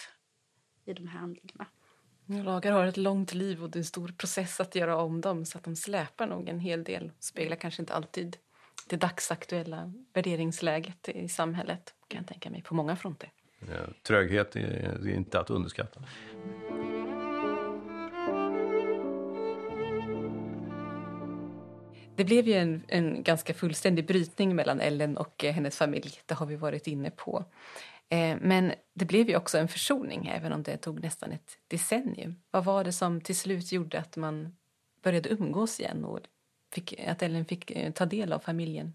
i 0.84 0.92
de 0.92 1.09
här 1.09 1.18
handlingarna. 1.18 1.66
Lagar 2.27 2.72
har 2.72 2.87
ett 2.87 2.97
långt 2.97 3.35
liv 3.35 3.62
och 3.62 3.70
det 3.70 3.77
är 3.77 3.81
en 3.81 3.85
stor 3.85 4.09
process 4.09 4.61
att 4.61 4.74
göra 4.74 4.97
om 4.97 5.20
dem 5.20 5.45
så 5.45 5.59
att 5.59 5.64
de 5.64 5.77
släpar 5.77 6.27
nog 6.27 6.49
en 6.49 6.61
hel 6.61 6.85
del. 6.85 7.12
Speglar 7.18 7.57
kanske 7.57 7.83
inte 7.83 7.95
alltid 7.95 8.37
det 8.89 8.97
dagsaktuella 8.97 9.93
värderingsläget 10.12 11.09
i 11.09 11.29
samhället 11.29 11.95
kan 12.09 12.18
jag 12.18 12.29
tänka 12.29 12.51
mig 12.51 12.62
på 12.62 12.74
många 12.74 12.97
fronter. 12.97 13.31
Tröghet 14.03 14.57
är 14.57 15.09
inte 15.09 15.41
att 15.41 15.51
underskatta. 15.51 16.01
Det 22.16 22.24
blev 22.24 22.49
ju 22.49 22.55
en, 22.55 22.83
en 22.89 23.22
ganska 23.22 23.55
fullständig 23.55 24.07
brytning 24.07 24.57
mellan 24.57 24.81
Ellen 24.81 25.16
och 25.16 25.45
eh, 25.45 25.53
hennes 25.53 25.77
familj. 25.79 26.11
Det 26.27 26.35
har 26.35 26.47
vi 26.47 26.57
varit 26.57 26.87
inne 26.87 27.11
på. 27.11 27.45
Eh, 28.09 28.37
men 28.41 28.75
det 28.95 29.05
blev 29.05 29.29
ju 29.29 29.37
också 29.37 29.59
en 29.59 29.69
försoning, 29.69 30.27
även 30.27 30.53
om 30.53 30.63
det 30.63 30.77
tog 30.77 31.03
nästan 31.03 31.33
ett 31.33 31.59
decennium. 31.69 32.43
Vad 32.51 32.65
var 32.65 32.85
det 32.85 32.93
som 32.93 33.21
till 33.21 33.37
slut 33.37 33.73
gjorde 33.73 33.99
att 33.99 34.17
man 34.17 34.57
började 35.03 35.29
umgås 35.29 35.81
igen 35.81 36.05
och 36.05 36.21
fick, 36.73 37.01
att 37.01 37.23
Ellen 37.23 37.45
fick 37.45 37.71
eh, 37.71 37.93
ta 37.93 38.07
del 38.07 38.33
av 38.33 38.39
familjen? 38.39 38.95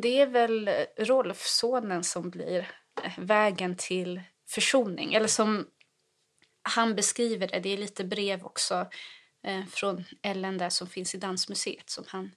Det 0.00 0.20
är 0.20 0.26
väl 0.26 0.70
Rolf, 0.96 1.46
sonen, 1.46 2.04
som 2.04 2.30
blir 2.30 2.70
eh, 3.04 3.18
vägen 3.18 3.76
till 3.76 4.22
försoning. 4.46 5.14
Eller 5.14 5.28
som 5.28 5.66
han 6.62 6.94
beskriver 6.94 7.48
det, 7.48 7.60
det 7.60 7.68
är 7.68 7.76
lite 7.76 8.04
brev 8.04 8.44
också 8.44 8.86
från 9.70 10.04
Ellen 10.22 10.58
där 10.58 10.68
som 10.68 10.86
finns 10.86 11.14
i 11.14 11.18
Dansmuseet 11.18 11.90
som 11.90 12.04
han 12.06 12.30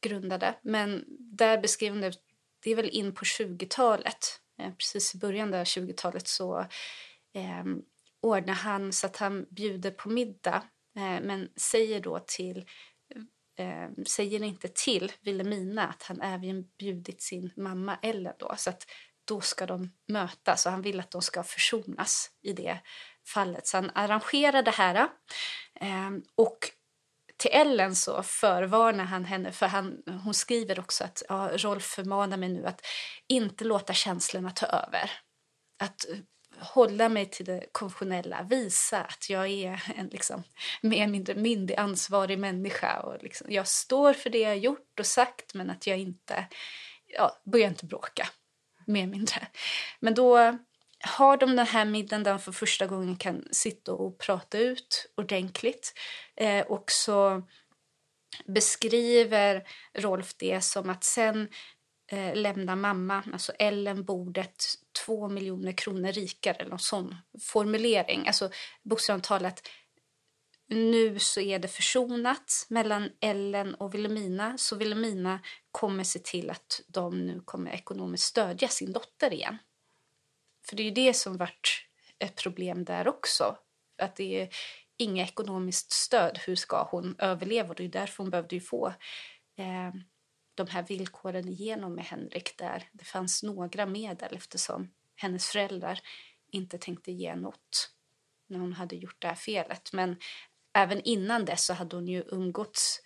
grundade. 0.00 0.54
Men 0.62 1.04
där 1.18 1.58
beskriver 1.58 2.00
det, 2.00 2.12
det 2.60 2.70
är 2.70 2.76
väl 2.76 2.88
in 2.88 3.14
på 3.14 3.24
20-talet, 3.24 4.40
Eh, 4.58 4.72
precis 4.72 5.14
i 5.14 5.18
början 5.18 5.50
där 5.50 5.64
20-talet 5.64 6.28
så 6.28 6.58
eh, 7.34 7.64
ordnar 8.20 8.54
han 8.54 8.92
så 8.92 9.06
att 9.06 9.16
han 9.16 9.46
bjuder 9.50 9.90
på 9.90 10.08
middag 10.08 10.62
eh, 10.96 11.20
men 11.22 11.48
säger 11.56 12.00
då 12.00 12.18
till 12.18 12.64
eh, 13.58 14.04
säger 14.06 14.42
inte 14.42 14.68
till 14.68 15.12
Wilhelmina 15.20 15.88
att 15.88 16.02
han 16.02 16.20
även 16.20 16.68
bjudit 16.78 17.22
sin 17.22 17.50
mamma 17.56 17.98
Ellen 18.02 18.34
då 18.38 18.54
så 18.56 18.70
att 18.70 18.86
då 19.24 19.40
ska 19.40 19.66
de 19.66 19.90
mötas 20.08 20.66
och 20.66 20.72
han 20.72 20.82
vill 20.82 21.00
att 21.00 21.10
de 21.10 21.22
ska 21.22 21.42
försonas 21.42 22.30
i 22.42 22.52
det 22.52 22.78
fallet. 23.26 23.66
Så 23.66 23.76
han 23.76 23.90
arrangerar 23.94 24.62
det 24.62 24.70
här. 24.70 25.08
Eh, 25.80 26.10
och 26.34 26.58
till 27.36 27.50
Ellen 27.52 27.96
så 27.96 28.22
förvarnar 28.22 29.04
han 29.04 29.24
henne, 29.24 29.52
för 29.52 29.66
han, 29.66 30.02
hon 30.24 30.34
skriver 30.34 30.80
också 30.80 31.04
att 31.04 31.22
ja, 31.28 31.50
Rolf 31.52 31.84
förmanar 31.84 32.36
mig 32.36 32.48
nu 32.48 32.66
att 32.66 32.86
inte 33.28 33.64
låta 33.64 33.92
känslorna 33.92 34.50
ta 34.50 34.66
över. 34.66 35.10
Att 35.78 36.10
eh, 36.10 36.16
hålla 36.58 37.08
mig 37.08 37.26
till 37.26 37.46
det 37.46 37.66
konventionella, 37.72 38.42
visa 38.42 39.00
att 39.00 39.30
jag 39.30 39.48
är 39.48 39.92
en 39.96 40.06
liksom, 40.06 40.42
mer 40.82 40.96
eller 40.96 41.06
mindre 41.12 41.34
myndig, 41.34 41.74
ansvarig 41.74 42.38
människa. 42.38 43.00
Och 43.00 43.22
liksom, 43.22 43.46
jag 43.50 43.68
står 43.68 44.12
för 44.12 44.30
det 44.30 44.38
jag 44.40 44.58
gjort 44.58 45.00
och 45.00 45.06
sagt 45.06 45.54
men 45.54 45.70
att 45.70 45.86
jag 45.86 45.98
inte, 45.98 46.46
ja, 47.06 47.42
börjar 47.44 47.68
inte 47.68 47.86
bråka, 47.86 48.28
mer 48.86 49.02
eller 49.02 49.12
mindre. 49.12 49.46
Men 50.00 50.14
då 50.14 50.58
har 51.04 51.36
de 51.36 51.56
den 51.56 51.66
här 51.66 51.84
middagen 51.84 52.22
där 52.22 52.30
de 52.30 52.40
för 52.40 52.52
första 52.52 52.86
gången 52.86 53.16
kan 53.16 53.44
sitta 53.50 53.92
och 53.92 54.18
prata 54.18 54.58
ut 54.58 55.12
ordentligt. 55.16 55.94
Eh, 56.36 56.66
och 56.66 56.90
så 56.90 57.42
beskriver 58.46 59.68
Rolf 59.94 60.34
det 60.36 60.60
som 60.60 60.90
att 60.90 61.04
sen 61.04 61.48
eh, 62.12 62.34
lämnar 62.34 62.76
mamma, 62.76 63.22
alltså 63.32 63.52
Ellen, 63.58 64.04
bordet 64.04 64.64
två 65.04 65.28
miljoner 65.28 65.72
kronor 65.72 66.12
rikare 66.12 66.54
eller 66.54 66.70
någon 66.70 66.78
sån 66.78 67.16
formulering. 67.40 68.26
Alltså 68.26 68.50
bokstavligt 68.82 69.28
talat 69.28 69.68
nu 70.66 71.18
så 71.18 71.40
är 71.40 71.58
det 71.58 71.68
försonat 71.68 72.66
mellan 72.68 73.10
Ellen 73.20 73.74
och 73.74 73.94
Vilhelmina, 73.94 74.58
så 74.58 74.76
Vilhelmina 74.76 75.40
kommer 75.72 76.04
se 76.04 76.18
till 76.18 76.50
att 76.50 76.80
de 76.86 77.26
nu 77.26 77.40
kommer 77.44 77.70
ekonomiskt 77.70 78.24
stödja 78.24 78.68
sin 78.68 78.92
dotter 78.92 79.32
igen. 79.32 79.58
För 80.68 80.76
det 80.76 80.82
är 80.82 80.84
ju 80.84 80.90
det 80.90 81.14
som 81.14 81.36
varit 81.36 81.86
ett 82.18 82.36
problem 82.42 82.84
där 82.84 83.08
också. 83.08 83.56
Att 83.98 84.16
det 84.16 84.40
är 84.40 84.48
inget 84.96 85.28
ekonomiskt 85.28 85.92
stöd. 85.92 86.38
Hur 86.46 86.56
ska 86.56 86.88
hon 86.90 87.14
överleva? 87.18 87.74
Det 87.74 87.84
är 87.84 87.88
därför 87.88 88.22
hon 88.22 88.30
behövde 88.30 88.54
ju 88.54 88.60
få 88.60 88.88
eh, 89.56 89.94
de 90.54 90.66
här 90.68 90.82
villkoren 90.82 91.48
igenom 91.48 91.94
med 91.94 92.04
Henrik 92.04 92.58
där 92.58 92.88
det 92.92 93.04
fanns 93.04 93.42
några 93.42 93.86
medel 93.86 94.36
eftersom 94.36 94.90
hennes 95.16 95.46
föräldrar 95.46 96.00
inte 96.50 96.78
tänkte 96.78 97.12
ge 97.12 97.34
något 97.34 97.90
när 98.46 98.58
hon 98.58 98.72
hade 98.72 98.96
gjort 98.96 99.16
det 99.22 99.28
här 99.28 99.34
felet. 99.34 99.92
Men 99.92 100.16
även 100.74 101.00
innan 101.00 101.44
dess 101.44 101.64
så 101.64 101.72
hade 101.72 101.96
hon 101.96 102.08
ju 102.08 102.24
umgåtts 102.26 103.00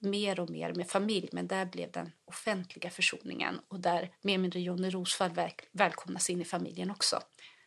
mer 0.00 0.40
och 0.40 0.50
mer 0.50 0.74
med 0.74 0.90
familj 0.90 1.28
men 1.32 1.46
där 1.46 1.66
blev 1.66 1.90
den 1.90 2.12
offentliga 2.24 2.90
försoningen 2.90 3.60
och 3.68 3.80
där 3.80 4.14
mer 4.20 4.34
eller 4.34 4.42
mindre 4.42 4.60
Johnny 4.60 4.90
Rosvall 4.90 5.30
väl, 5.30 5.50
välkomnas 5.72 6.30
in 6.30 6.40
i 6.40 6.44
familjen 6.44 6.90
också. 6.90 7.20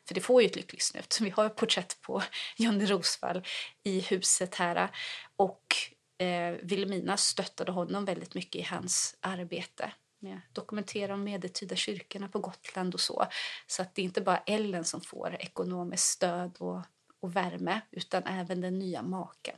För 0.08 0.16
det 0.16 0.22
får 0.22 0.42
ju 0.42 0.46
ett 0.46 0.56
lyckligt 0.56 0.84
slut. 0.84 1.18
Vi 1.22 1.30
har 1.30 1.46
ett 1.46 1.56
porträtt 1.56 2.02
på 2.02 2.24
Johnny 2.58 2.86
Rosvall 2.86 3.44
i 3.84 4.00
huset 4.00 4.56
här 4.56 4.90
och 5.36 5.76
eh, 6.18 6.52
Vilhelmina 6.62 7.18
stöttade 7.18 7.72
honom 7.72 8.06
väldigt 8.06 8.36
mycket 8.36 8.56
i 8.56 8.64
hans 8.64 9.18
arbete 9.20 9.92
med 10.20 10.38
att 10.38 10.56
dokumentera 10.56 11.12
de 11.12 11.24
medeltida 11.24 11.76
kyrkorna 11.76 12.28
på 12.28 12.40
Gotland 12.40 12.94
och 12.94 13.00
så. 13.00 13.28
Så 13.68 13.82
att 13.82 13.96
det 13.96 14.02
är 14.02 14.04
inte 14.04 14.22
bara 14.22 14.38
Ellen 14.38 14.84
som 14.84 15.02
får 15.02 15.36
ekonomiskt 15.40 16.10
stöd 16.10 16.58
och, 16.60 16.82
och 17.20 17.36
värme 17.36 17.82
utan 17.92 18.24
även 18.24 18.62
den 18.62 18.80
nya 18.80 19.02
maken. 19.02 19.56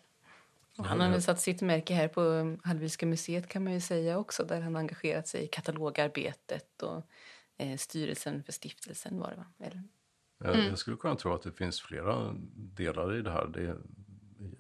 Han 0.77 1.01
har 1.01 1.19
satt 1.19 1.41
sitt 1.41 1.61
märke 1.61 1.93
här 1.93 2.07
på 2.07 2.21
um, 2.21 2.59
Hallwylska 2.63 3.05
museet 3.05 3.47
kan 3.47 3.63
man 3.63 3.73
ju 3.73 3.81
säga 3.81 4.17
också 4.17 4.43
där 4.43 4.61
han 4.61 4.75
engagerat 4.75 5.27
sig 5.27 5.43
i 5.43 5.47
katalogarbetet 5.47 6.83
och 6.83 7.03
eh, 7.57 7.77
styrelsen 7.77 8.43
för 8.43 8.51
stiftelsen 8.51 9.19
var 9.19 9.29
det 9.29 9.35
va? 9.35 9.45
Eller? 9.59 9.83
Mm. 10.43 10.67
Jag 10.67 10.77
skulle 10.77 10.97
kunna 10.97 11.15
tro 11.15 11.33
att 11.33 11.41
det 11.41 11.51
finns 11.51 11.81
flera 11.81 12.35
delar 12.55 13.15
i 13.15 13.21
det 13.21 13.31
här. 13.31 13.47
Det, 13.47 13.77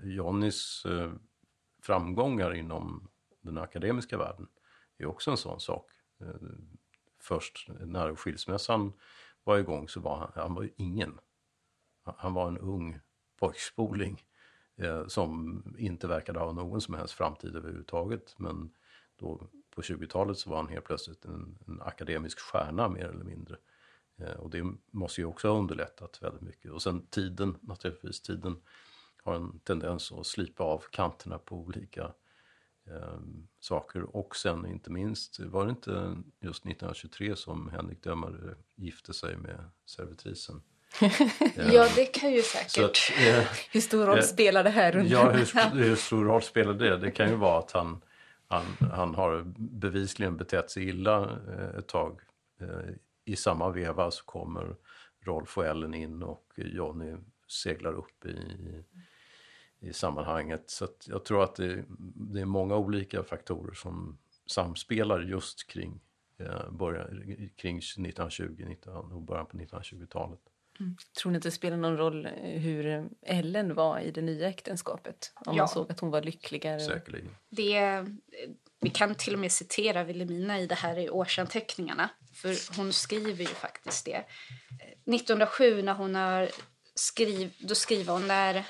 Johnnys 0.03 0.85
eh, 0.85 1.11
framgångar 1.81 2.53
inom 2.53 3.09
den 3.41 3.57
akademiska 3.57 4.17
världen 4.17 4.47
är 4.97 5.05
också 5.05 5.31
en 5.31 5.37
sån 5.37 5.59
sak. 5.59 5.91
Eh, 6.21 6.27
först 7.19 7.67
när 7.79 8.15
skilsmässan 8.15 8.93
var 9.43 9.57
igång 9.57 9.87
så 9.87 9.99
var 9.99 10.17
han, 10.17 10.31
han 10.35 10.53
var 10.53 10.63
ju 10.63 10.69
ingen. 10.77 11.19
Han 12.17 12.33
var 12.33 12.47
en 12.47 12.57
ung 12.57 12.99
pojkspoling 13.39 14.23
eh, 14.77 15.07
som 15.07 15.63
inte 15.77 16.07
verkade 16.07 16.39
ha 16.39 16.51
någon 16.51 16.81
som 16.81 16.93
helst 16.93 17.13
framtid 17.13 17.55
överhuvudtaget. 17.55 18.35
Men 18.37 18.69
då 19.15 19.47
på 19.75 19.81
20-talet 19.81 20.37
så 20.37 20.49
var 20.49 20.57
han 20.57 20.67
helt 20.67 20.85
plötsligt 20.85 21.25
en, 21.25 21.57
en 21.67 21.81
akademisk 21.81 22.39
stjärna 22.39 22.89
mer 22.89 23.05
eller 23.05 23.25
mindre. 23.25 23.57
Eh, 24.17 24.33
och 24.33 24.49
det 24.49 24.63
måste 24.91 25.21
ju 25.21 25.25
också 25.25 25.47
ha 25.47 25.59
underlättat 25.59 26.21
väldigt 26.21 26.41
mycket. 26.41 26.71
Och 26.71 26.81
sen 26.81 27.07
tiden, 27.07 27.57
naturligtvis, 27.61 28.21
tiden 28.21 28.61
har 29.23 29.35
en 29.35 29.59
tendens 29.59 30.11
att 30.11 30.25
slipa 30.25 30.63
av 30.63 30.83
kanterna 30.91 31.37
på 31.37 31.55
olika 31.55 32.13
eh, 32.85 33.19
saker. 33.59 34.15
Och 34.15 34.35
sen 34.35 34.65
inte 34.65 34.91
minst, 34.91 35.39
var 35.39 35.65
det 35.65 35.69
inte 35.69 36.17
just 36.39 36.65
1923 36.65 37.35
som 37.35 37.69
Henrik 37.69 38.03
Dömare 38.03 38.55
gifte 38.75 39.13
sig 39.13 39.37
med 39.37 39.69
servitrisen? 39.85 40.61
Ja, 41.73 41.87
det 41.95 42.05
kan 42.05 42.31
ju 42.31 42.41
säkert. 42.41 42.83
Att, 42.83 43.27
eh, 43.27 43.43
hur 43.71 43.81
stor 43.81 44.05
roll 44.05 44.17
eh, 44.17 44.23
spelar 44.23 44.63
det 44.63 44.69
här? 44.69 44.95
Under? 44.95 45.11
Ja, 45.11 45.31
hur, 45.31 45.83
hur, 45.83 45.95
stor 45.95 46.25
roll 46.25 46.41
spelar 46.41 46.73
det? 46.73 46.97
Det 46.97 47.11
kan 47.11 47.29
ju 47.29 47.35
vara 47.35 47.59
att 47.59 47.71
han, 47.71 48.01
han, 48.47 48.89
han 48.91 49.15
har 49.15 49.43
bevisligen 49.57 50.37
betett 50.37 50.71
sig 50.71 50.89
illa 50.89 51.23
eh, 51.23 51.79
ett 51.79 51.87
tag. 51.87 52.19
Eh, 52.61 52.93
I 53.25 53.35
samma 53.35 53.69
veva 53.69 54.11
så 54.11 54.25
kommer 54.25 54.75
Rolf 55.25 55.57
och 55.57 55.65
Ellen 55.65 55.93
in 55.93 56.23
och 56.23 56.53
Jonny 56.55 57.15
seglar 57.47 57.93
upp 57.93 58.25
i, 58.25 58.37
i 59.79 59.93
sammanhanget. 59.93 60.69
Så 60.69 60.87
jag 61.05 61.25
tror 61.25 61.43
att 61.43 61.55
det, 61.55 61.83
det, 62.15 62.41
är 62.41 62.45
många 62.45 62.75
olika 62.75 63.23
faktorer 63.23 63.73
som 63.73 64.17
samspelar 64.45 65.21
just 65.21 65.67
kring, 65.67 65.99
eh, 66.37 66.71
början, 66.71 67.07
kring 67.55 67.77
1920 67.77 68.65
19, 68.67 69.11
och 69.11 69.21
början 69.21 69.45
på 69.45 69.57
1920-talet. 69.57 70.39
Mm. 70.79 70.97
Tror 71.21 71.31
ni 71.31 71.37
att 71.37 71.43
det 71.43 71.51
spelar 71.51 71.77
någon 71.77 71.97
roll 71.97 72.25
eh, 72.25 72.31
hur 72.41 73.09
Ellen 73.21 73.75
var 73.75 73.99
i 73.99 74.11
det 74.11 74.21
nya 74.21 74.49
äktenskapet? 74.49 75.31
Om 75.35 75.55
ja. 75.55 75.61
man 75.61 75.67
såg 75.67 75.91
att 75.91 75.99
hon 75.99 76.11
var 76.11 76.21
lyckligare? 76.21 76.79
Säkerligen. 76.79 77.35
Det, 77.49 78.05
vi 78.81 78.89
kan 78.89 79.15
till 79.15 79.33
och 79.33 79.39
med 79.39 79.51
citera 79.51 80.03
Wilhelmina 80.03 80.59
i 80.59 80.67
det 80.67 80.75
här 80.75 80.99
i 80.99 81.09
årsanteckningarna. 81.09 82.09
För 82.33 82.77
hon 82.77 82.93
skriver 82.93 83.39
ju 83.39 83.45
faktiskt 83.45 84.05
det. 84.05 84.23
1907 85.05 85.81
när 85.81 85.93
hon 85.93 86.15
har 86.15 86.49
skriv, 86.95 87.53
då 87.59 87.75
skriver 87.75 88.13
hon 88.13 88.27
där 88.27 88.63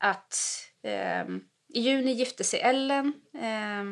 att 0.00 0.34
eh, 0.82 1.24
i 1.68 1.80
juni 1.80 2.12
gifte 2.12 2.44
sig 2.44 2.60
Ellen 2.60 3.12
eh, 3.34 3.84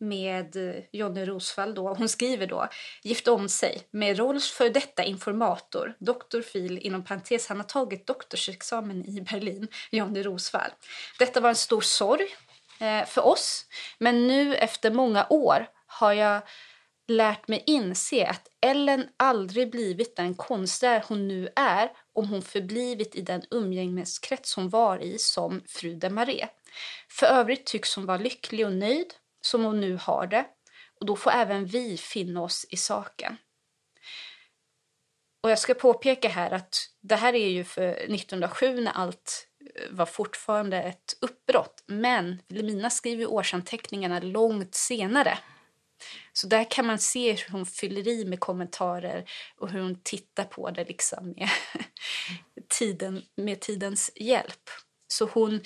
med 0.00 0.56
eh, 0.56 0.82
Jonny 0.92 1.24
Rosvall. 1.24 1.74
Då. 1.74 1.94
Hon 1.94 2.08
skriver 2.08 2.46
då 2.46 2.68
gifte 3.02 3.30
om 3.30 3.48
sig 3.48 3.82
med 3.90 4.18
Rolfs 4.18 4.50
för 4.50 4.70
detta 4.70 5.04
informator, 5.04 5.94
doktor 5.98 6.42
Fil, 6.42 6.78
inom 6.78 7.04
parentes, 7.04 7.48
han 7.48 7.56
har 7.56 7.64
tagit 7.64 8.06
doktorsexamen 8.06 9.06
i 9.06 9.20
Berlin, 9.20 9.68
Jonny 9.90 10.22
Rosvall. 10.22 10.70
Detta 11.18 11.40
var 11.40 11.48
en 11.48 11.56
stor 11.56 11.80
sorg 11.80 12.26
eh, 12.80 13.06
för 13.06 13.26
oss. 13.26 13.66
Men 13.98 14.28
nu 14.28 14.54
efter 14.54 14.90
många 14.90 15.26
år 15.30 15.68
har 15.86 16.12
jag 16.12 16.42
lärt 17.08 17.48
mig 17.48 17.62
inse 17.66 18.26
att 18.26 18.48
Ellen 18.60 19.08
aldrig 19.16 19.70
blivit 19.70 20.16
den 20.16 20.34
konstnär 20.34 21.04
hon 21.08 21.28
nu 21.28 21.48
är 21.56 21.92
om 22.12 22.28
hon 22.28 22.42
förblivit 22.42 23.14
i 23.14 23.22
den 23.22 23.42
umgängeskrets 23.50 24.56
hon 24.56 24.68
var 24.68 24.98
i 24.98 25.18
som 25.18 25.62
fru 25.66 25.94
de 25.94 26.10
Marais. 26.10 26.48
För 27.08 27.26
övrigt 27.26 27.66
tycks 27.66 27.96
hon 27.96 28.06
vara 28.06 28.18
lycklig 28.18 28.66
och 28.66 28.72
nöjd 28.72 29.14
som 29.46 29.64
hon 29.64 29.80
nu 29.80 29.98
har 30.02 30.26
det 30.26 30.46
och 31.00 31.06
då 31.06 31.16
får 31.16 31.30
även 31.30 31.66
vi 31.66 31.96
finna 31.96 32.42
oss 32.42 32.66
i 32.70 32.76
saken. 32.76 33.36
Och 35.42 35.50
jag 35.50 35.58
ska 35.58 35.74
påpeka 35.74 36.28
här 36.28 36.50
att 36.50 36.90
det 37.00 37.16
här 37.16 37.34
är 37.34 37.48
ju 37.48 37.64
för 37.64 37.88
1907 37.88 38.80
när 38.80 38.92
allt 38.92 39.48
eh, 39.74 39.90
var 39.90 40.06
fortfarande 40.06 40.82
ett 40.82 41.16
uppbrott. 41.20 41.84
Men 41.86 42.42
Vilhelmina 42.48 42.90
skriver 42.90 43.26
årsanteckningarna 43.26 44.20
långt 44.20 44.74
senare. 44.74 45.38
Så 46.32 46.46
där 46.46 46.70
kan 46.70 46.86
man 46.86 46.98
se 46.98 47.32
hur 47.32 47.52
hon 47.52 47.66
fyller 47.66 48.08
i 48.08 48.24
med 48.24 48.40
kommentarer 48.40 49.30
och 49.56 49.70
hur 49.70 49.80
hon 49.80 50.00
tittar 50.02 50.44
på 50.44 50.70
det 50.70 50.84
liksom 50.84 51.30
med, 51.30 51.48
tiden, 52.68 53.22
med 53.36 53.60
tidens 53.60 54.10
hjälp. 54.14 54.70
Så 55.08 55.24
hon 55.26 55.60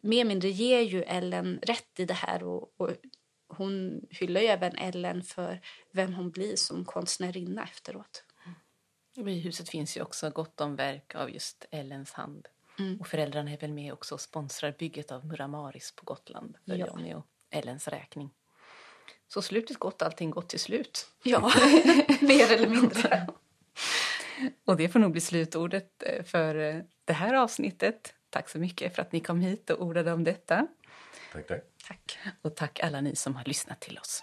mer 0.00 0.20
eller 0.20 0.28
mindre 0.28 0.48
ger 0.48 0.80
ju 0.80 1.02
Ellen 1.02 1.58
rätt 1.62 2.00
i 2.00 2.04
det 2.04 2.14
här 2.14 2.42
och, 2.42 2.80
och 2.80 2.90
hon 3.58 4.06
hyllar 4.10 4.40
ju 4.40 4.46
även 4.46 4.76
Ellen 4.76 5.22
för 5.22 5.60
vem 5.92 6.14
hon 6.14 6.30
blir 6.30 6.56
som 6.56 6.84
konstnärinna 6.84 7.62
efteråt. 7.62 8.24
Och 9.16 9.30
I 9.30 9.40
huset 9.40 9.68
finns 9.68 9.96
ju 9.96 10.02
också 10.02 10.30
gott 10.30 10.60
om 10.60 10.76
verk 10.76 11.14
av 11.14 11.30
just 11.30 11.66
Ellens 11.70 12.12
hand. 12.12 12.48
Mm. 12.78 13.00
Och 13.00 13.06
föräldrarna 13.06 13.50
är 13.50 13.56
väl 13.58 13.72
med 13.72 13.92
också 13.92 14.14
och 14.14 14.20
sponsrar 14.20 14.74
bygget 14.78 15.12
av 15.12 15.26
Muramaris 15.26 15.92
på 15.92 16.04
Gotland 16.04 16.56
för 16.66 16.76
Ja. 16.76 16.86
Johnny 16.86 17.14
och 17.14 17.26
Ellens 17.50 17.88
räkning. 17.88 18.30
Så 19.28 19.42
slutet 19.42 19.76
gott, 19.76 20.02
allting 20.02 20.30
gott 20.30 20.48
till 20.48 20.60
slut. 20.60 21.10
Ja, 21.22 21.40
mer 22.20 22.52
eller 22.52 22.68
mindre. 22.68 23.26
Och 24.64 24.76
det 24.76 24.88
får 24.88 24.98
nog 24.98 25.12
bli 25.12 25.20
slutordet 25.20 26.02
eh, 26.02 26.24
för 26.24 26.54
eh, 26.54 26.82
det 27.04 27.12
här 27.12 27.34
avsnittet. 27.34 28.14
Tack 28.30 28.48
så 28.48 28.58
mycket 28.58 28.94
för 28.94 29.02
att 29.02 29.12
ni 29.12 29.20
kom 29.20 29.40
hit 29.40 29.70
och 29.70 29.82
ordade 29.82 30.12
om 30.12 30.24
detta. 30.24 30.66
Tack, 31.32 31.46
tack. 31.46 31.62
Tack. 31.88 32.18
Och 32.42 32.56
tack 32.56 32.80
alla 32.80 33.00
ni 33.00 33.16
som 33.16 33.36
har 33.36 33.44
lyssnat 33.44 33.80
till 33.80 33.98
oss. 33.98 34.22